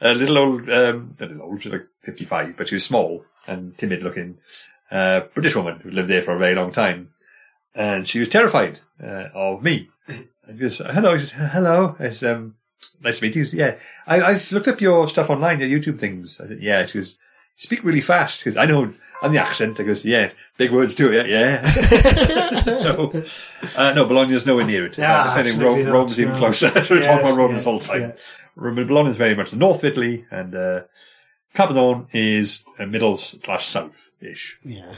a 0.00 0.14
little 0.14 0.38
old, 0.38 0.70
um, 0.70 1.16
not 1.18 1.30
little 1.30 1.42
old, 1.42 1.62
she 1.62 1.68
was 1.68 1.80
like 1.80 1.88
55, 2.02 2.56
but 2.56 2.68
she 2.68 2.76
was 2.76 2.84
small 2.84 3.24
and 3.48 3.76
timid 3.76 4.04
looking, 4.04 4.38
uh, 4.92 5.22
British 5.34 5.56
woman 5.56 5.80
who 5.80 5.90
lived 5.90 6.08
there 6.08 6.22
for 6.22 6.34
a 6.36 6.38
very 6.38 6.54
long 6.54 6.70
time. 6.70 7.10
And 7.74 8.08
she 8.08 8.18
was 8.20 8.28
terrified, 8.28 8.80
uh, 9.02 9.28
of 9.34 9.62
me. 9.62 9.88
I 10.08 10.52
just, 10.56 10.80
hello, 10.82 11.12
I 11.12 11.18
just, 11.18 11.34
hello. 11.34 11.94
I 11.98 12.08
said, 12.10 12.36
um, 12.36 12.54
nice 13.02 13.20
to 13.20 13.26
meet 13.26 13.36
you. 13.36 13.44
Yeah. 13.52 13.76
I, 14.06 14.22
I've 14.22 14.52
looked 14.52 14.68
up 14.68 14.80
your 14.80 15.08
stuff 15.08 15.30
online, 15.30 15.60
your 15.60 15.68
YouTube 15.80 15.98
things. 15.98 16.40
I 16.40 16.46
said, 16.48 16.58
yeah. 16.60 16.84
She 16.86 16.98
goes, 16.98 17.18
speak 17.54 17.84
really 17.84 18.00
fast 18.00 18.42
because 18.44 18.56
I 18.56 18.64
know 18.66 18.92
I'm 19.22 19.32
the 19.32 19.38
accent. 19.42 19.78
I 19.78 19.82
goes, 19.84 20.04
yeah, 20.04 20.30
big 20.56 20.70
words 20.72 20.94
too. 20.94 21.12
Yeah, 21.12 21.24
yeah. 21.24 22.62
so, 22.78 23.12
uh, 23.76 23.92
no, 23.94 24.06
Bologna's 24.06 24.46
nowhere 24.46 24.64
near 24.64 24.86
it. 24.86 24.96
Yeah, 24.98 25.22
uh, 25.24 25.32
if 25.32 25.38
anything, 25.38 25.60
Rome, 25.60 25.84
not, 25.84 25.92
Rome's 25.92 26.20
even 26.20 26.34
closer. 26.36 26.70
We're 26.74 27.00
Yeah, 27.00 27.06
talking 27.06 27.26
about 27.26 27.36
Rome 27.36 27.50
yeah, 27.50 27.56
this 27.56 27.64
whole 27.64 27.80
time. 27.80 28.00
yeah. 28.00 28.12
Rome, 28.56 28.86
Bologna 28.86 29.10
is 29.10 29.16
very 29.16 29.34
much 29.34 29.50
the 29.50 29.56
north 29.56 29.84
of 29.84 29.92
Italy 29.92 30.26
and, 30.30 30.54
uh, 30.54 30.80
Carpinone 31.54 32.06
is 32.12 32.64
uh, 32.78 32.86
middle 32.86 33.16
slash 33.16 33.66
south-ish. 33.66 34.58
yeah. 34.64 34.94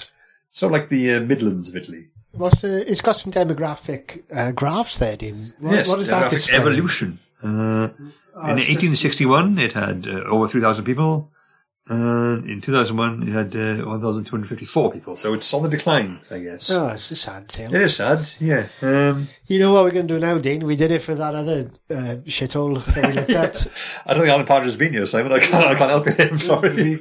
So 0.53 0.67
like 0.69 0.89
the 0.89 1.15
uh, 1.15 1.21
Midlands 1.21 1.69
of 1.69 1.77
Italy. 1.77 2.09
What's 2.33 2.61
the, 2.63 2.89
it's 2.91 3.01
got 3.01 3.13
some 3.17 3.33
demographic 3.33 4.23
uh, 4.35 4.53
graphs 4.53 4.99
there, 4.99 5.17
Dean. 5.17 5.53
What, 5.59 5.73
yes, 5.75 5.89
what 5.89 5.99
is 6.01 6.09
that 6.09 6.31
demographic 6.31 6.53
evolution. 6.53 7.19
Uh, 7.43 7.49
in 7.49 8.59
it's 8.59 8.67
just- 8.67 8.83
1861, 8.83 9.59
it 9.59 9.73
had 9.73 10.07
uh, 10.07 10.25
over 10.29 10.47
3,000 10.47 10.85
people. 10.85 11.31
Uh, 11.91 12.41
in 12.47 12.61
2001, 12.61 13.23
it 13.27 13.33
had 13.33 13.57
uh, 13.57 13.85
1,254 13.85 14.93
people. 14.93 15.17
So 15.17 15.35
it's 15.35 15.53
on 15.53 15.63
the 15.65 15.69
decline, 15.69 16.21
I 16.31 16.39
guess. 16.39 16.71
Oh, 16.71 16.87
it's 16.89 17.11
a 17.11 17.17
sad 17.17 17.49
tale. 17.49 17.75
It 17.75 17.83
is 17.83 17.97
sad, 17.97 18.29
yeah. 18.39 18.69
Um, 18.81 19.27
You 19.47 19.59
know 19.59 19.73
what 19.73 19.83
we're 19.83 19.91
going 19.91 20.07
to 20.07 20.15
do 20.15 20.21
now, 20.21 20.39
Dean? 20.39 20.65
We 20.67 20.77
did 20.77 20.93
it 20.93 21.01
for 21.03 21.17
that 21.17 21.35
other 21.35 21.69
uh, 21.91 22.17
shithole 22.27 22.85
that 22.95 23.07
we 23.09 23.13
looked 23.15 23.31
at. 23.47 23.67
I 24.07 24.15
don't 24.15 24.23
think 24.23 24.33
Alan 24.33 24.47
Partridge 24.47 24.71
has 24.73 24.77
been 24.77 24.93
here, 24.93 25.07
Simon. 25.07 25.33
I 25.33 25.41
can't, 25.41 25.65
I 25.65 25.75
can't 25.75 25.91
help 25.91 26.07
you. 26.07 26.13
I'm 26.31 26.39
sorry. 26.39 26.99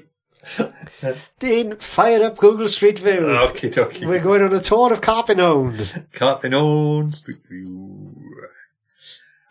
Dean, 1.39 1.75
fire 1.77 2.23
up 2.23 2.37
Google 2.37 2.67
Street 2.67 2.99
View. 2.99 3.27
okay, 3.27 3.71
okay. 3.75 4.05
We're 4.05 4.19
going 4.19 4.41
on 4.41 4.53
a 4.53 4.59
tour 4.59 4.91
of 4.93 5.01
Carpinone. 5.01 6.07
Carpinone 6.11 7.13
Street 7.13 7.39
View. 7.49 8.15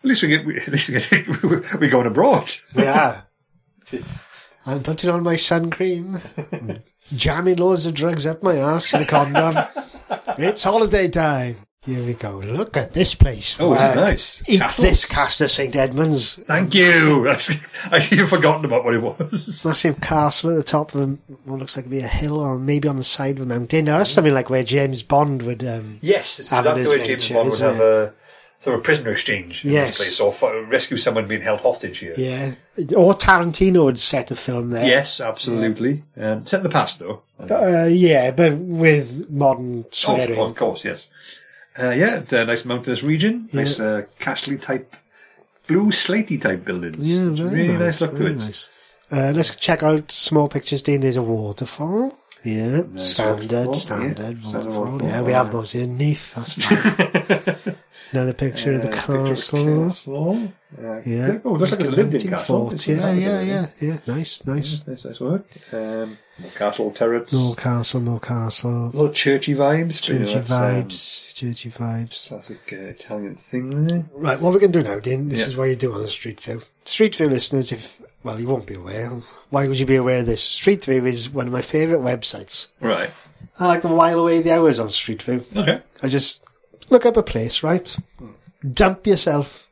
At 0.03 0.09
least 0.09 0.21
we 0.23 0.29
get, 0.29 0.47
at 0.47 0.67
least 0.69 0.89
we 0.89 0.95
get, 0.95 1.43
we're 1.79 1.89
going 1.89 2.07
abroad. 2.07 2.49
Yeah. 2.75 3.21
I'm 4.65 4.83
putting 4.83 5.09
on 5.09 5.23
my 5.23 5.35
sun 5.35 5.71
cream, 5.71 6.19
jamming 7.15 7.57
loads 7.57 7.85
of 7.85 7.95
drugs 7.95 8.27
up 8.27 8.43
my 8.43 8.55
ass 8.55 8.93
in 8.93 9.01
a 9.01 9.05
condom. 9.05 9.55
it's 10.37 10.63
holiday 10.63 11.07
time. 11.07 11.55
Here 11.89 12.05
we 12.05 12.13
go. 12.13 12.31
Look 12.35 12.77
at 12.77 12.93
this 12.93 13.15
place. 13.15 13.59
Oh, 13.59 13.73
this 13.73 13.81
is 13.81 13.95
Wow. 13.95 13.95
nice. 13.95 14.43
Eat 14.47 14.61
this, 14.77 15.05
Castle 15.05 15.47
St 15.47 15.75
Edmunds. 15.75 16.35
Thank 16.35 16.75
you. 16.75 17.27
I've 17.91 18.29
forgotten 18.29 18.65
about 18.65 18.85
what 18.85 18.93
it 18.93 19.01
was. 19.01 19.65
Massive 19.65 19.99
castle 19.99 20.51
at 20.51 20.57
the 20.57 20.63
top 20.63 20.93
of 20.93 21.17
what 21.45 21.59
looks 21.59 21.75
like 21.75 21.85
to 21.85 21.89
be 21.89 21.99
a 22.01 22.07
hill 22.07 22.39
or 22.39 22.57
maybe 22.59 22.87
on 22.87 22.97
the 22.97 23.03
side 23.03 23.37
of 23.39 23.43
a 23.43 23.45
mountain. 23.47 23.85
Now, 23.85 23.97
that's 23.97 24.11
something 24.11 24.33
like 24.33 24.49
where 24.49 24.63
James 24.63 25.01
Bond 25.03 25.41
would. 25.43 25.63
Um, 25.63 25.97
Yes, 26.01 26.39
it's 26.39 26.51
exactly 26.51 26.87
where 26.87 26.99
James 27.05 27.29
Bond 27.29 27.49
would 27.49 27.59
have 27.59 27.79
a 27.79 28.13
sort 28.59 28.75
of 28.77 28.83
prisoner 28.83 29.11
exchange 29.11 29.63
in 29.63 29.71
Yes. 29.71 29.97
this 29.97 30.19
place, 30.19 30.43
or 30.43 30.65
rescue 30.65 30.97
someone 30.97 31.27
being 31.27 31.41
held 31.41 31.61
hostage 31.61 31.99
here. 31.99 32.13
yeah. 32.17 32.51
Or 32.95 33.13
Tarantino 33.13 33.85
would 33.85 33.97
set 33.99 34.31
a 34.31 34.35
film 34.35 34.69
there. 34.69 34.85
Yes, 34.85 35.19
absolutely. 35.21 36.03
Um, 36.17 36.45
set 36.45 36.57
in 36.57 36.63
the 36.63 36.69
past, 36.69 36.99
though. 36.99 37.21
Uh, 37.39 37.85
yeah, 37.85 38.31
but 38.31 38.57
with 38.57 39.29
modern 39.29 39.85
swearing. 39.91 40.37
of 40.37 40.55
course, 40.55 40.83
yes. 40.83 41.07
Uh, 41.77 41.89
yeah, 41.91 42.23
a 42.31 42.45
nice 42.45 42.65
mountainous 42.65 43.03
region, 43.03 43.49
nice 43.53 43.79
uh, 43.79 44.03
castle 44.19 44.57
type, 44.57 44.95
blue 45.67 45.91
slatey 45.91 46.41
type 46.41 46.65
buildings. 46.65 46.97
Yeah, 46.99 47.29
very 47.29 47.49
really 47.67 47.67
nice, 47.73 47.79
nice, 47.79 48.01
look 48.01 48.17
to 48.17 48.25
it. 48.27 48.35
nice. 48.37 48.71
Uh, 49.11 49.31
let's 49.35 49.55
check 49.55 49.81
out 49.83 50.11
small 50.11 50.47
pictures, 50.47 50.81
Dean. 50.81 51.01
There's 51.01 51.17
a 51.17 51.21
waterfall. 51.23 52.15
Yeah, 52.43 52.83
standard, 52.95 53.75
standard 53.75 54.39
yeah. 54.41 54.51
waterfall. 54.53 55.01
Yeah, 55.03 55.21
we 55.21 55.33
have 55.33 55.51
those 55.51 55.75
in 55.75 55.97
Neath. 55.97 56.35
That's 56.35 56.53
fine. 56.53 57.75
Another 58.11 58.33
picture 58.33 58.73
of 58.73 58.81
the 58.81 58.87
Uh, 58.89 58.91
castle. 59.27 59.89
castle. 59.89 60.53
Uh, 60.77 61.01
Yeah. 61.05 61.39
Oh, 61.43 61.53
looks 61.53 61.71
like 61.71 61.81
it's 61.81 61.89
a 61.89 61.91
lived 61.93 62.13
in 62.13 62.29
castle. 62.29 62.71
Yeah, 62.85 63.11
yeah, 63.13 63.41
yeah, 63.41 63.67
yeah. 63.79 63.97
Nice, 64.05 64.45
nice. 64.45 64.85
Nice, 64.85 65.05
nice 65.05 65.19
work. 65.19 65.45
Um, 65.73 66.17
more 66.37 66.51
castle 66.51 66.91
turrets. 66.91 67.33
No 67.33 67.53
castle, 67.55 68.01
no 68.01 68.19
castle. 68.19 68.85
A 68.85 68.93
little 68.93 69.09
churchy 69.09 69.55
vibes. 69.55 69.99
but, 70.01 70.09
you 70.09 70.19
know, 70.19 70.25
Churchy 70.25 70.53
um, 70.53 70.83
vibes, 70.85 71.33
churchy 71.33 71.69
vibes. 71.71 72.27
classic 72.27 72.59
uh, 72.71 72.75
Italian 72.75 73.35
thing 73.35 73.87
there. 73.87 74.05
Right, 74.13 74.39
what 74.39 74.53
we're 74.53 74.59
going 74.59 74.71
to 74.71 74.81
do 74.83 74.87
now, 74.87 74.99
Dean, 74.99 75.27
this 75.29 75.39
Yeah. 75.39 75.45
is 75.47 75.57
what 75.57 75.65
you 75.65 75.75
do 75.75 75.93
on 75.93 76.01
the 76.01 76.07
Street 76.07 76.39
View. 76.39 76.61
Street 76.85 77.15
View 77.15 77.29
listeners, 77.29 77.71
if, 77.71 78.01
well, 78.23 78.39
you 78.39 78.47
won't 78.47 78.67
be 78.67 78.75
aware. 78.75 79.09
Why 79.49 79.67
would 79.67 79.79
you 79.79 79.85
be 79.87 79.95
aware 79.95 80.19
of 80.19 80.27
this? 80.27 80.43
Street 80.43 80.85
View 80.85 81.03
is 81.05 81.29
one 81.31 81.47
of 81.47 81.53
my 81.53 81.61
favourite 81.63 82.03
websites. 82.03 82.67
Right. 82.79 83.09
I 83.59 83.65
like 83.67 83.81
to 83.81 83.87
while 83.87 84.19
away 84.19 84.41
the 84.41 84.51
hours 84.53 84.79
on 84.79 84.89
Street 84.89 85.21
View. 85.23 85.43
Okay. 85.55 85.81
I 86.03 86.07
just 86.07 86.45
look 86.89 87.05
up 87.07 87.17
a 87.17 87.23
place, 87.23 87.63
right? 87.63 87.97
Dump 88.73 89.07
yourself 89.07 89.68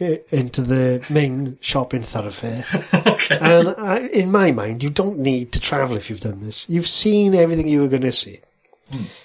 into 0.00 0.62
the 0.62 1.04
main 1.10 1.58
shopping 1.60 2.02
thoroughfare. 2.02 2.64
okay. 2.94 3.38
and 3.40 3.74
I, 3.78 3.98
in 4.12 4.30
my 4.30 4.52
mind, 4.52 4.82
you 4.82 4.90
don't 4.90 5.18
need 5.18 5.52
to 5.52 5.60
travel 5.60 5.96
if 5.96 6.08
you've 6.08 6.20
done 6.20 6.44
this. 6.44 6.68
You've 6.68 6.86
seen 6.86 7.34
everything 7.34 7.68
you 7.68 7.80
were 7.82 7.88
going 7.88 8.02
to 8.02 8.12
see. 8.12 8.40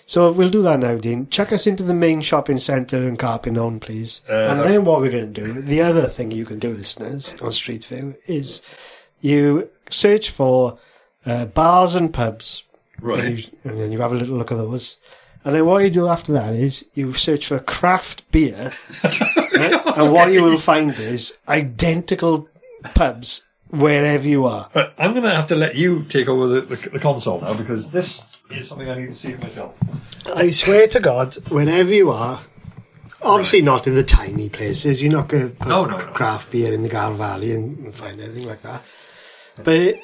So 0.05 0.29
we'll 0.33 0.49
do 0.49 0.61
that 0.63 0.79
now, 0.79 0.97
Dean. 0.97 1.29
Chuck 1.29 1.53
us 1.53 1.65
into 1.65 1.83
the 1.83 1.93
main 1.93 2.21
shopping 2.21 2.57
centre 2.59 3.07
in 3.07 3.15
Carpinone, 3.15 3.79
please. 3.79 4.21
Uh, 4.29 4.33
and 4.33 4.59
then 4.59 4.83
what 4.83 4.99
we're 4.99 5.09
going 5.11 5.33
to 5.33 5.41
do, 5.41 5.61
the 5.61 5.81
other 5.81 6.07
thing 6.07 6.31
you 6.31 6.45
can 6.45 6.59
do, 6.59 6.73
listeners, 6.73 7.39
on 7.41 7.49
Street 7.51 7.85
View, 7.85 8.15
is 8.25 8.61
you 9.21 9.69
search 9.89 10.29
for 10.29 10.79
uh, 11.25 11.45
bars 11.45 11.95
and 11.95 12.13
pubs. 12.13 12.63
And, 12.97 13.07
Right. 13.07 13.37
you, 13.37 13.43
and 13.63 13.79
then 13.79 13.91
you 13.93 14.01
have 14.01 14.11
a 14.11 14.15
little 14.15 14.37
look 14.37 14.51
at 14.51 14.57
those. 14.57 14.97
And 15.45 15.55
then 15.55 15.65
what 15.65 15.83
you 15.83 15.89
do 15.89 16.07
after 16.07 16.31
that 16.33 16.53
is 16.53 16.85
you 16.93 17.11
search 17.13 17.47
for 17.47 17.59
craft 17.59 18.29
beer. 18.31 18.71
right? 19.57 19.97
And 19.97 20.11
what 20.13 20.31
you 20.31 20.43
will 20.43 20.57
find 20.57 20.91
is 20.91 21.37
identical 21.47 22.47
pubs 22.95 23.41
wherever 23.69 24.27
you 24.27 24.45
are. 24.45 24.69
Right, 24.75 24.91
I'm 24.97 25.11
going 25.11 25.23
to 25.23 25.29
have 25.29 25.47
to 25.47 25.55
let 25.55 25.75
you 25.75 26.03
take 26.03 26.27
over 26.29 26.47
the, 26.47 26.61
the, 26.61 26.89
the 26.91 26.99
console 26.99 27.41
now 27.41 27.57
because 27.57 27.91
this 27.91 28.25
is 28.51 28.69
something 28.69 28.89
I 28.89 28.99
need 28.99 29.09
to 29.09 29.15
see 29.15 29.33
for 29.33 29.41
myself. 29.41 29.77
I 30.35 30.51
swear 30.51 30.87
to 30.87 30.99
God, 30.99 31.35
whenever 31.49 31.91
you 31.93 32.11
are, 32.11 32.39
obviously 33.21 33.61
not 33.61 33.87
in 33.87 33.95
the 33.95 34.03
tiny 34.03 34.47
places, 34.49 35.01
you're 35.03 35.11
not 35.11 35.27
going 35.27 35.49
to 35.49 35.55
put 35.55 35.67
No, 35.67 35.85
no, 35.85 35.97
no. 35.97 36.05
craft 36.05 36.51
beer 36.51 36.71
in 36.71 36.83
the 36.83 36.89
Gar 36.89 37.11
Valley 37.13 37.53
and, 37.53 37.77
and 37.79 37.95
find 37.95 38.21
anything 38.21 38.45
like 38.45 38.61
that. 38.61 38.85
But 39.63 39.95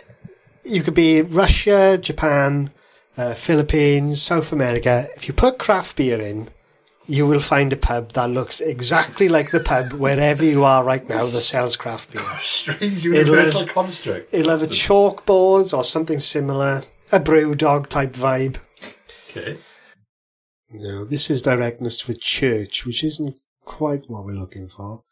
you 0.64 0.82
could 0.84 0.96
be 0.96 1.22
Russia, 1.22 1.98
Japan, 1.98 2.72
uh, 3.20 3.34
Philippines, 3.36 4.22
South 4.22 4.52
America. 4.54 5.10
If 5.16 5.28
you 5.28 5.34
put 5.34 5.60
craft 5.60 5.98
beer 5.98 6.22
in, 6.22 6.50
you 7.06 7.26
will 7.28 7.40
find 7.40 7.74
a 7.74 7.76
pub 7.76 8.12
that 8.14 8.30
looks 8.30 8.62
exactly 8.62 9.28
like 9.30 9.52
the 9.52 9.60
pub 9.60 9.94
wherever 9.94 10.44
you 10.46 10.64
are 10.64 10.84
right 10.84 11.08
now 11.10 11.26
that 11.26 11.42
sells 11.42 11.76
craft 11.76 12.14
beer. 12.14 12.22
Strange 12.44 13.06
It'll 13.06 13.36
universal 13.36 13.62
have- 13.66 13.74
construct. 13.74 14.34
It'll 14.34 14.52
have 14.52 14.64
a 14.64 14.68
chalkboard 14.68 15.74
or 15.78 15.84
something 15.84 16.20
similar, 16.20 16.82
a 17.12 17.20
BrewDog 17.20 17.88
type 17.88 18.14
vibe. 18.14 18.58
Okay. 19.30 19.58
No, 20.72 21.04
this 21.04 21.30
is 21.30 21.42
directness 21.42 22.00
for 22.00 22.14
church, 22.14 22.86
which 22.86 23.04
isn't 23.04 23.40
quite 23.66 24.04
what 24.08 24.24
we're 24.24 24.34
looking 24.34 24.68
for. 24.68 25.04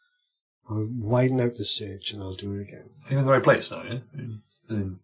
I'll 0.70 0.86
widen 0.90 1.40
out 1.40 1.56
the 1.56 1.64
search 1.64 2.12
and 2.12 2.22
I'll 2.22 2.34
do 2.34 2.52
it 2.54 2.62
again. 2.62 2.90
I'm 3.10 3.18
in 3.18 3.24
the 3.26 3.32
right 3.32 3.42
place 3.42 3.70
now, 3.70 3.82
yeah? 3.82 3.98
In- 4.14 4.42
in- 4.70 5.00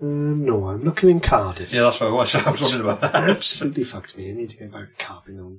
Um, 0.00 0.44
no, 0.44 0.68
I'm 0.68 0.84
looking 0.84 1.10
in 1.10 1.20
Cardiff. 1.20 1.74
Yeah, 1.74 1.82
that's 1.82 2.00
what 2.00 2.08
I 2.08 2.12
was, 2.12 2.34
I 2.34 2.50
was 2.50 2.60
wondering 2.60 2.82
about 2.82 3.00
that. 3.00 3.30
Absolutely 3.30 3.84
fucked 3.84 4.16
me. 4.16 4.30
I 4.30 4.34
need 4.34 4.50
to 4.50 4.56
get 4.56 4.70
back 4.72 4.88
to 4.88 4.94
Carpinone. 4.94 5.58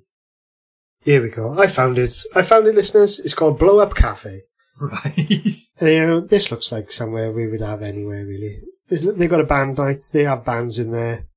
Here 1.03 1.21
we 1.21 1.29
go. 1.29 1.59
I 1.59 1.67
found 1.67 1.97
it. 1.97 2.15
I 2.35 2.41
found 2.41 2.67
it, 2.67 2.75
listeners. 2.75 3.19
It's 3.19 3.33
called 3.33 3.59
Blow 3.59 3.79
Up 3.79 3.95
Cafe. 3.95 4.41
right. 4.79 5.13
And, 5.81 5.89
you 5.89 6.05
know, 6.05 6.19
this 6.19 6.51
looks 6.51 6.71
like 6.71 6.91
somewhere 6.91 7.31
we 7.31 7.47
would 7.49 7.61
have 7.61 7.81
anywhere, 7.81 8.25
really. 8.25 8.57
They've 8.89 9.29
got 9.29 9.39
a 9.39 9.45
band 9.45 9.77
night. 9.77 10.05
They 10.11 10.23
have 10.25 10.43
bands 10.43 10.77
in 10.79 10.91
there. 10.91 11.27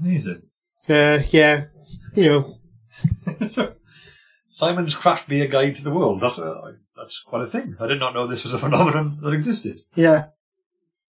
Amazing. 0.00 0.42
Uh, 0.88 1.20
yeah. 1.30 1.64
You 2.14 2.28
know, 2.28 2.54
Simon's 4.50 4.94
Craft 4.94 5.28
Beer 5.28 5.48
Guide 5.48 5.76
to 5.76 5.84
the 5.84 5.92
World. 5.92 6.20
That's 6.20 6.38
a, 6.38 6.76
that's 6.96 7.22
quite 7.22 7.42
a 7.42 7.46
thing. 7.46 7.76
I 7.80 7.86
did 7.86 8.00
not 8.00 8.14
know 8.14 8.26
this 8.26 8.44
was 8.44 8.52
a 8.52 8.58
phenomenon 8.58 9.18
that 9.22 9.32
existed. 9.32 9.78
Yeah. 9.94 10.24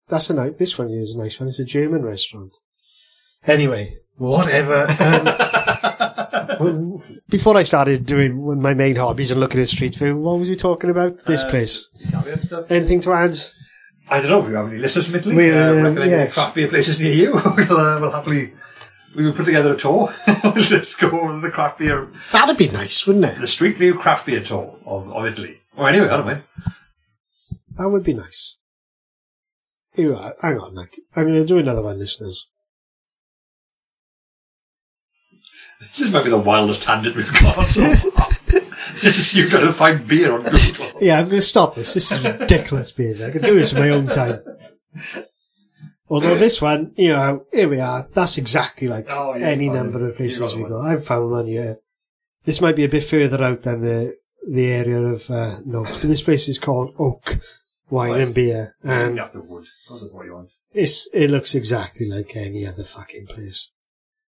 That's 0.07 0.29
a 0.29 0.33
nice, 0.33 0.53
this 0.57 0.77
one 0.77 0.89
is 0.89 1.15
a 1.15 1.19
nice 1.21 1.39
one. 1.39 1.47
It's 1.47 1.59
a 1.59 1.65
German 1.65 2.03
restaurant. 2.03 2.55
Anyway, 3.45 3.97
whatever. 4.17 4.85
Um, 6.59 7.01
before 7.29 7.57
I 7.57 7.63
started 7.63 8.05
doing 8.05 8.61
my 8.61 8.73
main 8.73 8.95
hobbies 8.95 9.31
and 9.31 9.39
looking 9.39 9.61
at 9.61 9.67
street 9.67 9.95
food, 9.95 10.15
what 10.17 10.39
was 10.39 10.49
we 10.49 10.55
talking 10.55 10.89
about? 10.89 11.25
This 11.25 11.43
Uh, 11.43 11.49
place. 11.49 11.89
Italian 11.99 12.41
stuff. 12.41 12.71
Anything 12.71 12.99
to 13.01 13.13
add? 13.13 13.35
I 14.09 14.19
don't 14.21 14.29
know 14.29 14.41
if 14.43 14.49
you 14.49 14.55
have 14.55 14.67
any 14.67 14.77
listeners 14.79 15.07
from 15.07 15.15
Italy. 15.15 15.35
We, 15.35 15.51
uh, 15.51 15.55
uh, 15.69 15.73
recommend 15.75 16.11
yes. 16.11 16.33
craft 16.35 16.55
beer 16.55 16.67
places 16.67 16.99
near 16.99 17.13
you. 17.13 17.31
we'll, 17.57 17.77
uh, 17.77 17.99
we'll 17.99 18.11
happily, 18.11 18.53
we 19.15 19.23
will 19.25 19.33
put 19.33 19.45
together 19.45 19.73
a 19.73 19.77
tour. 19.77 20.13
we'll 20.43 20.53
just 20.53 20.99
go 20.99 21.09
over 21.19 21.39
the 21.39 21.49
craft 21.51 21.79
beer, 21.79 22.09
That'd 22.31 22.57
be 22.57 22.67
nice, 22.69 23.07
wouldn't 23.07 23.25
it? 23.25 23.39
the 23.39 23.47
Street 23.47 23.77
View 23.77 23.95
craft 23.95 24.25
beer 24.25 24.41
tour 24.41 24.77
of, 24.85 25.09
of 25.11 25.25
Italy. 25.25 25.61
Or 25.75 25.87
anyway, 25.89 26.07
I 26.09 26.17
don't 26.17 26.25
mind. 26.25 26.43
That 27.77 27.89
would 27.89 28.03
be 28.03 28.13
nice. 28.13 28.57
Here 29.95 30.09
you 30.09 30.15
are. 30.15 30.35
Hang 30.41 30.59
on, 30.59 30.75
Nick. 30.75 30.99
I'm 31.15 31.25
going 31.25 31.39
to 31.39 31.45
do 31.45 31.59
another 31.59 31.83
one, 31.83 31.99
listeners. 31.99 32.47
This 35.97 36.11
might 36.11 36.23
be 36.23 36.29
the 36.29 36.37
wildest 36.39 36.83
tangent 36.83 37.15
we've 37.15 37.31
gone 37.41 37.65
so 37.65 37.93
far. 37.93 38.29
this 39.01 39.19
is 39.19 39.35
you 39.35 39.49
trying 39.49 39.65
to 39.67 39.73
find 39.73 40.07
beer 40.07 40.31
on 40.31 40.41
Google. 40.43 40.91
Yeah, 41.01 41.19
I'm 41.19 41.25
going 41.25 41.37
to 41.37 41.41
stop 41.41 41.75
this. 41.75 41.93
This 41.93 42.11
is 42.11 42.25
ridiculous, 42.25 42.91
beer. 42.91 43.13
I 43.27 43.31
can 43.31 43.41
do 43.41 43.53
this 43.55 43.73
in 43.73 43.79
my 43.79 43.89
own 43.89 44.07
time. 44.07 44.41
Although 46.09 46.37
this 46.37 46.61
one, 46.61 46.93
you 46.95 47.09
know, 47.09 47.45
here 47.51 47.67
we 47.67 47.79
are. 47.79 48.07
That's 48.13 48.37
exactly 48.37 48.87
like 48.87 49.07
Oh, 49.09 49.35
yeah, 49.35 49.47
any 49.47 49.69
number 49.69 50.05
it. 50.05 50.11
of 50.11 50.17
places 50.17 50.55
we 50.55 50.63
go. 50.63 50.81
I've 50.81 51.05
found 51.05 51.31
one 51.31 51.47
here. 51.47 51.77
This 52.45 52.61
might 52.61 52.75
be 52.75 52.83
a 52.83 52.89
bit 52.89 53.03
further 53.03 53.43
out 53.43 53.63
than 53.63 53.81
the 53.81 54.15
the 54.49 54.71
area 54.71 54.99
of 54.99 55.29
uh, 55.31 55.59
Noakes, 55.65 55.99
but 55.99 56.09
this 56.09 56.21
place 56.21 56.49
is 56.49 56.59
called 56.59 56.93
Oak 56.99 57.39
Wine 57.93 58.11
Right. 58.11 58.21
and 58.25 58.33
Beer, 58.35 58.75
and 58.83 59.19
after 59.19 59.39
wood. 59.41 59.65
This 59.91 60.01
is 60.01 60.13
what 60.13 60.25
you 60.25 60.33
want. 60.33 60.49
it's 60.83 60.97
it 61.13 61.29
looks 61.29 61.53
exactly 61.61 62.07
like 62.15 62.35
any 62.35 62.65
other 62.65 62.83
fucking 62.83 63.27
place. 63.27 63.71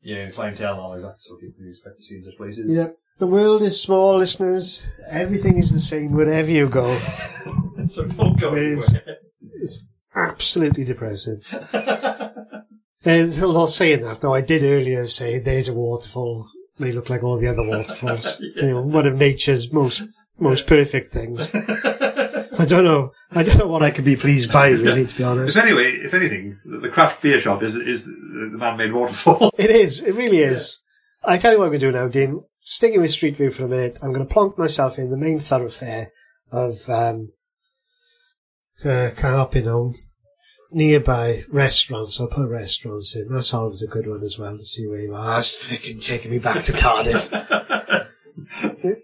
Yeah, 0.03 0.29
clientele 0.31 0.75
and 0.75 0.81
all 0.83 1.01
that. 1.07 1.17
So 1.21 1.37
people 1.37 1.65
expect 1.69 1.97
to 1.99 2.03
see 2.05 2.17
in 2.17 2.25
such 2.25 2.37
places. 2.37 2.65
Yeah, 2.79 2.89
the 3.19 3.27
world 3.37 3.63
is 3.63 3.81
small, 3.81 4.19
listeners. 4.19 4.67
Everything 5.09 5.57
is 5.59 5.71
the 5.73 5.79
same 5.93 6.11
wherever 6.13 6.51
you 6.51 6.69
go. 6.69 6.99
so 7.89 8.05
don't 8.07 8.39
go 8.39 8.55
anywhere. 8.55 9.19
It's 9.63 9.87
absolutely 10.15 10.85
depressing. 10.85 11.41
And 13.07 13.31
although 13.43 13.67
saying 13.67 14.03
that, 14.05 14.21
though, 14.21 14.35
I 14.35 14.41
did 14.41 14.63
earlier 14.63 15.07
say 15.07 15.39
there's 15.39 15.69
a 15.69 15.75
waterfall. 15.75 16.47
They 16.79 16.91
look 16.93 17.09
like 17.11 17.23
all 17.23 17.39
the 17.39 17.49
other 17.49 17.63
waterfalls. 17.67 18.41
You 18.57 18.63
know, 18.71 18.83
one 18.83 19.07
of 19.07 19.15
nature's 19.17 19.73
most 19.73 20.03
most 20.39 20.67
perfect 20.67 21.09
things. 21.09 21.55
I 22.65 22.67
don't 22.67 22.85
know. 22.85 23.12
I 23.31 23.43
don't 23.43 23.59
know 23.59 23.67
what 23.67 23.83
I 23.83 23.91
could 23.91 24.07
be 24.07 24.17
pleased 24.17 24.51
by, 24.51 24.69
really, 24.71 25.05
to 25.05 25.17
be 25.17 25.23
honest. 25.23 25.55
anyway, 25.59 25.93
if 26.03 26.15
anything, 26.15 26.59
the 26.65 26.89
craft 26.89 27.21
beer 27.21 27.39
shop 27.39 27.62
is 27.62 27.75
is 27.77 28.05
the 28.05 28.57
man-made 28.57 28.93
waterfall. 28.93 29.51
It 29.59 29.69
is. 29.69 30.01
It 30.01 30.15
really 30.15 30.39
is. 30.39 30.79
I 31.23 31.37
tell 31.37 31.53
you 31.53 31.59
what 31.59 31.67
I'm 31.67 31.73
going 31.73 31.81
to 31.81 31.87
do 31.87 31.93
now, 31.93 32.09
Dean. 32.09 32.43
Sticking 32.62 33.03
with 33.03 33.11
Street 33.11 33.37
View 33.37 33.51
for 33.51 33.67
a 33.67 33.69
minute, 33.69 33.99
I'm 34.03 34.15
going 34.15 34.27
to 34.27 34.33
plonk 34.33 34.57
myself 34.57 34.99
in 34.99 35.11
the 35.11 35.19
main 35.19 35.41
thoroughfare 35.41 36.11
of 36.51 36.89
um, 36.89 37.33
uh, 38.83 39.11
nearby 40.73 41.43
restaurants. 41.51 42.19
I'll 42.19 42.29
put 42.29 42.49
restaurants 42.49 43.15
in. 43.15 43.29
That's 43.29 43.53
always 43.53 43.83
a 43.83 43.87
good 43.87 44.07
one 44.07 44.23
as 44.23 44.39
well 44.39 44.57
to 44.57 44.65
see 44.65 44.87
where 44.87 45.01
you 45.01 45.15
are. 45.15 45.37
That's 45.37 45.69
freaking 45.69 46.03
taking 46.03 46.31
me 46.31 46.39
back 46.39 46.62
to 46.65 46.73
Cardiff. 46.73 47.31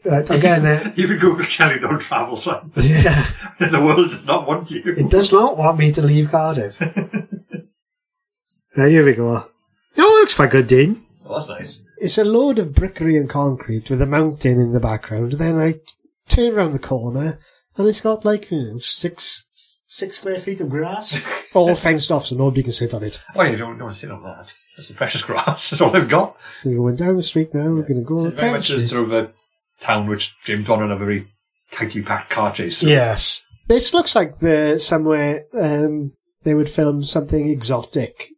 right, 0.04 0.30
I'm. 0.44 0.92
Even 0.96 1.18
Google 1.18 1.44
tell 1.44 1.72
you 1.72 1.80
don't 1.80 1.98
travel, 1.98 2.36
son. 2.36 2.72
Yeah. 2.76 3.26
the 3.58 3.82
world 3.82 4.10
does 4.10 4.24
not 4.24 4.46
want 4.46 4.70
you. 4.70 4.82
It 4.84 5.10
does 5.10 5.32
not 5.32 5.56
want 5.56 5.78
me 5.78 5.92
to 5.92 6.02
leave 6.02 6.30
Cardiff. 6.30 6.80
Uh, 6.80 8.86
here 8.86 9.04
we 9.04 9.14
go. 9.14 9.48
Oh, 9.96 9.96
it 9.96 10.20
looks 10.20 10.34
quite 10.34 10.50
good, 10.50 10.68
Dean. 10.68 11.02
Oh, 11.26 11.34
that's 11.34 11.48
nice. 11.48 11.80
It's 11.98 12.18
a 12.18 12.24
load 12.24 12.58
of 12.58 12.72
brickery 12.72 13.16
and 13.16 13.28
concrete 13.28 13.90
with 13.90 14.00
a 14.00 14.06
mountain 14.06 14.60
in 14.60 14.72
the 14.72 14.80
background. 14.80 15.32
Then 15.32 15.58
I 15.58 15.80
turn 16.28 16.54
around 16.54 16.72
the 16.72 16.78
corner 16.78 17.38
and 17.76 17.88
it's 17.88 18.00
got 18.00 18.24
like 18.24 18.50
you 18.50 18.62
know, 18.62 18.78
six 18.78 19.44
six 19.86 20.18
square 20.18 20.38
feet 20.38 20.60
of 20.60 20.70
grass, 20.70 21.12
all 21.54 21.74
fenced 21.74 22.10
off 22.12 22.26
so 22.26 22.36
nobody 22.36 22.62
can 22.62 22.72
sit 22.72 22.94
on 22.94 23.02
it. 23.02 23.20
Oh, 23.34 23.42
you 23.42 23.56
don't, 23.56 23.70
don't 23.76 23.84
want 23.86 23.94
to 23.94 24.00
sit 24.00 24.10
on 24.10 24.22
that. 24.22 24.52
That's 24.76 24.88
the 24.88 24.94
precious 24.94 25.22
grass. 25.22 25.70
That's 25.70 25.80
all 25.80 25.96
I've 25.96 26.08
got. 26.08 26.36
So 26.62 26.70
we're 26.70 26.76
going 26.76 26.96
down 26.96 27.16
the 27.16 27.22
street 27.22 27.52
now. 27.54 27.64
We're 27.72 27.82
going 27.82 27.96
to 27.96 28.02
go 28.02 28.26
It's 28.26 28.34
very 28.36 28.52
much 28.52 28.70
a 28.70 28.86
sort 28.86 29.04
of 29.04 29.12
a 29.12 29.32
town 29.80 30.06
which 30.06 30.34
James 30.44 30.64
Bond 30.66 30.82
on 30.84 30.90
a 30.92 30.96
very 30.96 31.28
tightly 31.72 32.02
packed 32.02 32.30
car 32.30 32.52
chase. 32.52 32.80
through. 32.80 32.90
Yes, 32.90 33.44
this 33.66 33.92
looks 33.94 34.14
like 34.14 34.38
the 34.38 34.78
somewhere 34.78 35.44
um, 35.54 36.12
they 36.42 36.54
would 36.54 36.68
film 36.68 37.02
something 37.04 37.48
exotic. 37.48 38.28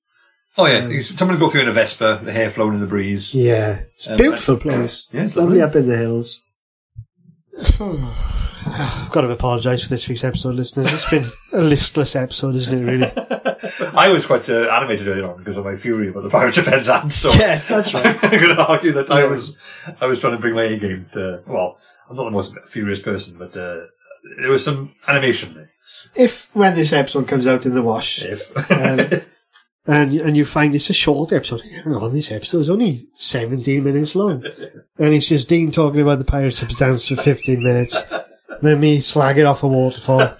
Oh 0.58 0.66
yeah, 0.66 1.00
someone 1.00 1.38
go 1.38 1.48
through 1.48 1.62
in 1.62 1.68
a 1.68 1.72
Vespa, 1.72 2.20
the 2.22 2.32
hair 2.32 2.50
flowing 2.50 2.74
in 2.74 2.80
the 2.80 2.86
breeze. 2.86 3.34
Yeah, 3.34 3.82
it's 3.94 4.06
a 4.06 4.12
Um, 4.12 4.16
beautiful 4.18 4.56
place. 4.58 5.08
Yeah, 5.12 5.22
Lovely 5.34 5.60
lovely. 5.60 5.62
up 5.62 5.76
in 5.76 5.88
the 5.88 5.96
hills. 5.96 6.42
I've 8.66 9.10
got 9.10 9.22
to 9.22 9.30
apologise 9.30 9.82
for 9.82 9.88
this 9.88 10.08
week's 10.08 10.24
episode, 10.24 10.54
listeners. 10.54 10.92
It's 10.92 11.10
been 11.10 11.24
a 11.52 11.62
listless 11.62 12.16
episode, 12.16 12.54
isn't 12.54 12.78
it, 12.78 12.90
really? 12.90 13.12
I 13.94 14.08
was 14.08 14.26
quite 14.26 14.48
uh, 14.48 14.68
animated 14.68 15.08
earlier 15.08 15.30
on 15.30 15.38
because 15.38 15.56
of 15.56 15.64
my 15.64 15.76
fury 15.76 16.08
about 16.08 16.24
the 16.24 16.30
Pirates 16.30 16.58
of 16.58 16.66
Penzance. 16.66 17.16
So 17.16 17.30
Yeah, 17.32 17.56
that's 17.56 17.94
right. 17.94 18.24
I'm 18.24 18.30
going 18.30 18.56
to 18.56 18.66
argue 18.66 18.92
that 18.92 19.10
I 19.10 19.24
was 19.24 19.56
I 20.00 20.06
was 20.06 20.20
trying 20.20 20.34
to 20.34 20.38
bring 20.38 20.54
my 20.54 20.64
A 20.64 20.78
game 20.78 21.06
to. 21.12 21.42
Well, 21.46 21.78
I'm 22.08 22.16
not 22.16 22.24
the 22.24 22.30
most 22.30 22.54
furious 22.66 23.00
person, 23.00 23.36
but 23.38 23.56
uh, 23.56 23.86
there 24.38 24.50
was 24.50 24.64
some 24.64 24.94
animation 25.08 25.54
there. 25.54 25.70
If, 26.14 26.54
when 26.54 26.74
this 26.74 26.92
episode 26.92 27.28
comes 27.28 27.46
out 27.46 27.66
in 27.66 27.74
the 27.74 27.82
wash, 27.82 28.24
If 28.24 28.52
Um, 28.70 29.22
and 29.84 30.14
and 30.14 30.36
you 30.36 30.44
find 30.44 30.74
it's 30.74 30.90
a 30.90 30.94
short 30.94 31.32
episode, 31.32 31.60
hang 31.62 31.94
on, 31.94 32.12
this 32.12 32.30
episode 32.30 32.60
is 32.60 32.70
only 32.70 33.08
17 33.14 33.82
minutes 33.82 34.14
long. 34.14 34.44
And 34.98 35.14
it's 35.14 35.26
just 35.26 35.48
Dean 35.48 35.72
talking 35.72 36.00
about 36.00 36.18
the 36.18 36.24
Pirates 36.24 36.62
of 36.62 36.68
Penzance 36.68 37.08
for 37.08 37.16
15 37.16 37.62
minutes. 37.62 38.00
Then 38.62 38.80
me 38.80 38.98
slagging 38.98 39.48
off 39.48 39.62
a 39.62 39.68
waterfall. 39.68 40.34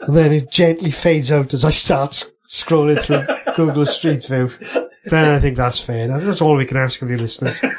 and 0.00 0.16
then 0.16 0.32
it 0.32 0.50
gently 0.50 0.90
fades 0.90 1.30
out 1.30 1.52
as 1.54 1.64
I 1.64 1.70
start 1.70 2.30
scrolling 2.48 3.00
through 3.00 3.54
Google 3.54 3.86
Street 3.86 4.24
View. 4.26 4.50
Then 5.06 5.34
I 5.34 5.40
think 5.40 5.56
that's 5.56 5.80
fair. 5.80 6.08
That's 6.08 6.42
all 6.42 6.56
we 6.56 6.66
can 6.66 6.76
ask 6.76 7.00
of 7.02 7.10
you 7.10 7.16
listeners. 7.18 7.62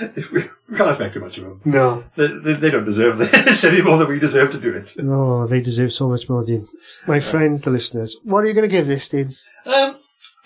we, 0.00 0.22
we 0.68 0.76
can't 0.76 0.90
expect 0.90 1.14
too 1.14 1.20
much 1.20 1.38
of 1.38 1.44
them. 1.44 1.60
No. 1.64 2.04
They, 2.16 2.28
they, 2.28 2.52
they 2.54 2.70
don't 2.70 2.84
deserve 2.84 3.18
this 3.18 3.64
any 3.64 3.82
more 3.82 3.98
than 3.98 4.08
we 4.08 4.18
deserve 4.18 4.52
to 4.52 4.60
do 4.60 4.74
it. 4.74 4.94
No, 4.98 5.46
they 5.46 5.60
deserve 5.60 5.92
so 5.92 6.08
much 6.08 6.28
more, 6.28 6.44
Dean. 6.44 6.64
My 7.06 7.20
friends, 7.20 7.62
the 7.62 7.70
listeners. 7.70 8.16
What 8.24 8.44
are 8.44 8.46
you 8.46 8.54
going 8.54 8.68
to 8.68 8.74
give 8.74 8.86
this, 8.86 9.08
Dean? 9.08 9.30
Um, 9.66 9.97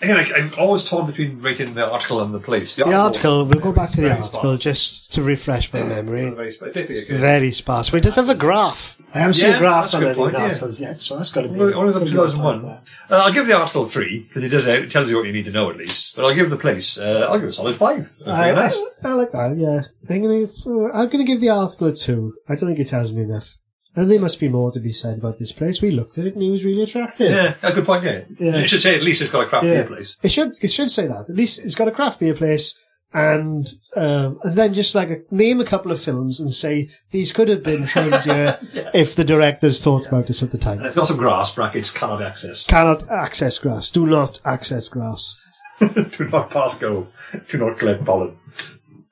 again, 0.03 0.17
I, 0.17 0.31
I'm 0.37 0.53
always 0.57 0.83
torn 0.83 1.07
between 1.07 1.41
rating 1.41 1.73
the 1.73 1.89
article 1.89 2.21
and 2.21 2.33
the 2.33 2.39
place. 2.39 2.75
The 2.75 2.93
article, 2.93 3.45
we'll 3.45 3.59
go 3.59 3.71
back 3.71 3.91
to 3.91 4.01
the 4.01 4.11
article 4.11 4.39
sparse. 4.39 4.59
just 4.61 5.13
to 5.13 5.21
refresh 5.23 5.71
my 5.73 5.83
memory. 5.83 6.29
Very 6.31 6.51
sparse. 6.51 6.73
Basically, 6.73 7.17
Very 7.17 7.51
sparse. 7.51 7.89
But 7.89 7.97
it 7.97 8.03
does 8.03 8.15
have 8.15 8.29
a 8.29 8.35
graph. 8.35 9.01
I 9.13 9.19
haven't 9.19 9.33
seen 9.33 9.49
Yeah, 9.51 9.55
a 9.57 9.59
graph 9.59 9.93
on 9.95 10.03
any 10.03 10.15
point, 10.15 10.33
yeah. 10.33 10.43
articles 10.43 10.79
yet, 10.79 11.01
so 11.01 11.17
that's 11.17 11.31
got 11.31 11.41
to 11.41 11.49
be. 11.49 11.59
Only 11.59 11.93
up 11.93 12.03
to 12.03 12.11
gotta 12.13 12.31
2001. 12.31 12.65
Uh, 12.65 12.81
I'll 13.09 13.33
give 13.33 13.47
the 13.47 13.53
article 13.57 13.85
three 13.85 14.23
because 14.27 14.43
it 14.43 14.49
does 14.49 14.67
it 14.67 14.91
tells 14.91 15.09
you 15.09 15.17
what 15.17 15.25
you 15.25 15.33
need 15.33 15.45
to 15.45 15.51
know 15.51 15.69
at 15.69 15.77
least. 15.77 16.15
But 16.15 16.25
I'll 16.25 16.35
give 16.35 16.49
the 16.49 16.57
place. 16.57 16.97
Uh, 16.99 17.27
I'll 17.29 17.37
give 17.37 17.47
it 17.47 17.51
a 17.51 17.53
solid 17.53 17.75
five. 17.75 18.11
Very 18.19 18.31
I, 18.35 18.51
nice. 18.51 18.81
I, 19.03 19.09
I 19.09 19.13
like 19.13 19.31
that, 19.31 19.57
yeah. 19.57 19.81
I'm 20.09 20.21
going 20.21 20.47
to 20.47 20.91
I'm 20.93 21.07
gonna 21.09 21.23
give 21.23 21.39
the 21.41 21.49
article 21.49 21.87
a 21.87 21.93
two. 21.95 22.35
I 22.49 22.55
don't 22.55 22.67
think 22.69 22.79
it 22.79 22.87
tells 22.87 23.13
me 23.13 23.23
enough. 23.23 23.57
And 23.95 24.09
there 24.09 24.19
must 24.19 24.39
be 24.39 24.47
more 24.47 24.71
to 24.71 24.79
be 24.79 24.91
said 24.91 25.19
about 25.19 25.37
this 25.37 25.51
place. 25.51 25.81
We 25.81 25.91
looked 25.91 26.17
at 26.17 26.25
it 26.25 26.33
and 26.33 26.41
it 26.43 26.49
was 26.49 26.65
really 26.65 26.81
attractive. 26.83 27.31
Yeah, 27.31 27.53
a 27.61 27.73
good 27.73 27.85
point. 27.85 28.03
Yeah, 28.05 28.21
Yeah. 28.39 28.57
you 28.57 28.67
should 28.67 28.81
say 28.81 28.95
at 28.95 29.03
least 29.03 29.21
it's 29.21 29.31
got 29.31 29.43
a 29.45 29.47
craft 29.47 29.65
Yeah. 29.65 29.71
beer 29.73 29.85
place. 29.85 30.17
It 30.23 30.31
should 30.31 30.51
it 30.61 30.71
should 30.71 30.89
say 30.91 31.05
that. 31.07 31.29
At 31.29 31.35
least 31.35 31.59
it's 31.63 31.75
got 31.75 31.87
a 31.87 31.91
craft 31.91 32.19
beer 32.19 32.33
place 32.33 32.73
and 33.13 33.67
um, 33.95 34.39
and 34.43 34.53
then 34.53 34.73
just 34.73 34.95
like 34.95 35.11
a, 35.11 35.17
name 35.29 35.61
a 35.61 35.65
couple 35.65 35.91
of 35.91 36.01
films 36.01 36.39
and 36.39 36.51
say 36.51 36.89
these 37.11 37.31
could 37.31 37.47
have 37.49 37.61
been 37.61 37.83
filmed 37.85 38.23
here 38.23 38.57
if 38.95 39.15
the 39.15 39.23
directors 39.23 39.83
thought 39.83 40.07
about 40.07 40.25
this 40.25 40.41
at 40.41 40.49
the 40.49 40.57
time. 40.57 40.77
And 40.79 40.87
it's 40.87 40.95
got 40.95 41.05
some 41.07 41.17
grass 41.17 41.53
brackets. 41.53 41.91
Cannot 41.91 42.23
access. 42.23 42.65
Cannot 42.65 43.07
access 43.11 43.59
grass. 43.59 43.91
Do 43.91 44.07
not 44.07 44.39
access 44.43 44.89
grass. 44.89 45.37
Do 45.79 46.27
not 46.31 46.49
pass 46.49 46.79
go. 46.79 47.07
Do 47.49 47.57
not 47.59 47.77
collect 47.77 48.03
pollen. 48.05 48.37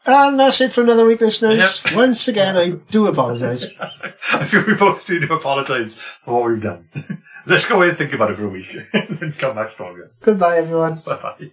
And 0.06 0.40
that's 0.40 0.62
it 0.62 0.72
for 0.72 0.82
another 0.82 1.06
week, 1.06 1.22
listeners. 1.22 1.84
Yep. 1.86 1.96
Once 1.96 2.28
again, 2.28 2.58
I 2.58 2.72
do 2.72 3.08
apologise. 3.08 3.68
I 3.80 4.46
feel 4.46 4.66
we 4.66 4.74
both 4.74 5.08
need 5.10 5.22
to 5.28 5.34
apologise 5.34 5.96
for 5.96 6.42
what 6.42 6.52
we've 6.52 6.62
done. 6.62 6.90
Let's 7.46 7.68
go 7.68 7.78
away 7.78 7.90
and 7.90 7.98
think 7.98 8.14
about 8.14 8.32
it 8.32 8.38
for 8.38 8.46
a 8.46 8.50
week 8.50 8.74
and 8.94 9.20
then 9.20 9.34
come 9.34 9.56
back 9.56 9.72
stronger. 9.72 10.12
Goodbye, 10.22 10.58
everyone. 10.58 10.96
Bye 11.06 11.16
bye. 11.22 11.52